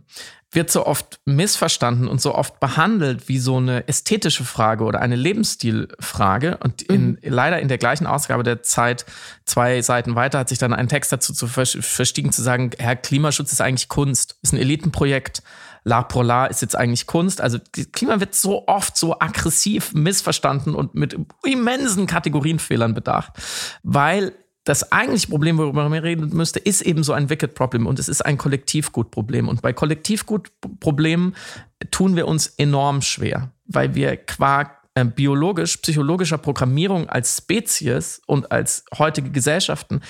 wird 0.51 0.71
so 0.71 0.87
oft 0.87 1.21
missverstanden 1.27 2.09
und 2.09 2.23
so 2.23 2.35
oft 2.35 2.59
behandelt 2.59 3.29
wie 3.29 3.39
so 3.39 3.59
eine 3.59 3.87
ästhetische 3.87 4.45
Frage 4.45 4.85
oder 4.85 5.01
eine 5.01 5.17
Lebensstilfrage. 5.17 6.57
Und 6.63 6.81
in, 6.83 7.11
mhm. 7.11 7.19
leider 7.23 7.61
in 7.61 7.69
der 7.69 7.77
gleichen 7.77 8.07
Ausgabe 8.07 8.43
der 8.43 8.63
Zeit, 8.63 9.05
zwei 9.45 9.83
Seiten 9.83 10.15
weiter, 10.15 10.39
hat 10.39 10.49
sich 10.49 10.59
dann 10.59 10.73
ein 10.73 10.89
Text 10.89 11.13
dazu 11.13 11.35
zu 11.35 11.47
verstiegen, 11.49 12.33
zu 12.33 12.43
sagen, 12.43 12.71
Herr, 12.79 12.97
Klimaschutz 12.97 13.53
ist 13.53 13.61
eigentlich 13.61 13.89
Kunst, 13.89 14.37
ist 14.43 14.55
ein 14.55 14.59
Elitenprojekt. 14.59 15.43
L'Art 15.85 16.09
pour 16.09 16.23
l'Art 16.23 16.51
ist 16.51 16.63
jetzt 16.63 16.77
eigentlich 16.77 17.07
Kunst. 17.07 17.41
Also 17.41 17.59
Klima 17.93 18.21
wird 18.21 18.35
so 18.35 18.67
oft 18.67 18.97
so 18.97 19.19
aggressiv 19.21 19.93
missverstanden 19.93 20.75
und 20.75 20.95
mit 20.95 21.17
immensen 21.45 22.07
Kategorienfehlern 22.07 22.95
bedacht, 22.95 23.33
weil 23.83 24.33
das 24.69 24.93
eigentliche 24.93 25.29
Problem, 25.29 25.57
worüber 25.57 25.89
man 25.89 25.99
reden 25.99 26.29
müsste, 26.37 26.59
ist 26.59 26.83
eben 26.83 27.03
so 27.03 27.15
ein 27.15 27.31
Wicked-Problem 27.31 27.87
und 27.87 27.99
es 27.99 28.07
ist 28.07 28.21
ein 28.21 28.37
Kollektivgut-Problem. 28.37 29.49
Und 29.49 29.63
bei 29.63 29.73
Kollektivgut-Problemen 29.73 31.35
tun 31.91 32.17
wir 32.17 32.29
uns 32.29 32.49
enorm 32.49 33.01
schwer, 33.01 33.51
weil 33.65 33.95
wir 33.95 34.19
qua 34.19 34.79
äh, 34.95 35.07
biologisch, 35.07 35.79
psychologischer 35.79 36.37
Programmierung 36.37 37.09
als 37.09 37.39
Spezies 37.39 38.21
und 38.27 38.53
als 38.53 38.85
heutige 38.99 39.31
Gesellschaften 39.31 40.03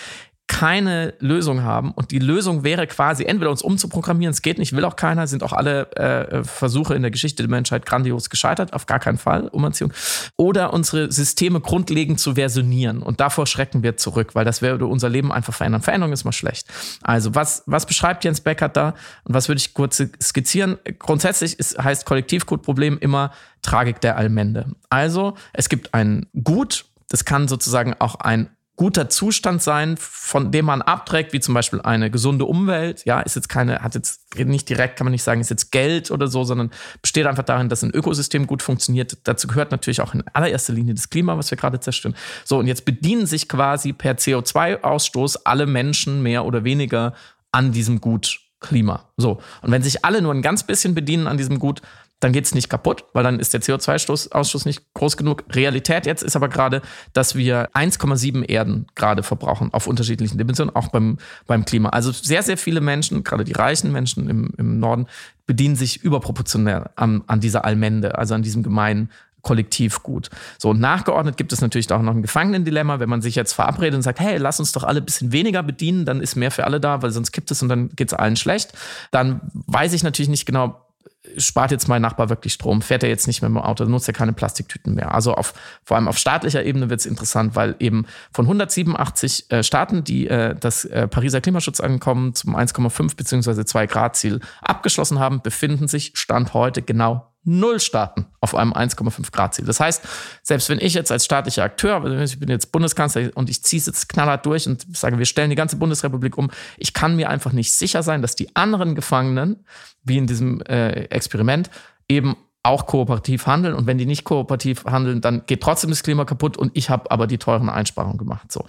keine 0.49 1.15
Lösung 1.21 1.63
haben. 1.63 1.93
Und 1.93 2.11
die 2.11 2.19
Lösung 2.19 2.65
wäre 2.65 2.87
quasi, 2.87 3.25
entweder 3.25 3.51
uns 3.51 3.63
umzuprogrammieren, 3.63 4.33
es 4.33 4.43
geht 4.43 4.59
nicht, 4.59 4.75
will 4.75 4.85
auch 4.85 4.97
keiner, 4.97 5.27
sind 5.27 5.43
auch 5.43 5.53
alle 5.53 5.93
äh, 5.93 6.43
Versuche 6.43 6.95
in 6.95 7.03
der 7.03 7.11
Geschichte 7.11 7.43
der 7.43 7.51
Menschheit 7.51 7.87
grandios 7.87 8.31
gescheitert, 8.31 8.73
auf 8.73 8.87
gar 8.87 8.99
keinen 8.99 9.19
Fall, 9.19 9.49
Umerziehung. 9.49 9.93
Oder 10.37 10.73
unsere 10.73 11.13
Systeme 11.13 11.61
grundlegend 11.61 12.19
zu 12.19 12.35
versionieren. 12.35 13.03
Und 13.03 13.21
davor 13.21 13.47
schrecken 13.47 13.83
wir 13.83 13.99
zurück, 13.99 14.35
weil 14.35 14.45
das 14.45 14.63
würde 14.63 14.87
unser 14.87 15.11
Leben 15.11 15.31
einfach 15.31 15.55
verändern. 15.55 15.83
Veränderung 15.83 16.13
ist 16.13 16.25
mal 16.25 16.33
schlecht. 16.33 16.67
Also, 17.03 17.35
was, 17.35 17.63
was 17.67 17.85
beschreibt 17.87 18.25
Jens 18.25 18.41
Beckert 18.41 18.77
da? 18.77 18.95
Und 19.25 19.35
was 19.35 19.49
würde 19.49 19.59
ich 19.59 19.75
kurz 19.75 20.03
skizzieren? 20.21 20.79
Grundsätzlich 20.99 21.59
ist, 21.59 21.79
heißt 21.79 22.07
Kollektivgutproblem 22.07 22.99
immer 22.99 23.33
Tragik 23.63 24.01
der 24.01 24.17
Allmende. 24.17 24.73
Also, 24.89 25.35
es 25.53 25.69
gibt 25.69 25.93
ein 25.93 26.27
Gut, 26.43 26.87
das 27.11 27.25
kann 27.25 27.49
sozusagen 27.49 27.95
auch 27.99 28.17
ein 28.17 28.49
guter 28.79 29.11
Zustand 29.11 29.61
sein, 29.61 29.97
von 29.99 30.53
dem 30.53 30.65
man 30.65 30.83
abträgt, 30.83 31.33
wie 31.33 31.41
zum 31.41 31.53
Beispiel 31.53 31.81
eine 31.81 32.11
gesunde 32.11 32.45
Umwelt. 32.45 33.05
Ja, 33.05 33.21
ist 33.21 33.35
jetzt 33.35 33.49
keine, 33.49 33.81
hat 33.81 33.97
jetzt 33.97 34.37
nicht 34.37 34.69
direkt, 34.69 34.97
kann 34.97 35.05
man 35.05 35.13
nicht 35.13 35.25
sagen, 35.25 35.41
ist 35.41 35.51
jetzt 35.51 35.73
Geld 35.73 36.13
oder 36.13 36.29
so, 36.29 36.45
sondern 36.45 36.71
besteht 37.03 37.27
einfach 37.27 37.43
darin, 37.43 37.69
dass 37.69 37.83
ein 37.83 37.91
Ökosystem 37.91 38.47
gut 38.47 38.63
funktioniert. 38.63 39.19
Dazu 39.25 39.49
gehört 39.49 39.73
natürlich 39.73 40.01
auch 40.01 40.15
in 40.15 40.23
allererster 40.33 40.73
Linie 40.73 40.95
das 40.95 41.11
Klima, 41.11 41.37
was 41.37 41.51
wir 41.51 41.59
gerade 41.59 41.81
zerstören. 41.81 42.15
So, 42.45 42.59
und 42.59 42.69
jetzt 42.69 42.85
bedienen 42.85 43.27
sich 43.27 43.49
quasi 43.49 43.93
per 43.93 44.15
CO2-Ausstoß 44.15 45.41
alle 45.45 45.67
Menschen 45.67 46.23
mehr 46.23 46.45
oder 46.45 46.63
weniger 46.63 47.15
an 47.51 47.73
diesem 47.73 48.01
Gut 48.01 48.41
Klima. 48.61 49.09
So. 49.17 49.41
Und 49.63 49.73
wenn 49.73 49.83
sich 49.83 50.05
alle 50.05 50.23
nur 50.23 50.33
ein 50.33 50.43
ganz 50.43 50.63
bisschen 50.63 50.95
bedienen 50.95 51.27
an 51.27 51.37
diesem 51.37 51.59
Gut, 51.59 51.83
dann 52.21 52.33
geht 52.33 52.45
es 52.45 52.55
nicht 52.55 52.69
kaputt, 52.69 53.05
weil 53.13 53.23
dann 53.23 53.39
ist 53.39 53.55
der 53.55 53.61
CO2-Ausstoß 53.61 54.67
nicht 54.67 54.83
groß 54.95 55.17
genug. 55.17 55.45
Realität 55.51 56.07
jetzt 56.07 56.23
ist 56.23 56.37
aber 56.37 56.49
gerade, 56.49 56.83
dass 57.13 57.37
wir 57.37 57.71
1,7 57.73 58.45
Erden 58.49 58.87
gerade 58.95 59.23
verbrauchen 59.23 59.73
auf 59.73 59.87
unterschiedlichen 59.87 60.39
Dimensionen, 60.39 60.75
auch 60.75 60.89
beim, 60.89 61.19
beim 61.47 61.65
Klima. 61.65 61.91
Also 61.91 62.11
sehr, 62.11 62.43
sehr 62.43 62.59
viele 62.59 62.81
Menschen, 62.81 63.23
gerade 63.23 63.45
die 63.45 63.53
reichen 63.53 63.93
Menschen 63.93 64.29
im, 64.29 64.51
im 64.57 64.81
Norden, 64.81 65.07
bedienen 65.47 65.77
sich 65.77 66.03
überproportionell 66.03 66.91
an, 66.97 67.23
an 67.27 67.41
dieser 67.41 67.65
Allmende, 67.65 68.19
also 68.19 68.35
an 68.35 68.43
diesem 68.43 68.63
gemeinen 68.63 69.11
Kollektivgut. 69.43 70.31
So, 70.59 70.71
und 70.71 70.81
nachgeordnet 70.81 71.37
gibt 71.37 71.53
es 71.53 71.61
natürlich 71.61 71.91
auch 71.93 72.03
noch 72.03 72.15
ein 72.15 72.23
Gefangenendilemma, 72.23 72.99
wenn 72.99 73.09
man 73.09 73.23
sich 73.23 73.37
jetzt 73.37 73.53
verabredet 73.53 73.95
und 73.95 74.03
sagt, 74.03 74.19
hey, 74.21 74.37
lass 74.37 74.59
uns 74.59 74.73
doch 74.73 74.83
alle 74.83 75.01
ein 75.01 75.05
bisschen 75.05 75.33
weniger 75.33 75.63
bedienen, 75.63 76.05
dann 76.05 76.21
ist 76.21 76.35
mehr 76.35 76.51
für 76.51 76.65
alle 76.65 76.81
da, 76.81 77.03
weil 77.03 77.13
sonst 77.13 77.33
gibt 77.33 77.51
es 77.51 77.63
und 77.63 77.69
dann 77.69 77.91
geht 77.91 78.09
es 78.09 78.15
allen 78.15 78.37
schlecht. 78.37 78.73
Dann 79.13 79.41
weiß 79.53 79.93
ich 79.93 80.03
natürlich 80.03 80.29
nicht 80.29 80.45
genau, 80.45 80.88
spart 81.37 81.71
jetzt 81.71 81.89
mein 81.89 82.03
Nachbar 82.03 82.29
wirklich 82.29 82.53
Strom, 82.53 82.83
fährt 82.83 83.03
er 83.03 83.09
jetzt 83.09 83.27
nicht 83.27 83.43
mehr 83.43 83.49
mit 83.49 83.63
dem 83.63 83.67
Auto, 83.67 83.85
nutzt 83.85 84.09
er 84.09 84.15
keine 84.15 84.33
Plastiktüten 84.33 84.95
mehr. 84.95 85.15
Also 85.15 85.35
auf, 85.35 85.55
vor 85.85 85.97
allem 85.97 86.09
auf 86.09 86.19
staatlicher 86.19 86.65
Ebene 86.65 86.91
wird 86.91 87.01
es 87.01 87.07
interessant, 87.07 87.57
weil 87.57 87.77
eben 87.79 88.07
von 88.33 88.47
187 88.47 89.51
äh, 89.51 89.63
Staaten, 89.63 90.05
die 90.05 90.29
äh, 90.29 90.55
das 90.59 90.85
äh, 90.85 91.09
Pariser 91.09 91.41
Klimaschutzankommen 91.41 92.35
zum 92.35 92.57
1,5 92.57 93.17
bzw. 93.17 93.65
2 93.65 93.87
Grad 93.87 94.17
Ziel 94.17 94.41
abgeschlossen 94.63 95.19
haben, 95.19 95.43
befinden 95.43 95.89
sich 95.89 96.13
Stand 96.15 96.55
heute 96.55 96.83
genau 96.83 97.33
null 97.49 97.81
Staaten 97.81 98.27
auf 98.41 98.55
einem 98.55 98.73
1,5 98.73 99.33
Grad 99.33 99.55
Ziel. 99.55 99.65
Das 99.65 99.81
heißt, 99.81 100.07
selbst 100.43 100.69
wenn 100.69 100.79
ich 100.79 100.95
jetzt 100.95 101.11
als 101.11 101.25
staatlicher 101.25 101.65
Akteur, 101.65 102.05
ich 102.21 102.39
bin 102.39 102.49
jetzt 102.49 102.71
Bundeskanzler 102.73 103.31
und 103.35 103.49
ich 103.49 103.63
ziehe 103.63 103.81
es 103.81 103.87
jetzt 103.87 104.09
knallhart 104.09 104.45
durch 104.47 104.67
und 104.67 104.87
sage, 104.97 105.19
wir 105.19 105.25
stellen 105.25 105.51
die 105.51 105.57
ganze 105.57 105.77
Bundesrepublik 105.77 106.37
um, 106.37 106.51
ich 106.77 106.93
kann 106.93 107.17
mir 107.17 107.31
einfach 107.31 107.53
nicht 107.53 107.73
sicher 107.73 108.03
sein, 108.03 108.23
dass 108.23 108.37
die 108.37 108.55
anderen 108.55 108.95
Gefangenen, 108.95 109.65
wie 110.05 110.19
in 110.19 110.27
diesem 110.27 110.61
äh, 110.63 111.05
Experiment, 111.05 111.71
eben 112.09 112.37
auch 112.69 112.87
kooperativ 112.87 113.47
handeln. 113.47 113.75
Und 113.75 113.87
wenn 113.87 113.97
die 113.97 114.05
nicht 114.05 114.25
kooperativ 114.25 114.85
handeln, 114.85 115.23
dann 115.23 115.45
geht 115.47 115.63
trotzdem 115.63 115.89
das 115.91 116.03
Klima 116.03 116.27
kaputt 116.27 116.59
und 116.59 116.71
ich 116.75 116.91
habe 116.91 117.11
aber 117.11 117.27
die 117.27 117.39
teuren 117.39 117.71
Einsparungen 117.71 118.19
gemacht. 118.19 118.53
So. 118.53 118.65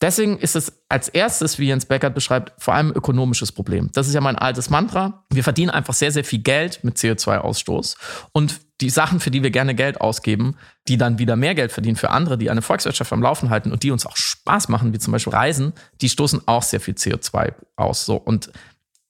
Deswegen 0.00 0.38
ist 0.38 0.56
es 0.56 0.72
als 0.88 1.10
erstes, 1.10 1.58
wie 1.58 1.66
Jens 1.66 1.84
Beckert 1.84 2.14
beschreibt, 2.14 2.52
vor 2.56 2.74
allem 2.74 2.88
ein 2.88 2.96
ökonomisches 2.96 3.52
Problem. 3.52 3.90
Das 3.92 4.08
ist 4.08 4.14
ja 4.14 4.22
mein 4.22 4.36
altes 4.36 4.70
Mantra. 4.70 5.24
Wir 5.30 5.44
verdienen 5.44 5.70
einfach 5.70 5.92
sehr, 5.92 6.10
sehr 6.10 6.24
viel 6.24 6.38
Geld 6.38 6.80
mit 6.84 6.96
CO2-Ausstoß. 6.96 7.96
Und 8.32 8.60
die 8.80 8.90
Sachen, 8.90 9.20
für 9.20 9.30
die 9.30 9.42
wir 9.42 9.50
gerne 9.50 9.74
Geld 9.74 10.00
ausgeben, 10.00 10.56
die 10.88 10.96
dann 10.96 11.18
wieder 11.18 11.36
mehr 11.36 11.54
Geld 11.54 11.70
verdienen 11.70 11.96
für 11.96 12.10
andere, 12.10 12.38
die 12.38 12.50
eine 12.50 12.62
Volkswirtschaft 12.62 13.12
am 13.12 13.22
Laufen 13.22 13.50
halten 13.50 13.72
und 13.72 13.82
die 13.82 13.90
uns 13.90 14.06
auch 14.06 14.16
Spaß 14.16 14.68
machen, 14.68 14.94
wie 14.94 14.98
zum 14.98 15.12
Beispiel 15.12 15.34
Reisen, 15.34 15.74
die 16.00 16.08
stoßen 16.08 16.42
auch 16.46 16.62
sehr 16.62 16.80
viel 16.80 16.94
CO2 16.94 17.52
aus. 17.76 18.06
So. 18.06 18.16
Und 18.16 18.50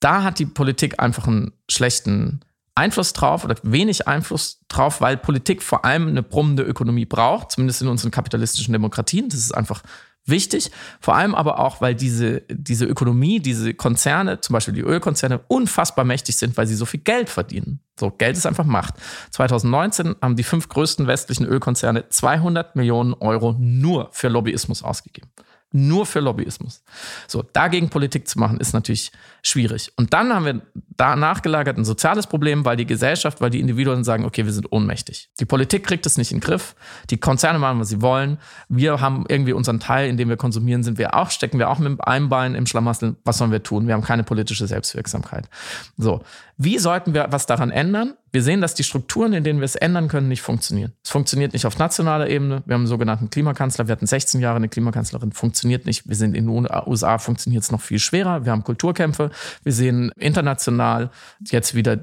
da 0.00 0.24
hat 0.24 0.40
die 0.40 0.46
Politik 0.46 1.00
einfach 1.00 1.28
einen 1.28 1.52
schlechten 1.70 2.40
Einfluss 2.74 3.12
drauf 3.12 3.44
oder 3.44 3.56
wenig 3.62 4.08
Einfluss 4.08 4.60
drauf, 4.68 5.00
weil 5.00 5.16
Politik 5.16 5.62
vor 5.62 5.84
allem 5.84 6.08
eine 6.08 6.22
brummende 6.22 6.62
Ökonomie 6.62 7.06
braucht, 7.06 7.52
zumindest 7.52 7.82
in 7.82 7.88
unseren 7.88 8.10
kapitalistischen 8.10 8.72
Demokratien. 8.72 9.28
Das 9.28 9.38
ist 9.38 9.52
einfach 9.52 9.82
wichtig. 10.26 10.70
Vor 11.00 11.14
allem 11.14 11.34
aber 11.34 11.60
auch, 11.60 11.80
weil 11.80 11.94
diese, 11.94 12.42
diese 12.48 12.86
Ökonomie, 12.86 13.40
diese 13.40 13.74
Konzerne, 13.74 14.40
zum 14.40 14.54
Beispiel 14.54 14.74
die 14.74 14.80
Ölkonzerne, 14.80 15.40
unfassbar 15.48 16.04
mächtig 16.04 16.36
sind, 16.36 16.56
weil 16.56 16.66
sie 16.66 16.74
so 16.74 16.86
viel 16.86 17.00
Geld 17.00 17.28
verdienen. 17.28 17.80
So, 17.98 18.10
Geld 18.10 18.36
ist 18.36 18.46
einfach 18.46 18.64
Macht. 18.64 18.94
2019 19.30 20.16
haben 20.20 20.34
die 20.34 20.42
fünf 20.42 20.68
größten 20.68 21.06
westlichen 21.06 21.46
Ölkonzerne 21.46 22.08
200 22.08 22.74
Millionen 22.74 23.14
Euro 23.14 23.54
nur 23.58 24.08
für 24.12 24.28
Lobbyismus 24.28 24.82
ausgegeben 24.82 25.30
nur 25.74 26.06
für 26.06 26.20
Lobbyismus. 26.20 26.82
So, 27.26 27.42
dagegen 27.52 27.90
Politik 27.90 28.28
zu 28.28 28.38
machen, 28.38 28.58
ist 28.58 28.72
natürlich 28.72 29.10
schwierig. 29.42 29.92
Und 29.96 30.14
dann 30.14 30.32
haben 30.32 30.44
wir 30.44 30.62
da 30.96 31.16
nachgelagert 31.16 31.76
ein 31.76 31.84
soziales 31.84 32.28
Problem, 32.28 32.64
weil 32.64 32.76
die 32.76 32.86
Gesellschaft, 32.86 33.40
weil 33.40 33.50
die 33.50 33.58
Individuen 33.58 34.04
sagen, 34.04 34.24
okay, 34.24 34.44
wir 34.44 34.52
sind 34.52 34.70
ohnmächtig. 34.70 35.30
Die 35.40 35.44
Politik 35.44 35.84
kriegt 35.84 36.06
es 36.06 36.16
nicht 36.16 36.30
in 36.30 36.38
den 36.38 36.44
Griff. 36.44 36.76
Die 37.10 37.16
Konzerne 37.16 37.58
machen, 37.58 37.80
was 37.80 37.88
sie 37.88 38.00
wollen. 38.00 38.38
Wir 38.68 39.00
haben 39.00 39.24
irgendwie 39.28 39.52
unseren 39.52 39.80
Teil, 39.80 40.08
in 40.08 40.16
dem 40.16 40.28
wir 40.28 40.36
konsumieren, 40.36 40.84
sind 40.84 40.96
wir 40.96 41.14
auch, 41.14 41.30
stecken 41.30 41.58
wir 41.58 41.68
auch 41.68 41.80
mit 41.80 42.06
einem 42.06 42.28
Bein 42.28 42.54
im 42.54 42.66
Schlamassel. 42.66 43.16
Was 43.24 43.38
sollen 43.38 43.50
wir 43.50 43.64
tun? 43.64 43.88
Wir 43.88 43.94
haben 43.94 44.04
keine 44.04 44.22
politische 44.22 44.68
Selbstwirksamkeit. 44.68 45.48
So. 45.96 46.22
Wie 46.56 46.78
sollten 46.78 47.14
wir 47.14 47.26
was 47.30 47.46
daran 47.46 47.72
ändern? 47.72 48.14
Wir 48.34 48.42
sehen, 48.42 48.60
dass 48.60 48.74
die 48.74 48.82
Strukturen, 48.82 49.32
in 49.32 49.44
denen 49.44 49.60
wir 49.60 49.64
es 49.64 49.76
ändern 49.76 50.08
können, 50.08 50.26
nicht 50.26 50.42
funktionieren. 50.42 50.92
Es 51.04 51.10
funktioniert 51.10 51.52
nicht 51.52 51.66
auf 51.66 51.78
nationaler 51.78 52.28
Ebene. 52.28 52.64
Wir 52.66 52.74
haben 52.74 52.80
einen 52.80 52.88
sogenannten 52.88 53.30
Klimakanzler. 53.30 53.86
Wir 53.86 53.92
hatten 53.92 54.08
16 54.08 54.40
Jahre 54.40 54.56
eine 54.56 54.68
Klimakanzlerin. 54.68 55.30
Funktioniert 55.30 55.86
nicht. 55.86 56.08
Wir 56.08 56.16
sind 56.16 56.34
in 56.34 56.48
den 56.48 56.68
USA, 56.88 57.18
funktioniert 57.18 57.62
es 57.62 57.70
noch 57.70 57.80
viel 57.80 58.00
schwerer. 58.00 58.44
Wir 58.44 58.50
haben 58.50 58.64
Kulturkämpfe. 58.64 59.30
Wir 59.62 59.72
sehen 59.72 60.10
international 60.16 61.10
jetzt 61.44 61.76
wieder 61.76 62.00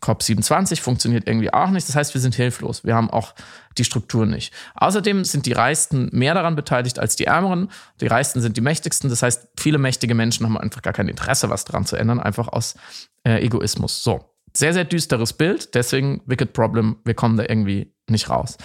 COP27 0.00 0.80
funktioniert 0.80 1.28
irgendwie 1.28 1.52
auch 1.54 1.70
nicht. 1.70 1.88
Das 1.88 1.94
heißt, 1.94 2.14
wir 2.14 2.20
sind 2.20 2.34
hilflos. 2.34 2.82
Wir 2.82 2.96
haben 2.96 3.08
auch 3.08 3.36
die 3.78 3.84
Struktur 3.84 4.26
nicht. 4.26 4.52
Außerdem 4.74 5.24
sind 5.24 5.46
die 5.46 5.52
Reichsten 5.52 6.08
mehr 6.10 6.34
daran 6.34 6.56
beteiligt 6.56 6.98
als 6.98 7.14
die 7.14 7.26
Ärmeren. 7.26 7.70
Die 8.00 8.08
Reichsten 8.08 8.40
sind 8.40 8.56
die 8.56 8.60
Mächtigsten. 8.60 9.08
Das 9.08 9.22
heißt, 9.22 9.46
viele 9.56 9.78
mächtige 9.78 10.16
Menschen 10.16 10.46
haben 10.46 10.58
einfach 10.58 10.82
gar 10.82 10.94
kein 10.94 11.06
Interesse, 11.06 11.48
was 11.48 11.64
daran 11.64 11.86
zu 11.86 11.94
ändern, 11.94 12.18
einfach 12.18 12.48
aus 12.48 12.74
äh, 13.22 13.44
Egoismus. 13.44 14.02
So, 14.02 14.29
sehr, 14.56 14.72
sehr 14.72 14.84
düsteres 14.84 15.32
Bild. 15.32 15.74
Deswegen 15.74 16.22
Wicked 16.26 16.52
Problem. 16.52 16.96
Wir 17.04 17.14
kommen 17.14 17.36
da 17.36 17.44
irgendwie 17.44 17.94
nicht 18.08 18.28
raus. 18.28 18.56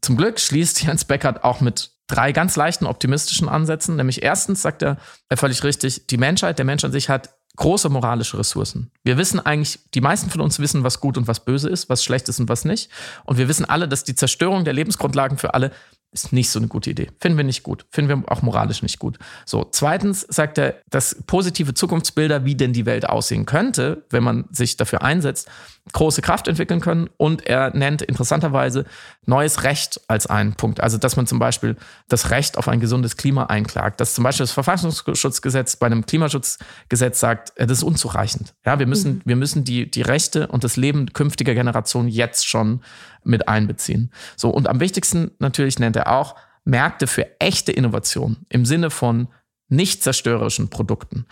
Zum 0.00 0.16
Glück 0.16 0.40
schließt 0.40 0.82
Jens 0.82 1.04
Beckert 1.04 1.44
auch 1.44 1.60
mit 1.60 1.92
drei 2.08 2.32
ganz 2.32 2.56
leichten 2.56 2.86
optimistischen 2.86 3.48
Ansätzen. 3.48 3.96
Nämlich 3.96 4.22
erstens 4.22 4.62
sagt 4.62 4.82
er, 4.82 4.98
er 5.28 5.36
völlig 5.36 5.62
richtig, 5.64 6.06
die 6.08 6.16
Menschheit, 6.16 6.58
der 6.58 6.64
Mensch 6.64 6.84
an 6.84 6.92
sich 6.92 7.08
hat 7.08 7.30
große 7.56 7.88
moralische 7.88 8.38
Ressourcen. 8.38 8.90
Wir 9.04 9.18
wissen 9.18 9.38
eigentlich, 9.38 9.78
die 9.94 10.00
meisten 10.00 10.30
von 10.30 10.40
uns 10.40 10.58
wissen, 10.58 10.84
was 10.84 11.00
gut 11.00 11.18
und 11.18 11.28
was 11.28 11.44
böse 11.44 11.68
ist, 11.68 11.88
was 11.88 12.02
schlecht 12.02 12.28
ist 12.28 12.40
und 12.40 12.48
was 12.48 12.64
nicht. 12.64 12.90
Und 13.24 13.38
wir 13.38 13.48
wissen 13.48 13.64
alle, 13.64 13.88
dass 13.88 14.04
die 14.04 14.14
Zerstörung 14.14 14.64
der 14.64 14.72
Lebensgrundlagen 14.72 15.38
für 15.38 15.54
alle 15.54 15.70
ist 16.12 16.32
nicht 16.32 16.50
so 16.50 16.58
eine 16.58 16.68
gute 16.68 16.90
Idee. 16.90 17.08
Finden 17.20 17.38
wir 17.38 17.44
nicht 17.44 17.62
gut. 17.62 17.86
Finden 17.90 18.22
wir 18.22 18.32
auch 18.32 18.42
moralisch 18.42 18.82
nicht 18.82 18.98
gut. 18.98 19.18
So, 19.46 19.66
zweitens 19.70 20.20
sagt 20.28 20.58
er, 20.58 20.76
dass 20.90 21.16
positive 21.26 21.74
Zukunftsbilder, 21.74 22.44
wie 22.44 22.54
denn 22.54 22.72
die 22.72 22.86
Welt 22.86 23.08
aussehen 23.08 23.46
könnte, 23.46 24.04
wenn 24.10 24.22
man 24.22 24.44
sich 24.50 24.76
dafür 24.76 25.02
einsetzt, 25.02 25.48
große 25.90 26.22
Kraft 26.22 26.46
entwickeln 26.46 26.80
können. 26.80 27.10
Und 27.16 27.46
er 27.46 27.74
nennt 27.76 28.02
interessanterweise 28.02 28.84
neues 29.26 29.64
Recht 29.64 30.00
als 30.06 30.26
einen 30.26 30.54
Punkt. 30.54 30.80
Also, 30.80 30.96
dass 30.98 31.16
man 31.16 31.26
zum 31.26 31.38
Beispiel 31.38 31.76
das 32.08 32.30
Recht 32.30 32.56
auf 32.56 32.68
ein 32.68 32.80
gesundes 32.80 33.16
Klima 33.16 33.46
einklagt. 33.46 34.00
Dass 34.00 34.14
zum 34.14 34.24
Beispiel 34.24 34.44
das 34.44 34.52
Verfassungsschutzgesetz 34.52 35.76
bei 35.76 35.86
einem 35.86 36.06
Klimaschutzgesetz 36.06 37.18
sagt, 37.18 37.56
äh, 37.56 37.66
das 37.66 37.78
ist 37.78 37.84
unzureichend. 37.84 38.54
Ja, 38.64 38.78
wir 38.78 38.86
müssen, 38.86 39.14
mhm. 39.14 39.22
wir 39.24 39.36
müssen 39.36 39.64
die, 39.64 39.90
die 39.90 40.02
Rechte 40.02 40.46
und 40.48 40.62
das 40.62 40.76
Leben 40.76 41.12
künftiger 41.12 41.54
Generationen 41.54 42.08
jetzt 42.08 42.48
schon 42.48 42.82
mit 43.24 43.48
einbeziehen. 43.48 44.12
So, 44.36 44.50
und 44.50 44.68
am 44.68 44.80
wichtigsten 44.80 45.32
natürlich 45.38 45.78
nennt 45.78 45.96
er 45.96 46.12
auch 46.12 46.36
Märkte 46.64 47.06
für 47.06 47.40
echte 47.40 47.72
Innovation 47.72 48.38
im 48.48 48.64
Sinne 48.64 48.90
von 48.90 49.28
nicht 49.68 50.02
zerstörerischen 50.02 50.70
Produkten. 50.70 51.26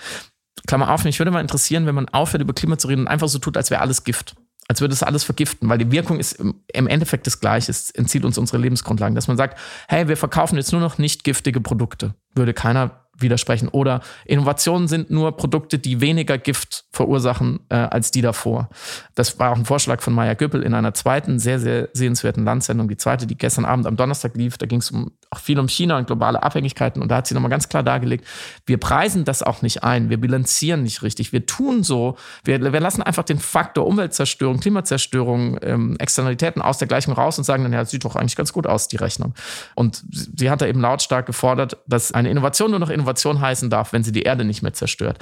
Klammer 0.67 0.91
auf, 0.93 1.05
mich 1.05 1.19
würde 1.19 1.31
mal 1.31 1.41
interessieren, 1.41 1.87
wenn 1.87 1.95
man 1.95 2.09
aufhört, 2.09 2.43
über 2.43 2.53
Klima 2.53 2.79
zu 2.79 2.89
reden 2.89 3.03
und 3.03 3.09
einfach 3.09 3.29
so 3.29 3.39
tut, 3.39 3.57
als 3.57 3.71
wäre 3.71 3.81
alles 3.81 4.05
Gift. 4.05 4.35
Als 4.69 4.81
würde 4.81 4.95
es 4.95 5.03
alles 5.03 5.25
vergiften, 5.25 5.69
weil 5.69 5.79
die 5.79 5.91
Wirkung 5.91 6.21
ist 6.21 6.35
im 6.35 6.87
Endeffekt 6.87 7.27
das 7.27 7.41
Gleiche. 7.41 7.73
Es 7.73 7.91
entzieht 7.91 8.25
uns 8.25 8.39
unsere 8.39 8.59
Lebensgrundlagen. 8.59 9.17
Dass 9.17 9.27
man 9.27 9.37
sagt, 9.37 9.59
hey, 9.89 10.07
wir 10.07 10.17
verkaufen 10.17 10.57
jetzt 10.57 10.71
nur 10.71 10.81
noch 10.81 10.97
nicht 10.97 11.25
giftige 11.25 11.61
Produkte. 11.61 12.15
Würde 12.37 12.55
keiner 12.55 13.09
widersprechen. 13.23 13.68
Oder 13.68 14.01
Innovationen 14.25 14.89
sind 14.89 15.11
nur 15.11 15.37
Produkte, 15.37 15.79
die 15.79 16.01
weniger 16.01 16.39
Gift 16.39 16.85
verursachen 16.93 17.61
äh, 17.68 17.77
als 17.77 18.11
die 18.11 18.23
davor. 18.23 18.68
Das 19.14 19.39
war 19.39 19.53
auch 19.53 19.57
ein 19.57 19.64
Vorschlag 19.64 20.01
von 20.01 20.12
Maya 20.12 20.35
Göppel 20.35 20.62
in 20.62 20.75
einer 20.75 20.95
zweiten, 20.95 21.39
sehr, 21.39 21.59
sehr 21.59 21.89
sehenswerten 21.93 22.45
Landsendung. 22.45 22.89
Die 22.89 22.97
zweite, 22.97 23.27
die 23.27 23.37
gestern 23.37 23.64
Abend 23.64 23.87
am 23.87 23.97
Donnerstag 23.97 24.37
lief, 24.37 24.59
da 24.59 24.66
ging 24.66 24.81
es 24.81 24.91
um, 24.91 25.12
auch 25.31 25.39
viel 25.39 25.59
um 25.59 25.68
China 25.68 25.99
und 25.99 26.07
globale 26.07 26.43
Abhängigkeiten. 26.43 27.03
Und 27.03 27.11
da 27.11 27.16
hat 27.16 27.27
sie 27.27 27.35
nochmal 27.35 27.51
ganz 27.51 27.68
klar 27.68 27.83
dargelegt, 27.83 28.27
wir 28.66 28.79
preisen 28.79 29.25
das 29.25 29.43
auch 29.43 29.62
nicht 29.62 29.85
ein, 29.85 30.11
wir 30.11 30.21
bilanzieren 30.21 30.83
nicht 30.83 31.03
richtig. 31.03 31.33
Wir 31.33 31.47
tun 31.47 31.83
so, 31.83 32.16
wir, 32.45 32.73
wir 32.73 32.81
lassen 32.81 33.03
einfach 33.03 33.25
den 33.25 33.39
Faktor 33.39 33.87
Umweltzerstörung, 33.87 34.61
Klimazerstörung, 34.61 35.59
ähm, 35.62 35.97
Externalitäten 35.99 36.62
aus 36.62 36.79
der 36.79 36.89
Gleichung 36.89 37.14
raus 37.14 37.39
und 37.39 37.45
sagen 37.45 37.62
dann, 37.62 37.73
ja, 37.73 37.85
sieht 37.85 38.05
doch 38.05 38.16
eigentlich 38.16 38.37
ganz 38.37 38.53
gut 38.53 38.66
aus, 38.66 38.89
die 38.89 38.97
Rechnung. 38.97 39.35
Und 39.75 40.03
sie 40.11 40.51
hat 40.51 40.61
da 40.61 40.66
eben 40.66 40.81
lautstark 40.81 41.27
gefordert, 41.27 41.79
dass 41.87 42.12
eine 42.12 42.31
Innovation 42.31 42.71
nur 42.71 42.81
noch 42.81 42.91
Innovation 42.91 43.10
Innovation 43.11 43.41
heißen 43.41 43.71
darf, 43.71 43.93
wenn 43.93 44.05
sie 44.05 44.13
die 44.13 44.23
Erde 44.23 44.45
nicht 44.45 44.63
mehr 44.63 44.73
zerstört. 44.73 45.19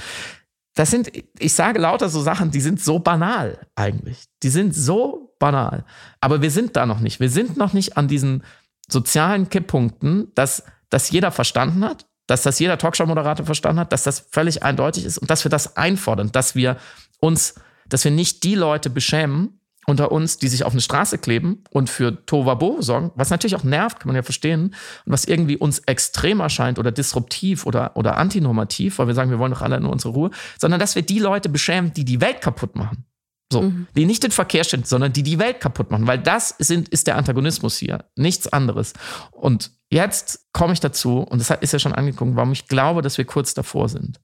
Das 0.75 0.91
sind, 0.91 1.11
ich 1.39 1.55
sage 1.55 1.81
lauter 1.81 2.09
so 2.09 2.21
Sachen, 2.21 2.51
die 2.51 2.61
sind 2.61 2.81
so 2.81 2.99
banal 2.99 3.67
eigentlich. 3.75 4.27
Die 4.43 4.51
sind 4.51 4.75
so 4.75 5.35
banal. 5.39 5.85
Aber 6.21 6.43
wir 6.43 6.51
sind 6.51 6.77
da 6.77 6.87
noch 6.87 7.01
nicht. 7.01 7.19
Wir 7.19 7.31
sind 7.31 7.57
noch 7.57 7.73
nicht 7.73 7.97
an 7.97 8.07
diesen 8.07 8.45
sozialen 8.89 9.49
Kipppunkten, 9.49 10.33
dass 10.35 10.63
das 10.91 11.11
jeder 11.11 11.33
verstanden 11.33 11.85
hat, 11.85 12.07
dass 12.27 12.43
das 12.43 12.59
jeder 12.59 12.79
Talkshow-Moderator 12.79 13.45
verstanden 13.45 13.81
hat, 13.81 13.93
dass 13.93 14.05
das 14.05 14.21
völlig 14.31 14.63
eindeutig 14.63 15.05
ist 15.05 15.19
und 15.19 15.31
dass 15.31 15.45
wir 15.45 15.51
das 15.51 15.77
einfordern, 15.77 16.31
dass 16.31 16.55
wir 16.55 16.77
uns, 17.21 17.55
dass 17.89 18.05
wir 18.05 18.11
nicht 18.11 18.45
die 18.45 18.55
Leute 18.55 18.91
beschämen, 18.91 19.58
unter 19.89 20.13
uns, 20.13 20.37
die 20.37 20.49
sich 20.49 20.65
auf 20.65 20.73
eine 20.73 20.83
Straße 20.83 21.17
kleben 21.17 21.65
und 21.71 21.89
für 21.89 22.25
Tovabo 22.27 22.83
sorgen, 22.83 23.11
was 23.15 23.31
natürlich 23.31 23.57
auch 23.57 23.65
nervt, 23.65 23.99
kann 23.99 24.09
man 24.09 24.17
ja 24.17 24.23
verstehen, 24.23 24.75
und 25.07 25.13
was 25.13 25.25
irgendwie 25.25 25.57
uns 25.57 25.79
extrem 25.81 26.41
erscheint 26.41 26.79
oder 26.79 26.93
disruptiv 26.93 27.65
oder, 27.65 27.97
oder 27.97 28.19
antinormativ, 28.19 28.99
weil 28.99 29.07
wir 29.07 29.15
sagen, 29.15 29.31
wir 29.31 29.39
wollen 29.39 29.53
doch 29.53 29.63
alle 29.63 29.81
nur 29.81 29.91
unsere 29.91 30.13
Ruhe, 30.13 30.31
sondern 30.61 30.79
dass 30.79 30.95
wir 30.95 31.03
die 31.03 31.19
Leute 31.19 31.49
beschämen, 31.49 31.95
die 31.95 32.05
die 32.05 32.21
Welt 32.21 32.43
kaputt 32.43 32.77
machen. 32.77 33.07
So, 33.51 33.63
mhm. 33.63 33.87
die 33.97 34.05
nicht 34.05 34.23
den 34.23 34.31
Verkehr 34.31 34.63
stellen, 34.63 34.85
sondern 34.85 35.15
die 35.15 35.23
die 35.23 35.39
Welt 35.39 35.59
kaputt 35.61 35.91
machen, 35.91 36.07
weil 36.07 36.19
das 36.19 36.55
sind, 36.59 36.91
ist 36.91 37.07
der 37.07 37.17
Antagonismus 37.17 37.79
hier, 37.79 38.05
nichts 38.15 38.47
anderes. 38.47 38.93
Und 39.31 39.71
jetzt 39.91 40.53
komme 40.53 40.75
ich 40.75 40.81
dazu, 40.81 41.21
und 41.21 41.39
das 41.41 41.51
ist 41.63 41.73
ja 41.73 41.79
schon 41.79 41.95
angeguckt, 41.95 42.37
warum 42.37 42.53
ich 42.53 42.69
glaube, 42.69 43.01
dass 43.01 43.17
wir 43.17 43.25
kurz 43.25 43.55
davor 43.55 43.89
sind 43.89 44.21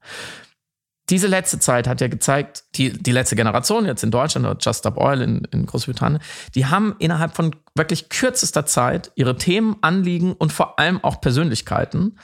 diese 1.10 1.26
letzte 1.26 1.58
Zeit 1.58 1.86
hat 1.86 2.00
ja 2.00 2.08
gezeigt, 2.08 2.64
die, 2.76 2.90
die 2.90 3.12
letzte 3.12 3.36
Generation 3.36 3.84
jetzt 3.84 4.02
in 4.02 4.10
Deutschland 4.10 4.46
oder 4.46 4.58
Just 4.58 4.80
Stop 4.80 4.96
Oil 4.96 5.20
in, 5.20 5.46
in 5.50 5.66
Großbritannien, 5.66 6.22
die 6.54 6.66
haben 6.66 6.96
innerhalb 6.98 7.34
von 7.36 7.54
wirklich 7.74 8.08
kürzester 8.08 8.64
Zeit 8.64 9.12
ihre 9.14 9.36
Themen, 9.36 9.76
Anliegen 9.82 10.32
und 10.32 10.52
vor 10.52 10.78
allem 10.78 11.02
auch 11.04 11.20
Persönlichkeiten 11.20 12.18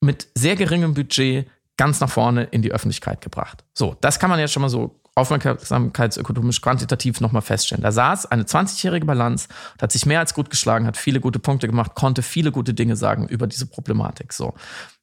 mit 0.00 0.28
sehr 0.36 0.56
geringem 0.56 0.94
Budget 0.94 1.48
ganz 1.76 2.00
nach 2.00 2.10
vorne 2.10 2.44
in 2.44 2.62
die 2.62 2.72
Öffentlichkeit 2.72 3.20
gebracht. 3.20 3.64
So, 3.74 3.96
das 4.00 4.18
kann 4.18 4.30
man 4.30 4.38
jetzt 4.38 4.52
schon 4.52 4.62
mal 4.62 4.68
so 4.68 5.01
aufmerksamkeitsökonomisch 5.14 6.62
quantitativ 6.62 7.20
nochmal 7.20 7.42
feststellen. 7.42 7.82
Da 7.82 7.92
saß 7.92 8.26
eine 8.26 8.44
20-jährige 8.44 9.04
Balance 9.04 9.48
hat 9.80 9.92
sich 9.92 10.06
mehr 10.06 10.20
als 10.20 10.32
gut 10.32 10.48
geschlagen, 10.48 10.86
hat 10.86 10.96
viele 10.96 11.20
gute 11.20 11.38
Punkte 11.38 11.66
gemacht, 11.66 11.94
konnte 11.94 12.22
viele 12.22 12.50
gute 12.50 12.72
Dinge 12.72 12.96
sagen 12.96 13.28
über 13.28 13.46
diese 13.46 13.66
Problematik. 13.66 14.32
So. 14.32 14.54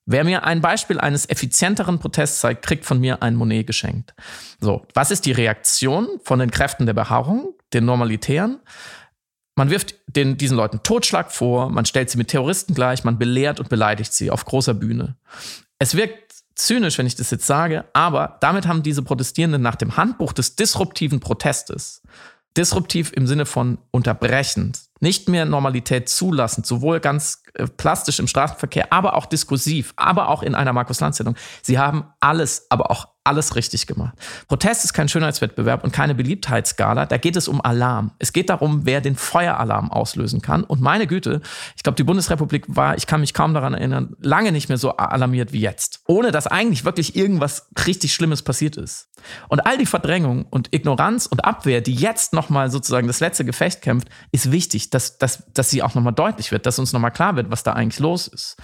Wer 0.05 0.23
mir 0.23 0.43
ein 0.43 0.61
Beispiel 0.61 0.99
eines 0.99 1.29
effizienteren 1.29 1.99
Protests 1.99 2.39
zeigt, 2.39 2.65
kriegt 2.65 2.85
von 2.85 2.99
mir 2.99 3.21
ein 3.21 3.35
Monet 3.35 3.67
geschenkt. 3.67 4.15
So, 4.59 4.87
was 4.95 5.11
ist 5.11 5.25
die 5.25 5.31
Reaktion 5.31 6.07
von 6.23 6.39
den 6.39 6.49
Kräften 6.49 6.87
der 6.87 6.93
Beharrung, 6.93 7.53
den 7.73 7.85
Normalitären? 7.85 8.59
Man 9.55 9.69
wirft 9.69 9.93
den, 10.07 10.37
diesen 10.37 10.57
Leuten 10.57 10.81
Totschlag 10.81 11.31
vor, 11.31 11.69
man 11.69 11.85
stellt 11.85 12.09
sie 12.09 12.17
mit 12.17 12.29
Terroristen 12.29 12.73
gleich, 12.73 13.03
man 13.03 13.19
belehrt 13.19 13.59
und 13.59 13.69
beleidigt 13.69 14.13
sie 14.13 14.31
auf 14.31 14.45
großer 14.45 14.73
Bühne. 14.73 15.17
Es 15.77 15.95
wirkt 15.95 16.28
zynisch, 16.59 16.97
wenn 16.97 17.05
ich 17.05 17.15
das 17.15 17.31
jetzt 17.31 17.47
sage, 17.47 17.85
aber 17.93 18.37
damit 18.41 18.67
haben 18.67 18.83
diese 18.83 19.01
Protestierenden 19.01 19.61
nach 19.61 19.75
dem 19.75 19.97
Handbuch 19.97 20.33
des 20.33 20.55
disruptiven 20.55 21.19
Protestes, 21.19 22.01
disruptiv 22.57 23.11
im 23.13 23.27
Sinne 23.27 23.45
von 23.45 23.77
unterbrechend, 23.91 24.79
nicht 24.99 25.29
mehr 25.29 25.45
Normalität 25.45 26.09
zulassend, 26.09 26.65
sowohl 26.65 26.99
ganz 26.99 27.43
äh, 27.53 27.67
plastisch 27.67 28.19
im 28.19 28.27
Straßenverkehr, 28.27 28.91
aber 28.91 29.15
auch 29.15 29.25
diskursiv, 29.25 29.93
aber 29.95 30.29
auch 30.29 30.43
in 30.43 30.55
einer 30.55 30.73
Markus-Lanz-Sendung. 30.73 31.35
Sie 31.61 31.79
haben 31.79 32.05
alles, 32.19 32.67
aber 32.69 32.91
auch 32.91 33.07
alles 33.29 33.55
richtig 33.55 33.87
gemacht. 33.87 34.15
Protest 34.47 34.83
ist 34.83 34.93
kein 34.93 35.07
Schönheitswettbewerb 35.07 35.83
und 35.83 35.93
keine 35.93 36.15
Beliebtheitsskala. 36.15 37.05
Da 37.05 37.17
geht 37.17 37.35
es 37.35 37.47
um 37.47 37.61
Alarm. 37.61 38.11
Es 38.17 38.33
geht 38.33 38.49
darum, 38.49 38.85
wer 38.85 39.01
den 39.01 39.15
Feueralarm 39.15 39.91
auslösen 39.91 40.41
kann. 40.41 40.63
Und 40.63 40.81
meine 40.81 41.05
Güte, 41.05 41.41
ich 41.77 41.83
glaube, 41.83 41.95
die 41.95 42.03
Bundesrepublik 42.03 42.65
war, 42.67 42.97
ich 42.97 43.05
kann 43.05 43.21
mich 43.21 43.33
kaum 43.33 43.53
daran 43.53 43.75
erinnern, 43.75 44.15
lange 44.19 44.51
nicht 44.51 44.67
mehr 44.67 44.79
so 44.79 44.97
alarmiert 44.97 45.53
wie 45.53 45.61
jetzt. 45.61 46.01
Ohne 46.07 46.31
dass 46.31 46.47
eigentlich 46.47 46.85
wirklich 46.85 47.15
irgendwas 47.15 47.67
richtig 47.85 48.13
Schlimmes 48.13 48.41
passiert 48.41 48.77
ist. 48.77 49.09
Und 49.47 49.65
all 49.65 49.77
die 49.77 49.85
Verdrängung 49.85 50.45
und 50.49 50.73
Ignoranz 50.73 51.25
und 51.25 51.45
Abwehr, 51.45 51.81
die 51.81 51.93
jetzt 51.93 52.33
nochmal 52.33 52.71
sozusagen 52.71 53.07
das 53.07 53.19
letzte 53.19 53.45
Gefecht 53.45 53.81
kämpft, 53.81 54.09
ist 54.31 54.51
wichtig, 54.51 54.89
dass, 54.89 55.17
dass, 55.17 55.43
dass 55.53 55.69
sie 55.69 55.83
auch 55.83 55.93
nochmal 55.93 56.13
deutlich 56.13 56.51
wird, 56.51 56.65
dass 56.65 56.79
uns 56.79 56.93
nochmal 56.93 57.11
klar 57.11 57.35
wird, 57.35 57.51
was 57.51 57.63
da 57.63 57.73
eigentlich 57.73 57.99
los 57.99 58.27
ist. 58.27 58.57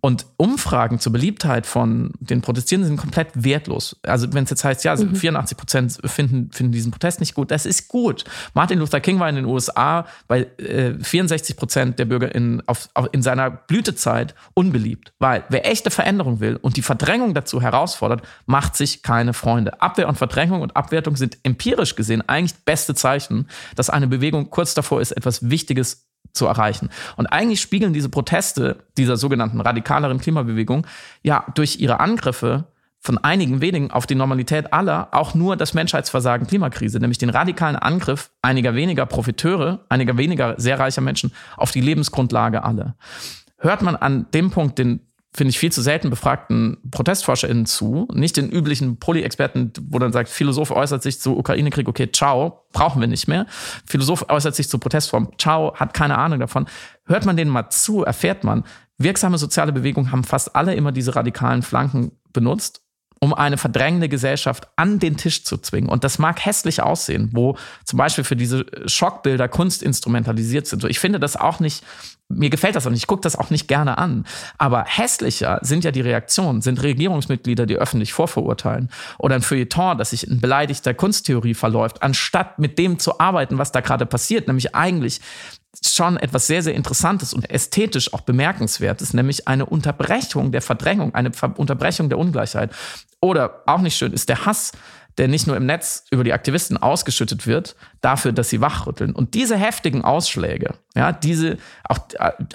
Und 0.00 0.26
Umfragen 0.36 1.00
zur 1.00 1.12
Beliebtheit 1.12 1.66
von 1.66 2.12
den 2.20 2.40
Protestierenden 2.40 2.88
sind 2.88 2.96
komplett 2.96 3.28
wertlos. 3.34 3.96
Also 4.06 4.32
wenn 4.32 4.44
es 4.44 4.50
jetzt 4.50 4.64
heißt, 4.64 4.84
ja, 4.84 4.94
mhm. 4.96 5.14
84 5.14 5.56
Prozent 5.56 5.98
finden, 6.04 6.50
finden 6.52 6.72
diesen 6.72 6.90
Protest 6.90 7.20
nicht 7.20 7.34
gut, 7.34 7.50
das 7.50 7.66
ist 7.66 7.88
gut. 7.88 8.24
Martin 8.54 8.78
Luther 8.78 9.00
King 9.00 9.18
war 9.18 9.28
in 9.28 9.36
den 9.36 9.44
USA 9.44 10.06
bei 10.28 10.46
äh, 10.58 10.94
64 11.00 11.56
Prozent 11.56 11.98
der 11.98 12.04
Bürger 12.04 12.34
in, 12.34 12.62
auf, 12.66 12.88
auf, 12.94 13.08
in 13.12 13.22
seiner 13.22 13.50
Blütezeit 13.50 14.34
unbeliebt. 14.54 15.12
Weil 15.18 15.44
wer 15.48 15.66
echte 15.66 15.90
Veränderung 15.90 16.40
will 16.40 16.56
und 16.56 16.76
die 16.76 16.82
Verdrängung 16.82 17.34
dazu 17.34 17.60
herausfordert, 17.60 18.22
macht 18.46 18.76
sich 18.76 19.02
keine 19.02 19.32
Freunde. 19.32 19.80
Abwehr 19.80 20.08
und 20.08 20.16
Verdrängung 20.16 20.62
und 20.62 20.76
Abwertung 20.76 21.16
sind 21.16 21.38
empirisch 21.42 21.94
gesehen 21.96 22.26
eigentlich 22.28 22.54
beste 22.64 22.94
Zeichen, 22.94 23.48
dass 23.74 23.90
eine 23.90 24.06
Bewegung 24.06 24.50
kurz 24.50 24.74
davor 24.74 25.00
ist, 25.00 25.12
etwas 25.12 25.50
Wichtiges 25.50 26.06
zu 26.32 26.46
erreichen. 26.46 26.90
Und 27.16 27.26
eigentlich 27.26 27.60
spiegeln 27.60 27.92
diese 27.92 28.08
Proteste 28.08 28.84
dieser 28.96 29.16
sogenannten 29.16 29.60
radikaleren 29.60 30.18
Klimabewegung 30.18 30.86
ja 31.22 31.44
durch 31.54 31.80
ihre 31.80 32.00
Angriffe 32.00 32.64
von 33.06 33.18
einigen 33.18 33.60
wenigen 33.60 33.92
auf 33.92 34.04
die 34.04 34.16
Normalität 34.16 34.72
aller 34.72 35.08
auch 35.12 35.32
nur 35.32 35.56
das 35.56 35.74
Menschheitsversagen 35.74 36.48
Klimakrise, 36.48 36.98
nämlich 36.98 37.18
den 37.18 37.30
radikalen 37.30 37.76
Angriff 37.76 38.30
einiger 38.42 38.74
weniger 38.74 39.06
Profiteure, 39.06 39.84
einiger 39.88 40.18
weniger 40.18 40.56
sehr 40.58 40.80
reicher 40.80 41.02
Menschen 41.02 41.32
auf 41.56 41.70
die 41.70 41.80
Lebensgrundlage 41.80 42.64
aller. 42.64 42.96
Hört 43.58 43.82
man 43.82 43.94
an 43.94 44.26
dem 44.34 44.50
Punkt 44.50 44.78
den 44.78 45.00
finde 45.32 45.50
ich, 45.50 45.58
viel 45.58 45.70
zu 45.70 45.82
selten 45.82 46.08
befragten 46.08 46.78
ProtestforscherInnen 46.90 47.66
zu, 47.66 48.08
nicht 48.10 48.38
den 48.38 48.48
üblichen 48.48 48.96
Poly-Experten, 48.96 49.70
wo 49.90 49.98
dann 49.98 50.10
sagt, 50.10 50.30
Philosoph 50.30 50.70
äußert 50.70 51.02
sich 51.02 51.20
zu 51.20 51.36
Ukraine-Krieg, 51.36 51.88
okay, 51.88 52.10
ciao, 52.10 52.62
brauchen 52.72 53.02
wir 53.02 53.06
nicht 53.06 53.28
mehr. 53.28 53.44
Philosoph 53.84 54.30
äußert 54.30 54.54
sich 54.54 54.70
zu 54.70 54.78
Protestform, 54.78 55.32
ciao, 55.36 55.74
hat 55.74 55.92
keine 55.92 56.16
Ahnung 56.16 56.40
davon. 56.40 56.64
Hört 57.04 57.26
man 57.26 57.36
denen 57.36 57.50
mal 57.50 57.68
zu, 57.68 58.02
erfährt 58.02 58.44
man, 58.44 58.64
wirksame 58.96 59.36
soziale 59.36 59.72
Bewegungen 59.72 60.10
haben 60.10 60.24
fast 60.24 60.56
alle 60.56 60.74
immer 60.74 60.90
diese 60.90 61.14
radikalen 61.14 61.60
Flanken 61.60 62.12
benutzt 62.32 62.85
um 63.26 63.34
eine 63.34 63.58
verdrängende 63.58 64.08
Gesellschaft 64.08 64.68
an 64.76 65.00
den 65.00 65.16
Tisch 65.16 65.42
zu 65.42 65.58
zwingen. 65.58 65.90
Und 65.90 66.04
das 66.04 66.20
mag 66.20 66.46
hässlich 66.46 66.80
aussehen, 66.80 67.30
wo 67.32 67.56
zum 67.84 67.96
Beispiel 67.96 68.22
für 68.22 68.36
diese 68.36 68.64
Schockbilder 68.86 69.48
Kunst 69.48 69.82
instrumentalisiert 69.82 70.68
sind. 70.68 70.84
Ich 70.84 71.00
finde 71.00 71.18
das 71.18 71.36
auch 71.36 71.58
nicht, 71.58 71.82
mir 72.28 72.50
gefällt 72.50 72.76
das 72.76 72.86
auch 72.86 72.90
nicht, 72.92 73.00
ich 73.00 73.08
gucke 73.08 73.22
das 73.22 73.34
auch 73.34 73.50
nicht 73.50 73.66
gerne 73.66 73.98
an. 73.98 74.26
Aber 74.58 74.84
hässlicher 74.84 75.58
sind 75.62 75.82
ja 75.82 75.90
die 75.90 76.02
Reaktionen, 76.02 76.62
sind 76.62 76.80
Regierungsmitglieder, 76.80 77.66
die 77.66 77.74
öffentlich 77.74 78.12
vorverurteilen. 78.12 78.90
Oder 79.18 79.34
ein 79.34 79.42
Feuilleton, 79.42 79.98
das 79.98 80.10
sich 80.10 80.28
in 80.28 80.40
beleidigter 80.40 80.94
Kunsttheorie 80.94 81.54
verläuft, 81.54 82.04
anstatt 82.04 82.60
mit 82.60 82.78
dem 82.78 83.00
zu 83.00 83.18
arbeiten, 83.18 83.58
was 83.58 83.72
da 83.72 83.80
gerade 83.80 84.06
passiert, 84.06 84.46
nämlich 84.46 84.76
eigentlich 84.76 85.20
schon 85.84 86.16
etwas 86.16 86.46
sehr, 86.46 86.62
sehr 86.62 86.74
Interessantes 86.74 87.34
und 87.34 87.50
ästhetisch 87.50 88.12
auch 88.14 88.22
bemerkenswertes, 88.22 89.14
nämlich 89.14 89.48
eine 89.48 89.66
Unterbrechung 89.66 90.52
der 90.52 90.62
Verdrängung, 90.62 91.14
eine 91.14 91.32
Ver 91.32 91.58
Unterbrechung 91.58 92.08
der 92.08 92.18
Ungleichheit. 92.18 92.72
Oder 93.20 93.62
auch 93.66 93.80
nicht 93.80 93.96
schön 93.96 94.12
ist 94.12 94.28
der 94.28 94.46
Hass, 94.46 94.72
der 95.18 95.28
nicht 95.28 95.46
nur 95.46 95.56
im 95.56 95.66
Netz 95.66 96.04
über 96.10 96.24
die 96.24 96.32
Aktivisten 96.32 96.76
ausgeschüttet 96.76 97.46
wird, 97.46 97.74
dafür, 98.00 98.32
dass 98.32 98.50
sie 98.50 98.60
wachrütteln. 98.60 99.12
Und 99.12 99.34
diese 99.34 99.56
heftigen 99.56 100.04
Ausschläge, 100.04 100.74
ja, 100.94 101.12
diese, 101.12 101.56
auch, 101.84 101.98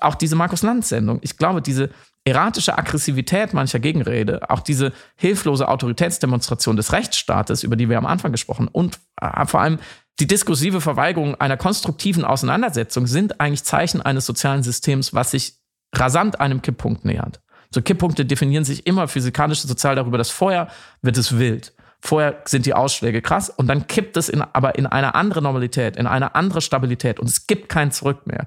auch 0.02 0.16
diese 0.16 0.36
Markus 0.36 0.62
Lanz-Sendung, 0.62 1.20
ich 1.22 1.38
glaube, 1.38 1.62
diese 1.62 1.90
erratische 2.24 2.78
Aggressivität 2.78 3.54
mancher 3.54 3.80
Gegenrede, 3.80 4.48
auch 4.50 4.60
diese 4.60 4.94
hilflose 5.16 5.68
Autoritätsdemonstration 5.68 6.76
des 6.76 6.94
Rechtsstaates, 6.94 7.64
über 7.64 7.76
die 7.76 7.90
wir 7.90 7.98
am 7.98 8.06
Anfang 8.06 8.32
gesprochen, 8.32 8.68
und 8.68 9.00
äh, 9.20 9.46
vor 9.48 9.62
allem 9.62 9.80
die 10.22 10.28
diskursive 10.28 10.82
Verweigerung 10.82 11.34
einer 11.42 11.58
konstruktiven 11.58 12.24
Auseinandersetzung 12.26 13.08
sind 13.08 13.42
eigentlich 13.42 13.64
Zeichen 13.64 14.04
eines 14.04 14.28
sozialen 14.28 14.62
Systems, 14.62 15.16
was 15.16 15.32
sich 15.32 15.56
rasant 15.96 16.40
einem 16.40 16.62
Kipppunkt 16.62 17.06
nähert. 17.06 17.42
So 17.74 17.82
Kipppunkte 17.82 18.24
definieren 18.24 18.64
sich 18.64 18.86
immer 18.86 19.08
physikalisch 19.08 19.62
sozial 19.62 19.96
darüber, 19.96 20.20
dass 20.20 20.30
vorher 20.30 20.68
wird 21.02 21.18
es 21.18 21.40
wild. 21.40 21.74
Vorher 22.02 22.44
sind 22.46 22.68
die 22.68 22.76
Ausschläge 22.76 23.24
krass 23.24 23.50
und 23.50 23.66
dann 23.66 23.88
kippt 23.88 24.16
es 24.16 24.30
in, 24.30 24.44
aber 24.44 24.78
in 24.78 24.86
eine 24.86 25.16
andere 25.16 25.42
Normalität, 25.42 25.98
in 25.98 26.06
eine 26.06 26.36
andere 26.36 26.62
Stabilität 26.62 27.20
und 27.20 27.28
es 27.28 27.48
gibt 27.48 27.68
kein 27.68 27.92
Zurück 27.92 28.28
mehr. 28.28 28.46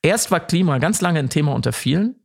Erst 0.00 0.30
war 0.30 0.40
Klima 0.40 0.78
ganz 0.78 1.02
lange 1.02 1.18
ein 1.18 1.28
Thema 1.28 1.52
unter 1.52 1.74
vielen. 1.74 2.16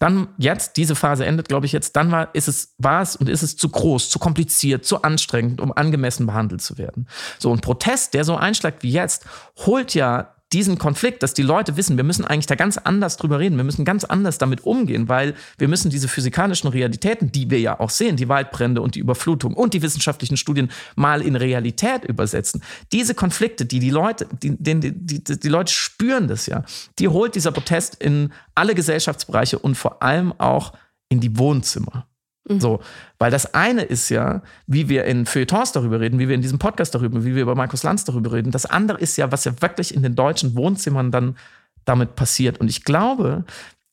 Dann 0.00 0.28
jetzt, 0.38 0.78
diese 0.78 0.96
Phase 0.96 1.26
endet, 1.26 1.48
glaube 1.48 1.66
ich, 1.66 1.72
jetzt, 1.72 1.94
dann 1.94 2.10
war, 2.10 2.34
ist 2.34 2.48
es, 2.48 2.74
war 2.78 3.02
es 3.02 3.16
und 3.16 3.28
ist 3.28 3.42
es 3.42 3.56
zu 3.56 3.68
groß, 3.68 4.08
zu 4.08 4.18
kompliziert, 4.18 4.84
zu 4.84 5.02
anstrengend, 5.02 5.60
um 5.60 5.72
angemessen 5.72 6.26
behandelt 6.26 6.62
zu 6.62 6.78
werden. 6.78 7.06
So 7.38 7.52
ein 7.52 7.60
Protest, 7.60 8.14
der 8.14 8.24
so 8.24 8.34
einschlägt 8.34 8.82
wie 8.82 8.90
jetzt, 8.90 9.26
holt 9.58 9.94
ja 9.94 10.34
diesen 10.52 10.78
Konflikt, 10.78 11.22
dass 11.22 11.32
die 11.32 11.42
Leute 11.42 11.76
wissen, 11.76 11.96
wir 11.96 12.04
müssen 12.04 12.24
eigentlich 12.24 12.46
da 12.46 12.56
ganz 12.56 12.76
anders 12.76 13.16
drüber 13.16 13.38
reden, 13.38 13.56
wir 13.56 13.64
müssen 13.64 13.84
ganz 13.84 14.04
anders 14.04 14.38
damit 14.38 14.64
umgehen, 14.64 15.08
weil 15.08 15.34
wir 15.58 15.68
müssen 15.68 15.90
diese 15.90 16.08
physikalischen 16.08 16.68
Realitäten, 16.68 17.30
die 17.30 17.50
wir 17.50 17.60
ja 17.60 17.78
auch 17.78 17.90
sehen, 17.90 18.16
die 18.16 18.28
Waldbrände 18.28 18.82
und 18.82 18.96
die 18.96 19.00
Überflutung 19.00 19.54
und 19.54 19.74
die 19.74 19.82
wissenschaftlichen 19.82 20.36
Studien 20.36 20.70
mal 20.96 21.22
in 21.22 21.36
Realität 21.36 22.04
übersetzen. 22.04 22.62
Diese 22.92 23.14
Konflikte, 23.14 23.64
die 23.64 23.78
die 23.78 23.90
Leute, 23.90 24.26
die, 24.42 24.56
die, 24.58 24.92
die, 24.92 25.22
die 25.22 25.48
Leute 25.48 25.72
spüren 25.72 26.26
das 26.26 26.46
ja, 26.46 26.64
die 26.98 27.08
holt 27.08 27.36
dieser 27.36 27.52
Protest 27.52 27.94
in 27.96 28.32
alle 28.54 28.74
Gesellschaftsbereiche 28.74 29.58
und 29.58 29.76
vor 29.76 30.02
allem 30.02 30.32
auch 30.38 30.72
in 31.08 31.20
die 31.20 31.38
Wohnzimmer. 31.38 32.06
Mhm. 32.48 32.60
So, 32.60 32.80
weil 33.18 33.30
das 33.30 33.54
eine 33.54 33.82
ist 33.82 34.08
ja, 34.08 34.42
wie 34.66 34.88
wir 34.88 35.04
in 35.04 35.26
Feuilletons 35.26 35.72
darüber 35.72 36.00
reden, 36.00 36.18
wie 36.18 36.28
wir 36.28 36.34
in 36.34 36.42
diesem 36.42 36.58
Podcast 36.58 36.94
darüber, 36.94 37.24
wie 37.24 37.34
wir 37.34 37.42
über 37.42 37.54
Markus 37.54 37.82
Lanz 37.82 38.04
darüber 38.04 38.32
reden. 38.32 38.50
Das 38.50 38.66
andere 38.66 38.98
ist 38.98 39.16
ja, 39.16 39.30
was 39.30 39.44
ja 39.44 39.52
wirklich 39.60 39.94
in 39.94 40.02
den 40.02 40.14
deutschen 40.14 40.54
Wohnzimmern 40.56 41.10
dann 41.10 41.36
damit 41.84 42.16
passiert. 42.16 42.58
Und 42.58 42.68
ich 42.68 42.84
glaube, 42.84 43.44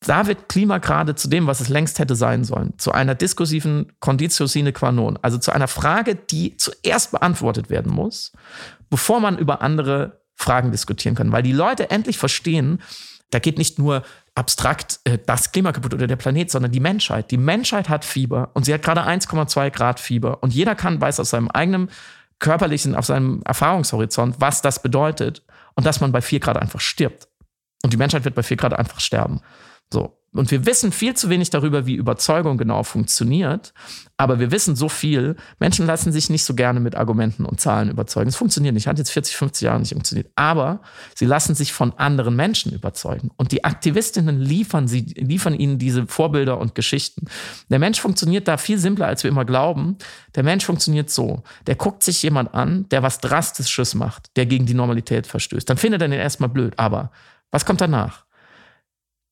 da 0.01 0.27
wird 0.27 0.47
Klima 0.47 0.77
gerade 0.77 1.15
zu 1.15 1.27
dem, 1.27 1.47
was 1.47 1.59
es 1.59 1.69
längst 1.69 1.99
hätte 1.99 2.15
sein 2.15 2.43
sollen, 2.43 2.73
zu 2.77 2.91
einer 2.91 3.15
diskursiven 3.15 3.91
Conditio 3.99 4.45
sine 4.45 4.71
qua 4.71 4.91
non, 4.91 5.17
also 5.21 5.37
zu 5.37 5.51
einer 5.51 5.67
Frage, 5.67 6.15
die 6.15 6.55
zuerst 6.57 7.11
beantwortet 7.11 7.69
werden 7.69 7.91
muss, 7.91 8.31
bevor 8.89 9.19
man 9.19 9.37
über 9.37 9.61
andere 9.61 10.21
Fragen 10.35 10.71
diskutieren 10.71 11.15
kann, 11.15 11.31
weil 11.31 11.41
die 11.41 11.51
Leute 11.51 11.89
endlich 11.89 12.17
verstehen, 12.19 12.79
da 13.31 13.39
geht 13.39 13.57
nicht 13.57 13.77
nur 13.79 14.03
abstrakt 14.35 14.99
äh, 15.03 15.17
das 15.25 15.51
Klima 15.51 15.71
kaputt 15.71 15.93
oder 15.93 16.07
der 16.07 16.15
Planet, 16.15 16.49
sondern 16.49 16.71
die 16.71 16.79
Menschheit. 16.79 17.31
Die 17.31 17.37
Menschheit 17.37 17.89
hat 17.89 18.05
Fieber 18.05 18.51
und 18.53 18.65
sie 18.65 18.73
hat 18.73 18.83
gerade 18.83 19.05
1,2 19.05 19.69
Grad 19.71 19.99
Fieber 19.99 20.41
und 20.43 20.53
jeder 20.53 20.75
kann 20.75 21.01
weiß 21.01 21.19
aus 21.19 21.31
seinem 21.31 21.49
eigenen 21.49 21.89
körperlichen, 22.39 22.95
auf 22.95 23.05
seinem 23.05 23.41
Erfahrungshorizont, 23.43 24.35
was 24.39 24.61
das 24.61 24.81
bedeutet 24.81 25.43
und 25.75 25.85
dass 25.85 25.99
man 25.99 26.11
bei 26.11 26.21
4 26.21 26.39
Grad 26.39 26.57
einfach 26.57 26.79
stirbt. 26.79 27.27
Und 27.83 27.93
die 27.93 27.97
Menschheit 27.97 28.25
wird 28.25 28.35
bei 28.35 28.43
4 28.43 28.57
Grad 28.57 28.73
einfach 28.73 28.99
sterben. 28.99 29.41
So. 29.91 30.17
Und 30.37 30.51
wir 30.51 30.65
wissen 30.65 30.91
viel 30.91 31.15
zu 31.15 31.29
wenig 31.29 31.49
darüber, 31.49 31.85
wie 31.85 31.95
Überzeugung 31.95 32.57
genau 32.57 32.83
funktioniert. 32.83 33.73
Aber 34.17 34.39
wir 34.39 34.51
wissen 34.51 34.75
so 34.75 34.89
viel. 34.89 35.35
Menschen 35.59 35.85
lassen 35.85 36.11
sich 36.11 36.29
nicht 36.29 36.43
so 36.43 36.53
gerne 36.53 36.79
mit 36.79 36.95
Argumenten 36.95 37.45
und 37.45 37.61
Zahlen 37.61 37.89
überzeugen. 37.89 38.29
Es 38.29 38.35
funktioniert 38.35 38.73
nicht. 38.73 38.87
Hat 38.87 38.97
jetzt 38.97 39.11
40, 39.11 39.35
50 39.35 39.65
Jahre 39.65 39.79
nicht 39.79 39.93
funktioniert. 39.93 40.31
Aber 40.35 40.81
sie 41.15 41.25
lassen 41.25 41.55
sich 41.55 41.73
von 41.73 41.93
anderen 41.93 42.35
Menschen 42.35 42.73
überzeugen. 42.73 43.31
Und 43.37 43.51
die 43.51 43.63
Aktivistinnen 43.63 44.39
liefern 44.39 44.87
sie, 44.87 45.01
liefern 45.01 45.53
ihnen 45.53 45.79
diese 45.79 46.07
Vorbilder 46.07 46.59
und 46.59 46.75
Geschichten. 46.75 47.27
Der 47.69 47.79
Mensch 47.79 47.99
funktioniert 47.99 48.47
da 48.47 48.57
viel 48.57 48.77
simpler, 48.77 49.07
als 49.07 49.23
wir 49.23 49.31
immer 49.31 49.45
glauben. 49.45 49.97
Der 50.35 50.43
Mensch 50.43 50.65
funktioniert 50.65 51.09
so. 51.09 51.43
Der 51.67 51.75
guckt 51.75 52.03
sich 52.03 52.21
jemand 52.23 52.53
an, 52.53 52.87
der 52.89 53.03
was 53.03 53.19
Drastisches 53.19 53.95
macht, 53.95 54.35
der 54.35 54.45
gegen 54.45 54.65
die 54.65 54.73
Normalität 54.73 55.27
verstößt. 55.27 55.69
Dann 55.69 55.77
findet 55.77 56.01
er 56.01 56.07
den 56.07 56.19
erstmal 56.19 56.49
blöd. 56.49 56.73
Aber 56.77 57.11
was 57.51 57.65
kommt 57.65 57.81
danach? 57.81 58.26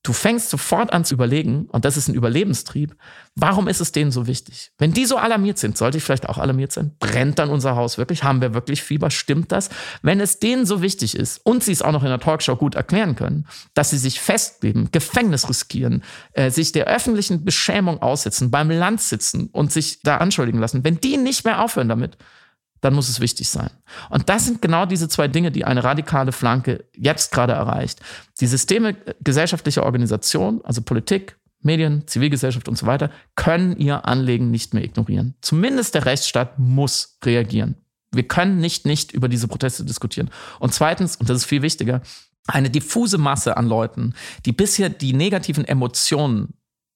Du 0.06 0.14
fängst 0.14 0.52
sofort 0.52 0.94
an 0.94 1.04
zu 1.04 1.16
überlegen, 1.16 1.66
und 1.72 1.84
das 1.84 1.98
ist 1.98 2.08
ein 2.08 2.14
Überlebenstrieb, 2.14 2.96
warum 3.34 3.68
ist 3.68 3.82
es 3.82 3.92
denen 3.92 4.12
so 4.12 4.28
wichtig? 4.28 4.72
Wenn 4.78 4.94
die 4.94 5.08
so 5.08 5.18
alarmiert 5.18 5.58
sind, 5.58 5.80
sollte 5.80 5.98
ich 5.98 6.04
vielleicht 6.04 6.30
auch 6.30 6.38
alarmiert 6.38 6.72
sein? 6.72 6.92
Brennt 7.00 7.40
dann 7.40 7.50
unser 7.50 7.76
Haus 7.76 7.98
wirklich? 7.98 8.24
Haben 8.24 8.40
wir 8.40 8.54
wirklich 8.54 8.84
Fieber? 8.84 9.10
Stimmt 9.10 9.52
das? 9.52 9.70
Wenn 10.04 10.20
es 10.20 10.38
denen 10.38 10.68
so 10.68 10.84
wichtig 10.84 11.18
ist 11.18 11.40
und 11.44 11.64
sie 11.64 11.72
es 11.72 11.82
auch 11.82 11.92
noch 11.92 12.04
in 12.04 12.10
der 12.10 12.20
Talkshow 12.20 12.56
gut 12.56 12.76
erklären 12.76 13.16
können, 13.16 13.48
dass 13.74 13.90
sie 13.90 13.98
sich 13.98 14.22
festkleben, 14.22 14.90
Gefängnis 14.92 15.50
riskieren, 15.50 16.04
äh, 16.34 16.52
sich 16.52 16.72
der 16.72 16.86
öffentlichen 16.86 17.44
Beschämung 17.44 18.00
aussetzen, 18.04 18.52
beim 18.52 18.70
Land 18.70 19.02
sitzen 19.02 19.50
und 19.54 19.72
sich 19.72 20.02
da 20.04 20.18
anschuldigen 20.18 20.60
lassen, 20.60 20.84
wenn 20.84 21.02
die 21.02 21.18
nicht 21.18 21.46
mehr 21.46 21.64
aufhören 21.64 21.90
damit, 21.90 22.16
dann 22.86 22.94
muss 22.94 23.10
es 23.10 23.20
wichtig 23.20 23.50
sein. 23.50 23.72
Und 24.12 24.30
das 24.30 24.46
sind 24.46 24.62
genau 24.62 24.86
diese 24.86 25.10
zwei 25.10 25.28
Dinge, 25.28 25.52
die 25.52 25.66
eine 25.66 25.84
radikale 25.84 26.32
Flanke 26.32 26.86
jetzt 26.96 27.32
gerade 27.32 27.54
erreicht. 27.54 28.00
Die 28.40 28.46
Systeme 28.46 28.96
gesellschaftlicher 29.22 29.84
Organisation, 29.84 30.62
also 30.64 30.84
Politik, 30.84 31.36
Medien, 31.62 32.08
Zivilgesellschaft 32.08 32.70
und 32.70 32.78
so 32.78 32.86
weiter, 32.86 33.10
können 33.36 33.76
ihr 33.78 34.06
Anliegen 34.06 34.52
nicht 34.52 34.76
mehr 34.76 34.84
ignorieren. 34.84 35.34
Zumindest 35.42 35.96
der 35.96 36.06
Rechtsstaat 36.06 36.60
muss 36.60 37.18
reagieren. 37.26 37.76
Wir 38.12 38.28
können 38.28 38.60
nicht 38.60 38.86
nicht 38.86 39.14
über 39.14 39.30
diese 39.30 39.48
Proteste 39.48 39.84
diskutieren. 39.84 40.30
Und 40.60 40.76
zweitens, 40.76 41.16
und 41.16 41.28
das 41.28 41.38
ist 41.38 41.46
viel 41.46 41.64
wichtiger, 41.64 42.02
eine 42.46 42.70
diffuse 42.70 43.18
Masse 43.18 43.58
an 43.58 43.66
Leuten, 43.66 44.14
die 44.46 44.52
bisher 44.52 44.90
die 44.90 45.14
negativen 45.14 45.66
Emotionen, 45.66 46.54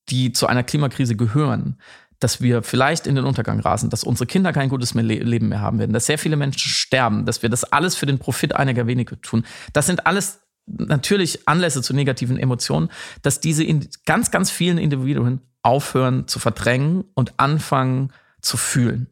die 0.09 0.33
zu 0.33 0.45
einer 0.45 0.63
Klimakrise 0.63 1.15
gehören, 1.15 1.77
dass 2.19 2.41
wir 2.41 2.63
vielleicht 2.63 3.07
in 3.07 3.15
den 3.15 3.25
Untergang 3.25 3.59
rasen, 3.59 3.89
dass 3.89 4.03
unsere 4.03 4.27
Kinder 4.27 4.51
kein 4.53 4.69
gutes 4.69 4.93
Leben 4.93 5.49
mehr 5.49 5.61
haben 5.61 5.79
werden, 5.79 5.93
dass 5.93 6.05
sehr 6.05 6.17
viele 6.17 6.35
Menschen 6.35 6.69
sterben, 6.69 7.25
dass 7.25 7.41
wir 7.41 7.49
das 7.49 7.63
alles 7.63 7.95
für 7.95 8.05
den 8.05 8.19
Profit 8.19 8.55
einiger 8.55 8.87
wenige 8.87 9.19
tun. 9.21 9.45
Das 9.73 9.85
sind 9.85 10.05
alles 10.05 10.41
natürlich 10.67 11.47
Anlässe 11.47 11.81
zu 11.81 11.93
negativen 11.93 12.37
Emotionen, 12.37 12.89
dass 13.21 13.39
diese 13.39 13.63
in 13.63 13.87
ganz, 14.05 14.31
ganz 14.31 14.51
vielen 14.51 14.77
Individuen 14.77 15.41
aufhören 15.63 16.27
zu 16.27 16.39
verdrängen 16.39 17.05
und 17.15 17.33
anfangen 17.37 18.13
zu 18.41 18.57
fühlen. 18.57 19.07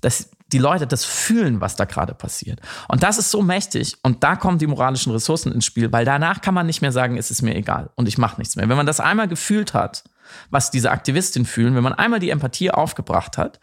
Dass 0.00 0.30
die 0.52 0.58
Leute 0.58 0.86
das 0.86 1.04
fühlen, 1.04 1.60
was 1.60 1.76
da 1.76 1.84
gerade 1.84 2.14
passiert. 2.14 2.60
Und 2.88 3.02
das 3.02 3.18
ist 3.18 3.30
so 3.30 3.42
mächtig. 3.42 3.96
Und 4.02 4.22
da 4.22 4.36
kommen 4.36 4.58
die 4.58 4.66
moralischen 4.66 5.12
Ressourcen 5.12 5.52
ins 5.52 5.64
Spiel, 5.64 5.92
weil 5.92 6.04
danach 6.04 6.40
kann 6.40 6.54
man 6.54 6.66
nicht 6.66 6.80
mehr 6.80 6.92
sagen, 6.92 7.16
es 7.16 7.30
ist 7.30 7.42
mir 7.42 7.54
egal 7.56 7.90
und 7.96 8.08
ich 8.08 8.18
mache 8.18 8.40
nichts 8.40 8.54
mehr. 8.56 8.68
Wenn 8.68 8.76
man 8.76 8.86
das 8.86 9.00
einmal 9.00 9.28
gefühlt 9.28 9.74
hat, 9.74 10.04
was 10.50 10.70
diese 10.70 10.90
Aktivistin 10.90 11.44
fühlen, 11.44 11.74
wenn 11.74 11.82
man 11.82 11.92
einmal 11.92 12.20
die 12.20 12.30
Empathie 12.30 12.70
aufgebracht 12.70 13.38
hat, 13.38 13.60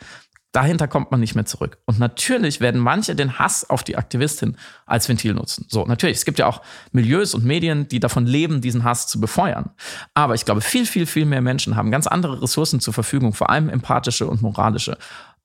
dahinter 0.51 0.87
kommt 0.87 1.11
man 1.11 1.19
nicht 1.19 1.35
mehr 1.35 1.45
zurück. 1.45 1.77
Und 1.85 1.99
natürlich 1.99 2.59
werden 2.59 2.81
manche 2.81 3.15
den 3.15 3.39
Hass 3.39 3.69
auf 3.69 3.83
die 3.83 3.97
Aktivistin 3.97 4.57
als 4.85 5.07
Ventil 5.07 5.33
nutzen. 5.33 5.65
So, 5.69 5.85
natürlich, 5.85 6.17
es 6.17 6.25
gibt 6.25 6.39
ja 6.39 6.47
auch 6.47 6.61
Milieus 6.91 7.33
und 7.33 7.45
Medien, 7.45 7.87
die 7.87 7.99
davon 7.99 8.25
leben, 8.25 8.61
diesen 8.61 8.83
Hass 8.83 9.07
zu 9.07 9.21
befeuern. 9.21 9.69
Aber 10.13 10.35
ich 10.35 10.45
glaube, 10.45 10.61
viel, 10.61 10.85
viel, 10.85 11.05
viel 11.05 11.25
mehr 11.25 11.41
Menschen 11.41 11.75
haben 11.75 11.91
ganz 11.91 12.07
andere 12.07 12.41
Ressourcen 12.41 12.79
zur 12.79 12.93
Verfügung, 12.93 13.33
vor 13.33 13.49
allem 13.49 13.69
empathische 13.69 14.27
und 14.27 14.41
moralische. 14.41 14.97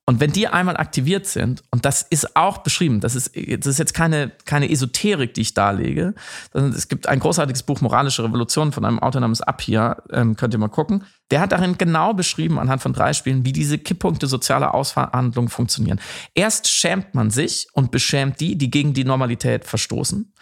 Und 0.09 0.21
wenn 0.21 0.31
die 0.31 0.47
einmal 0.47 0.77
aktiviert 0.77 1.27
sind, 1.27 1.65
und 1.73 1.85
das 1.85 2.03
ist 2.03 2.37
auch 2.37 2.59
beschrieben, 2.59 3.01
das 3.01 3.17
ist, 3.17 3.35
das 3.35 3.67
ist 3.67 3.79
jetzt 3.79 3.93
keine, 3.93 4.31
keine 4.45 4.71
Esoterik, 4.71 5.35
die 5.35 5.41
ich 5.41 5.53
darlege, 5.53 6.15
es 6.53 6.87
gibt 6.87 7.09
ein 7.09 7.19
großartiges 7.19 7.65
Buch 7.65 7.81
Moralische 7.81 8.23
Revolution 8.23 8.71
von 8.71 8.85
einem 8.85 9.01
Autor 9.01 9.21
namens 9.21 9.41
Appia, 9.41 10.01
ähm, 10.13 10.37
könnt 10.37 10.55
ihr 10.55 10.59
mal 10.59 10.69
gucken. 10.69 11.03
Der 11.33 11.41
hat 11.41 11.51
darin 11.51 11.77
genau 11.77 12.15
beschrieben, 12.15 12.61
anhand 12.61 12.83
von 12.83 12.93
drei 12.93 13.15
Spielen, 13.15 13.45
wie 13.45 13.53
diese 13.53 13.79
Kipppunkte 13.79 14.29
sozialer 14.29 14.75
Ausverhandlungen 14.75 15.49
funktionieren. 15.49 16.01
Erst 16.35 16.69
schämt 16.69 17.17
man 17.17 17.31
sich 17.31 17.67
und 17.73 17.91
beschämt 17.91 18.39
die, 18.39 18.57
die 18.57 18.71
gegen 18.71 18.95
die 18.95 19.05
Normalität 19.05 19.65
verstoßen. 19.65 20.33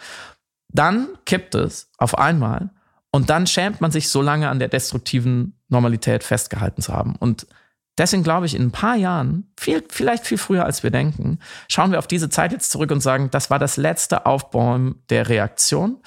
Dann 0.69 1.07
kippt 1.25 1.55
es 1.55 1.89
auf 1.97 2.19
einmal 2.19 2.69
und 3.11 3.31
dann 3.31 3.47
schämt 3.47 3.81
man 3.81 3.89
sich 3.89 4.09
so 4.09 4.21
lange 4.21 4.47
an 4.47 4.59
der 4.59 4.67
destruktiven 4.67 5.57
Normalität 5.69 6.23
festgehalten 6.23 6.83
zu 6.83 6.93
haben. 6.93 7.15
Und 7.15 7.47
Deswegen 7.97 8.23
glaube 8.23 8.45
ich, 8.45 8.55
in 8.55 8.63
ein 8.63 8.71
paar 8.71 8.95
Jahren, 8.95 9.49
viel, 9.57 9.83
vielleicht 9.89 10.27
viel 10.27 10.37
früher 10.37 10.65
als 10.65 10.83
wir 10.83 10.91
denken, 10.91 11.39
schauen 11.69 11.91
wir 11.91 11.99
auf 11.99 12.07
diese 12.07 12.29
Zeit 12.29 12.51
jetzt 12.51 12.71
zurück 12.71 12.91
und 12.91 13.01
sagen, 13.01 13.29
das 13.31 13.49
war 13.49 13.59
das 13.59 13.77
letzte 13.77 14.25
Aufbauen 14.25 14.95
der 15.09 15.29
Reaktion. 15.29 16.01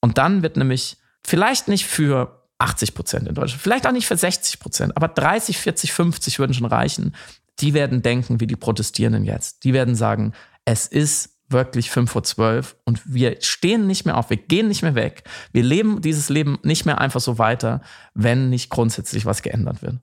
Und 0.00 0.18
dann 0.18 0.42
wird 0.42 0.56
nämlich 0.56 0.98
vielleicht 1.24 1.68
nicht 1.68 1.86
für 1.86 2.46
80 2.58 2.94
Prozent 2.94 3.28
in 3.28 3.34
Deutschland, 3.34 3.60
vielleicht 3.60 3.86
auch 3.86 3.92
nicht 3.92 4.06
für 4.06 4.16
60 4.16 4.60
Prozent, 4.60 4.96
aber 4.96 5.08
30, 5.08 5.58
40, 5.58 5.92
50 5.92 6.38
würden 6.38 6.54
schon 6.54 6.66
reichen. 6.66 7.14
Die 7.58 7.74
werden 7.74 8.02
denken 8.02 8.40
wie 8.40 8.46
die 8.46 8.56
Protestierenden 8.56 9.24
jetzt. 9.24 9.64
Die 9.64 9.72
werden 9.72 9.96
sagen, 9.96 10.32
es 10.64 10.86
ist 10.86 11.30
wirklich 11.48 11.90
5 11.90 12.10
vor 12.10 12.22
12 12.22 12.76
und 12.84 13.02
wir 13.04 13.36
stehen 13.40 13.86
nicht 13.86 14.06
mehr 14.06 14.16
auf, 14.16 14.30
wir 14.30 14.36
gehen 14.36 14.68
nicht 14.68 14.82
mehr 14.82 14.94
weg. 14.94 15.24
Wir 15.52 15.64
leben 15.64 16.00
dieses 16.00 16.28
Leben 16.28 16.58
nicht 16.62 16.86
mehr 16.86 17.00
einfach 17.00 17.20
so 17.20 17.36
weiter, 17.36 17.82
wenn 18.14 18.48
nicht 18.48 18.70
grundsätzlich 18.70 19.26
was 19.26 19.42
geändert 19.42 19.82
wird 19.82 19.98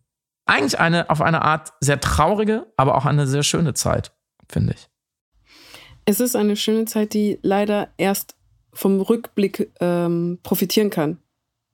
eigentlich 0.49 0.79
eine 0.79 1.09
auf 1.09 1.21
eine 1.21 1.41
Art 1.41 1.73
sehr 1.79 1.99
traurige, 1.99 2.67
aber 2.77 2.95
auch 2.95 3.05
eine 3.05 3.27
sehr 3.27 3.43
schöne 3.43 3.73
Zeit. 3.73 4.11
finde 4.49 4.73
ich. 4.73 4.89
Es 6.05 6.19
ist 6.19 6.35
eine 6.35 6.55
schöne 6.55 6.85
Zeit, 6.85 7.13
die 7.13 7.39
leider 7.43 7.89
erst 7.97 8.35
vom 8.73 8.99
Rückblick 8.99 9.71
ähm, 9.79 10.39
profitieren 10.43 10.89
kann. 10.89 11.19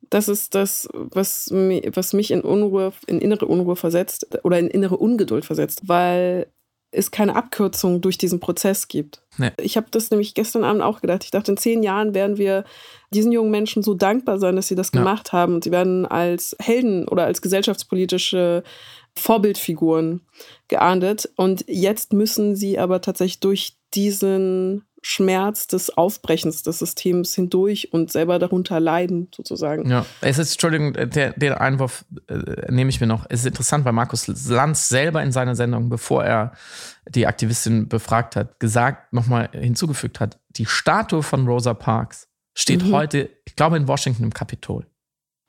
Das 0.10 0.28
ist 0.28 0.56
das, 0.56 0.88
was, 0.94 1.50
was 1.52 2.14
mich 2.14 2.32
in 2.32 2.42
Unruhe, 2.42 2.94
in 3.08 3.22
innere 3.22 3.46
Unruhe 3.46 3.76
versetzt 3.76 4.28
oder 4.44 4.60
in 4.60 4.68
innere 4.68 4.98
Ungeduld 4.98 5.46
versetzt, 5.46 5.88
weil 5.88 6.48
es 6.96 7.12
keine 7.12 7.36
Abkürzung 7.36 8.02
durch 8.02 8.18
diesen 8.18 8.40
Prozess 8.40 8.88
gibt. 8.88 9.22
Nee. 9.38 9.52
Ich 9.62 9.78
habe 9.78 9.88
das 9.92 10.12
nämlich 10.12 10.34
gestern 10.34 10.64
Abend 10.64 10.82
auch 10.82 11.02
gedacht. 11.02 11.24
Ich 11.24 11.32
dachte, 11.32 11.52
in 11.52 11.58
zehn 11.58 11.84
Jahren 11.84 12.14
werden 12.14 12.38
wir 12.38 12.64
diesen 13.12 13.32
jungen 13.32 13.52
Menschen 13.52 13.84
so 13.84 13.94
dankbar 13.94 14.40
sein, 14.40 14.56
dass 14.56 14.68
sie 14.68 14.76
das 14.76 14.92
ja. 14.94 15.00
gemacht 15.00 15.34
haben. 15.34 15.56
Und 15.56 15.64
sie 15.64 15.72
werden 15.72 16.06
als 16.06 16.56
Helden 16.60 17.08
oder 17.08 17.26
als 17.26 17.42
gesellschaftspolitische 17.42 18.64
Vorbildfiguren 19.18 20.22
geahndet. 20.68 21.30
Und 21.36 21.66
jetzt 21.68 22.14
müssen 22.14 22.56
sie 22.56 22.80
aber 22.80 23.02
tatsächlich 23.02 23.40
durch 23.40 23.78
diesen 23.96 24.86
Schmerz 25.02 25.68
des 25.68 25.96
Aufbrechens 25.96 26.64
des 26.64 26.80
Systems 26.80 27.36
hindurch 27.36 27.94
und 27.94 28.12
selber 28.12 28.40
darunter 28.40 28.80
leiden, 28.80 29.28
sozusagen. 29.36 29.88
Ja, 29.88 30.04
es 30.22 30.40
ist, 30.40 30.54
Entschuldigung, 30.54 30.94
der, 30.94 31.34
der 31.34 31.62
Einwurf 31.62 32.06
äh, 32.28 32.72
nehme 32.72 32.90
ich 32.90 33.00
mir 33.00 33.06
noch. 33.06 33.28
Es 33.30 33.42
ist 33.42 33.46
interessant, 33.46 33.86
weil 33.86 33.94
Markus 33.94 34.26
Lanz 34.50 34.90
selber 34.90 35.22
in 35.22 35.32
seiner 35.32 35.56
Sendung, 35.56 35.90
bevor 35.90 36.24
er 36.24 36.54
die 37.08 37.28
Aktivistin 37.28 37.88
befragt 37.88 38.36
hat, 38.36 38.60
gesagt, 38.60 39.14
nochmal 39.14 39.50
hinzugefügt 39.52 40.20
hat, 40.20 40.40
die 40.50 40.66
Statue 40.66 41.22
von 41.22 41.48
Rosa 41.48 41.76
Parks 41.76 42.28
steht 42.56 42.84
mhm. 42.84 42.92
heute, 42.94 43.30
ich 43.46 43.56
glaube, 43.56 43.78
in 43.78 43.88
Washington 43.88 44.24
im 44.24 44.34
Kapitol. 44.34 44.88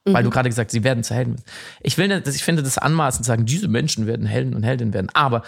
Mhm. 0.06 0.12
Weil 0.12 0.24
du 0.24 0.28
gerade 0.28 0.50
gesagt 0.50 0.68
hast, 0.68 0.72
sie 0.72 0.84
werden 0.84 1.02
zu 1.02 1.14
Helden. 1.14 1.36
Ich 1.80 1.96
will 1.96 2.22
ich 2.26 2.44
finde 2.44 2.62
das 2.62 2.76
anmaßend 2.76 3.24
zu 3.24 3.28
sagen, 3.28 3.46
diese 3.46 3.68
Menschen 3.68 4.06
werden 4.06 4.26
Helden 4.26 4.54
und 4.54 4.64
Heldinnen 4.64 4.92
werden. 4.92 5.08
Aber 5.14 5.42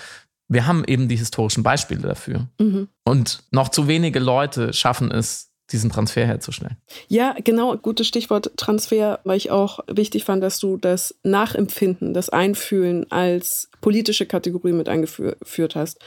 wir 0.48 0.66
haben 0.66 0.84
eben 0.84 1.08
die 1.08 1.16
historischen 1.16 1.62
Beispiele 1.62 2.00
dafür. 2.00 2.48
Mhm. 2.58 2.88
Und 3.04 3.44
noch 3.50 3.68
zu 3.68 3.86
wenige 3.86 4.18
Leute 4.18 4.72
schaffen 4.72 5.10
es, 5.10 5.47
diesen 5.72 5.90
Transfer 5.90 6.26
herzustellen. 6.26 6.76
Ja, 7.08 7.34
genau, 7.44 7.76
gutes 7.76 8.06
Stichwort 8.06 8.52
Transfer, 8.56 9.20
weil 9.24 9.36
ich 9.36 9.50
auch 9.50 9.80
wichtig 9.86 10.24
fand, 10.24 10.42
dass 10.42 10.58
du 10.58 10.78
das 10.78 11.14
Nachempfinden, 11.22 12.14
das 12.14 12.30
Einfühlen 12.30 13.10
als 13.10 13.70
politische 13.80 14.26
Kategorie 14.26 14.72
mit 14.72 14.88
eingeführt 14.88 15.76
hast 15.76 15.98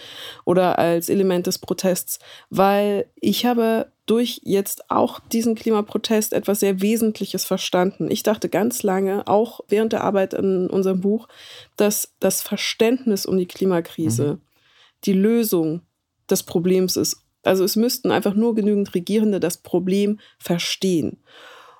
oder 0.45 0.79
als 0.79 1.09
Element 1.09 1.47
des 1.47 1.59
Protests, 1.59 2.19
weil 2.49 3.05
ich 3.15 3.45
habe 3.45 3.91
durch 4.07 4.41
jetzt 4.43 4.89
auch 4.89 5.19
diesen 5.31 5.55
Klimaprotest 5.55 6.33
etwas 6.33 6.59
sehr 6.59 6.81
Wesentliches 6.81 7.45
verstanden. 7.45 8.09
Ich 8.09 8.23
dachte 8.23 8.49
ganz 8.49 8.83
lange, 8.83 9.27
auch 9.27 9.61
während 9.69 9.93
der 9.93 10.03
Arbeit 10.03 10.33
in 10.33 10.69
unserem 10.69 11.01
Buch, 11.01 11.27
dass 11.77 12.13
das 12.19 12.41
Verständnis 12.41 13.25
um 13.25 13.37
die 13.37 13.45
Klimakrise 13.45 14.33
mhm. 14.33 14.41
die 15.05 15.13
Lösung 15.13 15.81
des 16.29 16.43
Problems 16.43 16.95
ist. 16.95 17.20
Also 17.43 17.63
es 17.63 17.75
müssten 17.75 18.11
einfach 18.11 18.33
nur 18.33 18.55
genügend 18.55 18.93
Regierende 18.93 19.39
das 19.39 19.57
Problem 19.57 20.19
verstehen. 20.37 21.17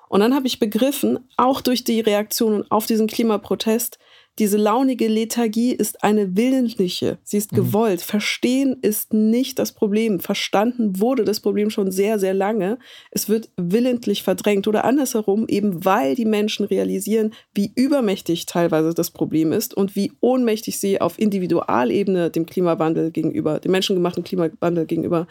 Und 0.08 0.20
dann 0.20 0.34
habe 0.34 0.46
ich 0.46 0.58
begriffen, 0.58 1.20
auch 1.36 1.60
durch 1.60 1.84
die 1.84 2.00
Reaktionen 2.00 2.70
auf 2.70 2.86
diesen 2.86 3.06
Klimaprotest, 3.06 3.98
diese 4.38 4.56
launige 4.56 5.08
Lethargie 5.08 5.72
ist 5.72 6.02
eine 6.02 6.36
willentliche, 6.36 7.18
sie 7.22 7.36
ist 7.36 7.52
mhm. 7.52 7.56
gewollt. 7.56 8.00
Verstehen 8.00 8.78
ist 8.80 9.12
nicht 9.12 9.58
das 9.58 9.72
Problem. 9.72 10.20
Verstanden 10.20 10.98
wurde 11.00 11.24
das 11.24 11.40
Problem 11.40 11.68
schon 11.68 11.90
sehr, 11.90 12.18
sehr 12.18 12.32
lange. 12.32 12.78
Es 13.10 13.28
wird 13.28 13.50
willentlich 13.56 14.22
verdrängt 14.22 14.66
oder 14.66 14.84
andersherum, 14.84 15.46
eben 15.48 15.84
weil 15.84 16.14
die 16.14 16.24
Menschen 16.24 16.64
realisieren, 16.64 17.34
wie 17.54 17.72
übermächtig 17.74 18.46
teilweise 18.46 18.94
das 18.94 19.10
Problem 19.10 19.52
ist 19.52 19.74
und 19.74 19.96
wie 19.96 20.12
ohnmächtig 20.20 20.80
sie 20.80 20.98
auf 20.98 21.18
Individualebene 21.18 22.30
dem 22.30 22.46
Klimawandel 22.46 23.10
gegenüber, 23.10 23.60
dem 23.60 23.72
menschengemachten 23.72 24.24
Klimawandel 24.24 24.86
gegenüber 24.86 25.26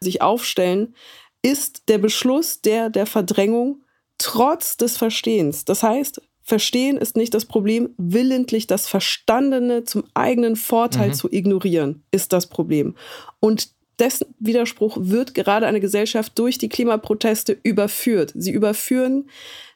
sich 0.00 0.22
aufstellen, 0.22 0.94
ist 1.42 1.88
der 1.88 1.98
Beschluss 1.98 2.62
der, 2.62 2.88
der 2.88 3.04
Verdrängung 3.04 3.82
trotz 4.18 4.76
des 4.76 4.96
Verstehens. 4.96 5.64
Das 5.64 5.82
heißt, 5.82 6.20
Verstehen 6.48 6.96
ist 6.96 7.14
nicht 7.14 7.34
das 7.34 7.44
Problem, 7.44 7.90
willentlich 7.98 8.66
das 8.66 8.88
Verstandene 8.88 9.84
zum 9.84 10.04
eigenen 10.14 10.56
Vorteil 10.56 11.08
mhm. 11.08 11.12
zu 11.12 11.30
ignorieren, 11.30 12.04
ist 12.10 12.32
das 12.32 12.46
Problem. 12.46 12.94
Und 13.38 13.68
dessen 13.98 14.34
Widerspruch 14.38 14.96
wird 14.98 15.34
gerade 15.34 15.66
eine 15.66 15.78
Gesellschaft 15.78 16.38
durch 16.38 16.56
die 16.56 16.70
Klimaproteste 16.70 17.58
überführt. 17.62 18.32
Sie 18.34 18.52
überführen 18.52 19.28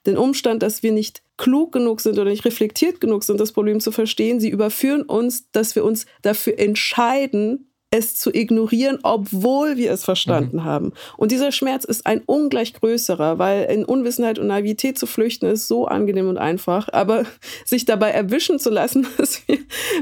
den 0.06 0.16
Umstand, 0.16 0.62
dass 0.62 0.82
wir 0.82 0.92
nicht 0.92 1.22
klug 1.36 1.72
genug 1.72 2.00
sind 2.00 2.18
oder 2.18 2.30
nicht 2.30 2.46
reflektiert 2.46 3.02
genug 3.02 3.22
sind, 3.24 3.38
das 3.38 3.52
Problem 3.52 3.78
zu 3.78 3.92
verstehen. 3.92 4.40
Sie 4.40 4.48
überführen 4.48 5.02
uns, 5.02 5.50
dass 5.50 5.76
wir 5.76 5.84
uns 5.84 6.06
dafür 6.22 6.58
entscheiden, 6.58 7.70
es 7.92 8.16
zu 8.16 8.34
ignorieren, 8.34 8.98
obwohl 9.02 9.76
wir 9.76 9.92
es 9.92 10.02
verstanden 10.02 10.56
mhm. 10.56 10.64
haben. 10.64 10.92
Und 11.18 11.30
dieser 11.30 11.52
Schmerz 11.52 11.84
ist 11.84 12.06
ein 12.06 12.22
ungleich 12.24 12.72
größerer, 12.72 13.38
weil 13.38 13.64
in 13.64 13.84
Unwissenheit 13.84 14.38
und 14.38 14.46
Naivität 14.46 14.98
zu 14.98 15.06
flüchten 15.06 15.46
ist 15.46 15.68
so 15.68 15.86
angenehm 15.86 16.28
und 16.28 16.38
einfach, 16.38 16.88
aber 16.90 17.24
sich 17.66 17.84
dabei 17.84 18.10
erwischen 18.10 18.58
zu 18.58 18.70
lassen, 18.70 19.06
dass 19.18 19.46
wir, 19.46 19.58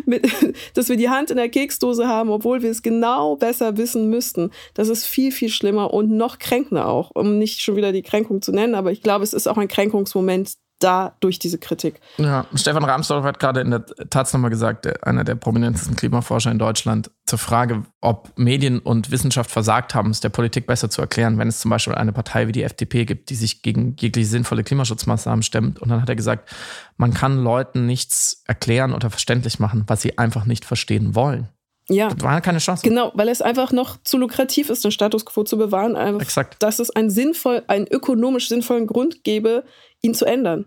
mit, 0.07 0.27
dass 0.75 0.89
wir 0.89 0.97
die 0.97 1.11
Hand 1.11 1.31
in 1.31 1.37
der 1.37 1.49
Keksdose 1.49 2.07
haben, 2.07 2.31
obwohl 2.31 2.63
wir 2.63 2.71
es 2.71 2.83
genau 2.83 3.35
besser 3.37 3.77
wissen 3.77 4.09
müssten, 4.09 4.51
das 4.75 4.89
ist 4.89 5.05
viel, 5.05 5.33
viel 5.33 5.49
schlimmer 5.49 5.93
und 5.93 6.11
noch 6.11 6.39
kränkender 6.39 6.87
auch, 6.87 7.11
um 7.15 7.39
nicht 7.39 7.61
schon 7.61 7.75
wieder 7.75 7.91
die 7.91 8.03
Kränkung 8.03 8.41
zu 8.41 8.53
nennen, 8.53 8.77
aber 8.77 8.93
ich 8.93 9.03
glaube, 9.03 9.25
es 9.25 9.33
ist 9.33 9.49
auch 9.49 9.59
ein 9.59 9.69
Kränkungsmoment, 9.69 10.55
da 10.81 11.15
durch 11.21 11.39
diese 11.39 11.59
Kritik. 11.59 12.01
Ja, 12.19 12.47
Stefan 12.55 12.85
Ramsdorff 12.85 13.25
hat 13.25 13.39
gerade 13.39 13.61
in 13.61 13.71
der 13.71 13.87
Taz 13.87 14.33
nochmal 14.33 14.51
gesagt, 14.51 15.07
einer 15.07 15.25
der 15.25 15.37
prominentesten 15.37 15.95
Klimaforscher 15.95 16.51
in 16.51 16.59
Deutschland, 16.59 17.11
zur 17.27 17.39
Frage, 17.39 17.85
ob 18.01 18.33
Medien 18.37 18.81
und 18.81 19.13
Wissenschaft 19.13 19.51
versagt 19.51 19.95
haben, 19.95 20.11
es 20.11 20.21
der 20.21 20.31
Politik 20.31 20.67
besser 20.67 20.91
zu 20.91 21.01
erklären, 21.01 21.39
wenn 21.39 21.49
es 21.49 21.61
zum 21.61 21.71
Beispiel 21.71 21.95
eine 21.95 22.13
Partei 22.13 22.49
wie 22.49 22.53
die 22.53 22.65
FDP 22.65 23.05
gibt, 23.05 23.31
die 23.31 23.37
sich 23.37 23.63
gegen 23.63 23.95
jegliche 24.01 24.29
sinnvolle 24.29 24.65
Klimaschutzmaßnahmen 24.65 25.45
stemmt. 25.45 25.79
Und 25.79 25.91
dann 25.91 26.03
hat 26.03 26.09
er 26.09 26.17
gesagt, 26.17 26.53
man 26.97 27.15
kann 27.15 27.39
Leuten 27.39 27.87
nichts 27.87 28.43
erklären 28.47 28.93
oder 28.93 29.11
verständlich 29.11 29.61
machen, 29.61 29.85
was 29.87 30.03
sie 30.03 30.19
einfach 30.19 30.45
nicht 30.45 30.65
verstehen 30.65 31.15
wollen. 31.15 31.49
Ja. 31.91 32.09
Das 32.09 32.23
war 32.23 32.41
keine 32.41 32.59
Chance. 32.59 32.83
Genau, 32.83 33.11
weil 33.15 33.29
es 33.29 33.43
einfach 33.43 33.73
noch 33.73 33.99
zu 34.05 34.17
lukrativ 34.17 34.71
ist, 34.71 34.85
den 34.85 34.93
Status 34.93 35.27
quo 35.27 35.43
zu 35.43 35.59
bewahren. 35.59 35.97
Einfach, 35.97 36.23
Exakt. 36.23 36.63
Dass 36.63 36.79
es 36.79 36.91
einen 36.91 37.11
sinnvoll, 37.11 37.65
einen 37.67 37.87
ökonomisch 37.89 38.49
sinnvollen 38.49 38.87
Grund 38.87 39.25
gäbe, 39.25 39.65
ihn 40.01 40.15
zu 40.15 40.25
ändern. 40.25 40.67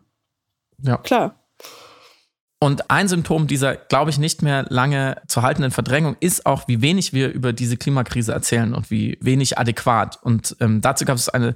Ja. 0.81 0.97
Klar. 0.97 1.39
Und 2.59 2.89
ein 2.89 3.07
Symptom 3.07 3.47
dieser, 3.47 3.75
glaube 3.75 4.09
ich, 4.09 4.17
nicht 4.17 4.41
mehr 4.41 4.65
lange 4.69 5.21
zu 5.27 5.41
haltenden 5.41 5.71
Verdrängung 5.71 6.15
ist 6.19 6.45
auch, 6.45 6.67
wie 6.67 6.81
wenig 6.81 7.11
wir 7.11 7.31
über 7.31 7.51
diese 7.51 7.75
Klimakrise 7.75 8.31
erzählen 8.31 8.73
und 8.73 8.89
wie 8.89 9.17
wenig 9.21 9.57
adäquat. 9.57 10.19
Und 10.23 10.55
ähm, 10.59 10.79
dazu 10.79 11.03
gab 11.03 11.17
es 11.17 11.29
eine 11.29 11.55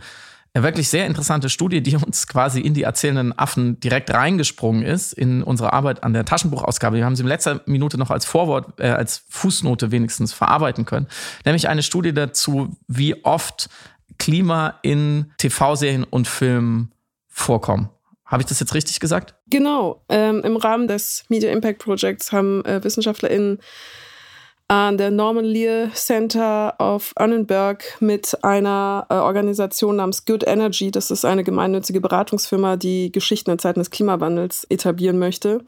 wirklich 0.64 0.90
sehr 0.90 1.06
interessante 1.06 1.50
Studie, 1.50 1.82
die 1.82 1.96
uns 1.96 2.28
quasi 2.28 2.62
in 2.62 2.74
die 2.74 2.84
erzählenden 2.84 3.38
Affen 3.38 3.80
direkt 3.80 4.12
reingesprungen 4.12 4.84
ist 4.84 5.14
in 5.14 5.44
unsere 5.44 5.74
Arbeit 5.74 6.04
an 6.04 6.14
der 6.14 6.26
Taschenbuchausgabe. 6.26 6.98
Wir 6.98 7.06
haben 7.06 7.16
sie 7.16 7.24
in 7.24 7.28
letzter 7.28 7.62
Minute 7.66 7.98
noch 7.98 8.12
als 8.12 8.26
Vorwort, 8.26 8.80
äh, 8.80 8.90
als 8.90 9.24
Fußnote 9.30 9.92
wenigstens 9.92 10.34
verarbeiten 10.34 10.86
können. 10.86 11.08
Nämlich 11.46 11.70
eine 11.70 11.84
Studie 11.84 12.14
dazu, 12.14 12.76
wie 12.88 13.24
oft 13.24 13.70
Klima 14.18 14.76
in 14.82 15.32
TV-Serien 15.38 16.04
und 16.04 16.28
Filmen 16.28 16.92
vorkommen. 17.28 17.90
Habe 18.26 18.42
ich 18.42 18.48
das 18.48 18.60
jetzt 18.60 18.74
richtig 18.74 19.00
gesagt? 19.00 19.36
Genau. 19.50 20.04
Ähm, 20.10 20.42
Im 20.44 20.58
Rahmen 20.58 20.88
des 20.88 21.24
Media 21.30 21.52
Impact 21.52 21.80
Projects 21.80 22.32
haben 22.32 22.64
äh, 22.66 22.84
WissenschaftlerInnen 22.84 23.60
an 24.70 24.98
der 24.98 25.12
Norman 25.12 25.46
Lear 25.46 25.92
Center 25.94 26.76
of 26.80 27.14
Annenberg 27.16 27.84
mit 28.02 28.38
einer 28.44 29.06
äh, 29.10 29.14
Organisation 29.14 29.96
namens 29.96 30.26
Good 30.26 30.46
Energy, 30.46 30.92
das 30.92 31.10
ist 31.10 31.24
eine 31.24 31.46
gemeinnützige 31.46 32.02
Beratungsfirma, 32.02 32.76
die 32.76 33.12
Geschichten 33.12 33.52
in 33.52 33.60
Zeiten 33.60 33.80
des 33.80 33.92
Klimawandels 33.92 34.66
etablieren 34.70 35.20
möchte, 35.20 35.64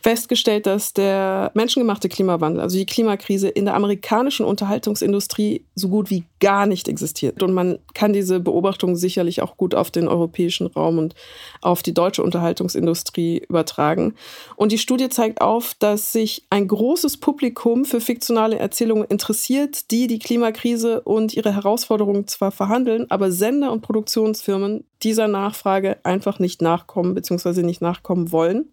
festgestellt, 0.00 0.66
dass 0.66 0.92
der 0.92 1.52
menschengemachte 1.54 2.08
Klimawandel, 2.08 2.60
also 2.60 2.76
die 2.76 2.86
Klimakrise 2.86 3.48
in 3.48 3.66
der 3.66 3.74
amerikanischen 3.74 4.44
Unterhaltungsindustrie 4.46 5.64
so 5.76 5.88
gut 5.88 6.10
wie 6.10 6.24
gar 6.40 6.66
nicht 6.66 6.88
existiert. 6.88 7.42
Und 7.42 7.52
man 7.52 7.78
kann 7.94 8.12
diese 8.12 8.40
Beobachtung 8.40 8.96
sicherlich 8.96 9.42
auch 9.42 9.56
gut 9.56 9.74
auf 9.74 9.90
den 9.90 10.08
europäischen 10.08 10.66
Raum 10.66 10.98
und 10.98 11.14
auf 11.60 11.82
die 11.82 11.94
deutsche 11.94 12.22
Unterhaltungsindustrie 12.22 13.44
übertragen. 13.48 14.14
Und 14.56 14.72
die 14.72 14.78
Studie 14.78 15.08
zeigt 15.08 15.40
auf, 15.40 15.74
dass 15.78 16.12
sich 16.12 16.46
ein 16.50 16.66
großes 16.66 17.18
Publikum 17.18 17.84
für 17.84 18.00
fiktionale 18.00 18.58
Erzählungen 18.58 19.04
interessiert, 19.04 19.90
die 19.90 20.06
die 20.06 20.18
Klimakrise 20.18 21.02
und 21.02 21.34
ihre 21.34 21.54
Herausforderungen 21.54 22.26
zwar 22.26 22.50
verhandeln, 22.50 23.06
aber 23.10 23.30
Sender 23.30 23.70
und 23.70 23.82
Produktionsfirmen 23.82 24.84
dieser 25.02 25.28
Nachfrage 25.28 25.98
einfach 26.04 26.38
nicht 26.38 26.62
nachkommen 26.62 27.14
bzw. 27.14 27.62
nicht 27.62 27.80
nachkommen 27.80 28.32
wollen. 28.32 28.72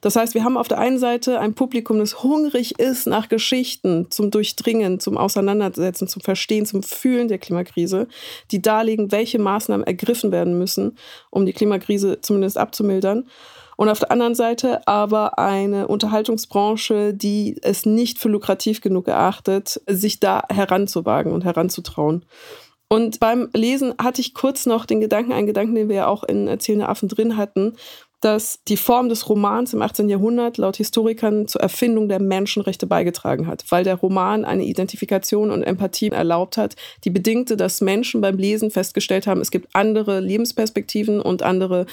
Das 0.00 0.16
heißt, 0.16 0.34
wir 0.34 0.44
haben 0.44 0.56
auf 0.56 0.68
der 0.68 0.78
einen 0.78 0.98
Seite 0.98 1.40
ein 1.40 1.54
Publikum, 1.54 1.98
das 1.98 2.22
hungrig 2.22 2.78
ist 2.78 3.06
nach 3.06 3.28
Geschichten 3.28 4.10
zum 4.10 4.30
Durchdringen, 4.30 5.00
zum 5.00 5.16
Auseinandersetzen, 5.16 6.08
zum 6.08 6.22
Verstehen, 6.22 6.66
zum 6.66 6.82
Fühlen 6.82 7.28
der 7.28 7.38
Klimakrise, 7.38 8.08
die 8.50 8.60
darlegen, 8.60 9.12
welche 9.12 9.38
Maßnahmen 9.38 9.86
ergriffen 9.86 10.32
werden 10.32 10.58
müssen, 10.58 10.96
um 11.30 11.46
die 11.46 11.52
Klimakrise 11.52 12.20
zumindest 12.20 12.58
abzumildern. 12.58 13.28
Und 13.76 13.88
auf 13.88 13.98
der 13.98 14.12
anderen 14.12 14.34
Seite 14.34 14.86
aber 14.86 15.38
eine 15.38 15.88
Unterhaltungsbranche, 15.88 17.14
die 17.14 17.56
es 17.62 17.86
nicht 17.86 18.18
für 18.18 18.28
lukrativ 18.28 18.80
genug 18.80 19.08
erachtet, 19.08 19.80
sich 19.88 20.20
da 20.20 20.42
heranzuwagen 20.50 21.32
und 21.32 21.44
heranzutrauen. 21.44 22.24
Und 22.92 23.20
beim 23.20 23.48
Lesen 23.54 23.94
hatte 23.98 24.20
ich 24.20 24.34
kurz 24.34 24.66
noch 24.66 24.84
den 24.84 25.00
Gedanken, 25.00 25.32
einen 25.32 25.46
Gedanken, 25.46 25.74
den 25.74 25.88
wir 25.88 25.96
ja 25.96 26.06
auch 26.08 26.24
in 26.24 26.46
Erzählende 26.46 26.90
Affen 26.90 27.08
drin 27.08 27.38
hatten, 27.38 27.72
dass 28.20 28.60
die 28.68 28.76
Form 28.76 29.08
des 29.08 29.30
Romans 29.30 29.72
im 29.72 29.80
18. 29.80 30.10
Jahrhundert 30.10 30.58
laut 30.58 30.76
Historikern 30.76 31.48
zur 31.48 31.62
Erfindung 31.62 32.10
der 32.10 32.20
Menschenrechte 32.20 32.86
beigetragen 32.86 33.46
hat, 33.46 33.64
weil 33.70 33.82
der 33.82 33.94
Roman 33.94 34.44
eine 34.44 34.64
Identifikation 34.64 35.50
und 35.50 35.62
Empathie 35.62 36.10
erlaubt 36.10 36.58
hat, 36.58 36.76
die 37.04 37.08
bedingte, 37.08 37.56
dass 37.56 37.80
Menschen 37.80 38.20
beim 38.20 38.36
Lesen 38.36 38.70
festgestellt 38.70 39.26
haben, 39.26 39.40
es 39.40 39.50
gibt 39.50 39.74
andere 39.74 40.20
Lebensperspektiven 40.20 41.18
und 41.18 41.42
andere 41.42 41.86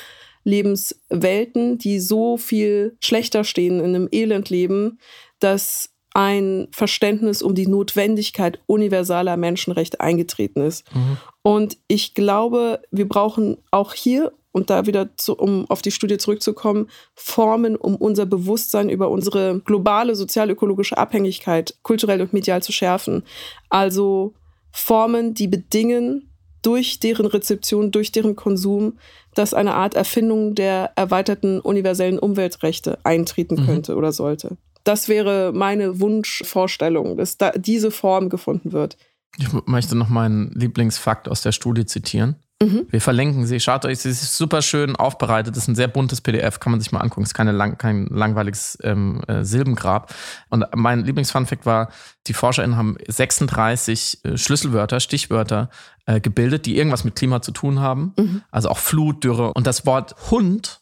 Lebenswelten, 0.44 1.78
die 1.78 2.02
so 2.02 2.36
viel 2.36 2.98
schlechter 3.00 3.46
stehen 3.46 3.80
in 3.80 3.96
einem 3.96 4.10
Elendleben, 4.12 5.00
dass 5.40 5.92
ein 6.20 6.68
Verständnis 6.72 7.42
um 7.42 7.56
die 7.56 7.66
Notwendigkeit 7.66 8.60
universaler 8.66 9.38
Menschenrechte 9.38 10.02
eingetreten 10.02 10.60
ist. 10.60 10.84
Mhm. 10.94 11.18
Und 11.44 11.78
ich 11.88 12.14
glaube, 12.14 12.82
wir 12.92 13.08
brauchen 13.08 13.56
auch 13.72 13.94
hier 13.94 14.34
und 14.52 14.70
da 14.70 14.86
wieder 14.86 15.16
zu, 15.16 15.38
um 15.38 15.66
auf 15.70 15.82
die 15.82 15.92
Studie 15.92 16.18
zurückzukommen, 16.18 16.90
Formen, 17.16 17.78
um 17.78 17.96
unser 17.96 18.26
Bewusstsein 18.26 18.90
über 18.90 19.10
unsere 19.10 19.62
globale 19.62 20.14
sozialökologische 20.14 20.98
Abhängigkeit 20.98 21.76
kulturell 21.84 22.22
und 22.22 22.34
medial 22.34 22.62
zu 22.62 22.74
schärfen. 22.74 23.24
Also 23.70 24.34
Formen, 24.74 25.34
die 25.34 25.48
bedingen 25.48 26.30
durch 26.64 27.00
deren 27.00 27.28
Rezeption, 27.28 27.92
durch 27.92 28.12
deren 28.12 28.36
Konsum, 28.36 29.00
dass 29.36 29.54
eine 29.54 29.74
Art 29.74 29.94
Erfindung 29.94 30.54
der 30.54 30.92
erweiterten 30.98 31.62
universellen 31.62 32.20
Umweltrechte 32.20 32.98
eintreten 33.06 33.62
mhm. 33.62 33.66
könnte 33.66 33.96
oder 33.96 34.12
sollte. 34.12 34.58
Das 34.90 35.08
wäre 35.08 35.52
meine 35.54 36.00
Wunschvorstellung, 36.00 37.16
dass 37.16 37.38
da 37.38 37.52
diese 37.52 37.92
Form 37.92 38.28
gefunden 38.28 38.72
wird. 38.72 38.98
Ich 39.38 39.46
möchte 39.68 39.96
noch 39.96 40.10
meinen 40.10 40.50
Lieblingsfakt 40.56 41.30
aus 41.30 41.42
der 41.42 41.52
Studie 41.52 41.86
zitieren. 41.86 42.38
Mhm. 42.60 42.88
Wir 42.90 43.00
verlinken 43.00 43.46
sie. 43.46 43.60
Schaut 43.60 43.86
euch, 43.86 44.00
sie 44.00 44.10
ist 44.10 44.36
super 44.36 44.64
schön 44.64 44.96
aufbereitet. 44.96 45.56
Das 45.56 45.62
ist 45.62 45.68
ein 45.68 45.76
sehr 45.76 45.90
buntes 45.90 46.22
PDF, 46.22 46.60
kann 46.60 46.72
man 46.72 46.82
sich 46.82 46.92
mal 46.92 47.02
angucken. 47.02 47.22
Es 47.22 47.30
ist 47.30 47.34
keine 47.36 47.52
lang, 47.52 47.78
kein 47.78 48.08
langweiliges 48.08 48.80
ähm, 48.82 49.22
äh, 49.28 49.44
Silbengrab. 49.44 50.12
Und 50.50 50.66
mein 50.76 51.06
Lieblingsfunfact 51.06 51.68
war, 51.68 51.92
die 52.26 52.34
ForscherInnen 52.34 52.76
haben 52.76 52.98
36 53.08 54.26
äh, 54.26 54.38
Schlüsselwörter, 54.40 55.00
Stichwörter 55.00 55.70
äh, 56.08 56.20
gebildet, 56.20 56.66
die 56.66 56.76
irgendwas 56.76 57.04
mit 57.04 57.16
Klima 57.16 57.44
zu 57.44 57.52
tun 57.52 57.80
haben. 57.80 58.14
Mhm. 58.18 58.42
Also 58.50 58.70
auch 58.70 58.80
Flut, 58.80 59.24
Dürre. 59.24 59.54
Und 59.54 59.68
das 59.68 59.86
Wort 59.86 60.16
Hund 60.32 60.82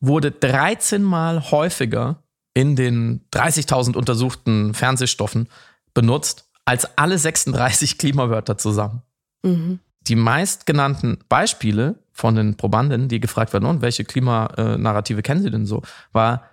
wurde 0.00 0.32
13 0.32 1.04
Mal 1.04 1.52
häufiger 1.52 2.24
in 2.54 2.76
den 2.76 3.22
30.000 3.32 3.96
untersuchten 3.96 4.74
Fernsehstoffen 4.74 5.48
benutzt 5.94 6.48
als 6.64 6.98
alle 6.98 7.18
36 7.18 7.98
Klimawörter 7.98 8.58
zusammen. 8.58 9.02
Mhm 9.42 9.80
die 10.02 10.16
meistgenannten 10.16 11.18
Beispiele 11.28 11.96
von 12.12 12.34
den 12.34 12.56
Probanden, 12.56 13.08
die 13.08 13.20
gefragt 13.20 13.52
werden, 13.52 13.66
und 13.66 13.82
welche 13.82 14.04
Klimanarrative 14.04 15.22
kennen 15.22 15.42
sie 15.42 15.50
denn 15.50 15.66
so, 15.66 15.82
war 16.12 16.44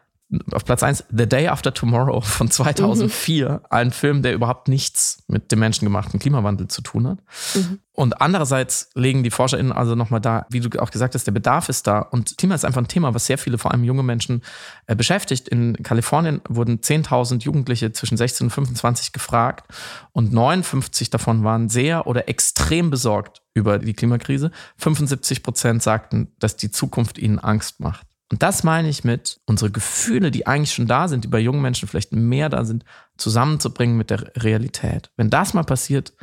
auf 0.51 0.65
Platz 0.65 0.83
1 0.83 1.05
The 1.09 1.27
Day 1.27 1.47
After 1.47 1.73
Tomorrow 1.73 2.19
von 2.19 2.51
2004, 2.51 3.49
mhm. 3.49 3.59
ein 3.69 3.91
Film, 3.91 4.21
der 4.21 4.33
überhaupt 4.33 4.67
nichts 4.67 5.23
mit 5.27 5.51
dem 5.51 5.59
menschengemachten 5.59 6.19
Klimawandel 6.19 6.67
zu 6.67 6.81
tun 6.81 7.07
hat. 7.07 7.19
Mhm. 7.55 7.79
Und 7.99 8.21
andererseits 8.21 8.91
legen 8.93 9.23
die 9.23 9.31
ForscherInnen 9.31 9.71
also 9.71 9.95
nochmal 9.95 10.21
da, 10.21 10.45
wie 10.51 10.59
du 10.59 10.79
auch 10.79 10.91
gesagt 10.91 11.15
hast, 11.15 11.25
der 11.25 11.31
Bedarf 11.31 11.67
ist 11.67 11.87
da. 11.87 11.97
Und 12.01 12.37
Klima 12.37 12.53
ist 12.53 12.63
einfach 12.63 12.79
ein 12.79 12.87
Thema, 12.87 13.15
was 13.15 13.25
sehr 13.25 13.39
viele, 13.39 13.57
vor 13.57 13.71
allem 13.71 13.83
junge 13.83 14.03
Menschen, 14.03 14.43
äh, 14.85 14.95
beschäftigt. 14.95 15.47
In 15.47 15.73
Kalifornien 15.81 16.41
wurden 16.47 16.79
10.000 16.79 17.43
Jugendliche 17.43 17.91
zwischen 17.93 18.15
16 18.15 18.45
und 18.45 18.51
25 18.51 19.13
gefragt 19.13 19.65
und 20.11 20.31
59 20.31 21.09
davon 21.09 21.43
waren 21.43 21.69
sehr 21.69 22.05
oder 22.05 22.29
extrem 22.29 22.91
besorgt 22.91 23.41
über 23.55 23.79
die 23.79 23.93
Klimakrise. 23.95 24.51
75 24.77 25.41
Prozent 25.41 25.81
sagten, 25.81 26.31
dass 26.37 26.55
die 26.55 26.69
Zukunft 26.69 27.17
ihnen 27.17 27.39
Angst 27.39 27.79
macht. 27.79 28.05
Und 28.31 28.43
das 28.43 28.63
meine 28.63 28.89
ich 28.89 29.05
mit, 29.05 29.39
unsere 29.47 29.71
Gefühle, 29.71 30.29
die 30.29 30.45
eigentlich 30.45 30.73
schon 30.73 30.85
da 30.85 31.07
sind, 31.07 31.23
die 31.23 31.29
bei 31.29 31.39
jungen 31.39 31.63
Menschen 31.63 31.87
vielleicht 31.87 32.13
mehr 32.13 32.49
da 32.49 32.63
sind, 32.63 32.85
zusammenzubringen 33.17 33.97
mit 33.97 34.11
der 34.11 34.31
Realität. 34.35 35.09
Wenn 35.17 35.31
das 35.31 35.55
mal 35.55 35.63
passiert, 35.63 36.13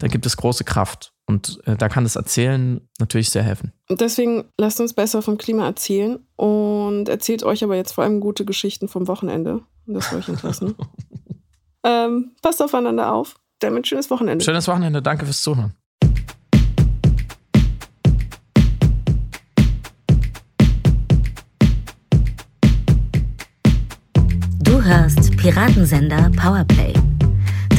dann 0.00 0.10
gibt 0.10 0.26
es 0.26 0.36
große 0.36 0.64
Kraft. 0.64 1.12
Und 1.26 1.60
äh, 1.64 1.76
da 1.76 1.88
kann 1.88 2.02
das 2.02 2.16
Erzählen 2.16 2.80
natürlich 2.98 3.30
sehr 3.30 3.44
helfen. 3.44 3.72
Deswegen 3.88 4.44
lasst 4.58 4.80
uns 4.80 4.92
besser 4.92 5.22
vom 5.22 5.38
Klima 5.38 5.64
erzählen 5.64 6.18
und 6.34 7.08
erzählt 7.08 7.44
euch 7.44 7.62
aber 7.62 7.76
jetzt 7.76 7.92
vor 7.92 8.02
allem 8.02 8.18
gute 8.18 8.44
Geschichten 8.44 8.88
vom 8.88 9.06
Wochenende. 9.06 9.62
Das 9.86 10.10
soll 10.10 10.20
ich 10.20 10.28
entlassen. 10.28 10.74
ähm, 11.84 12.32
passt 12.42 12.60
aufeinander 12.60 13.12
auf. 13.12 13.36
Damit 13.60 13.86
schönes 13.86 14.10
Wochenende. 14.10 14.44
Schönes 14.44 14.66
Wochenende. 14.66 15.02
Danke 15.02 15.24
fürs 15.24 15.42
Zuhören. 15.42 15.74
hörst 24.90 25.36
Piratensender 25.36 26.30
Powerplay. 26.36 26.92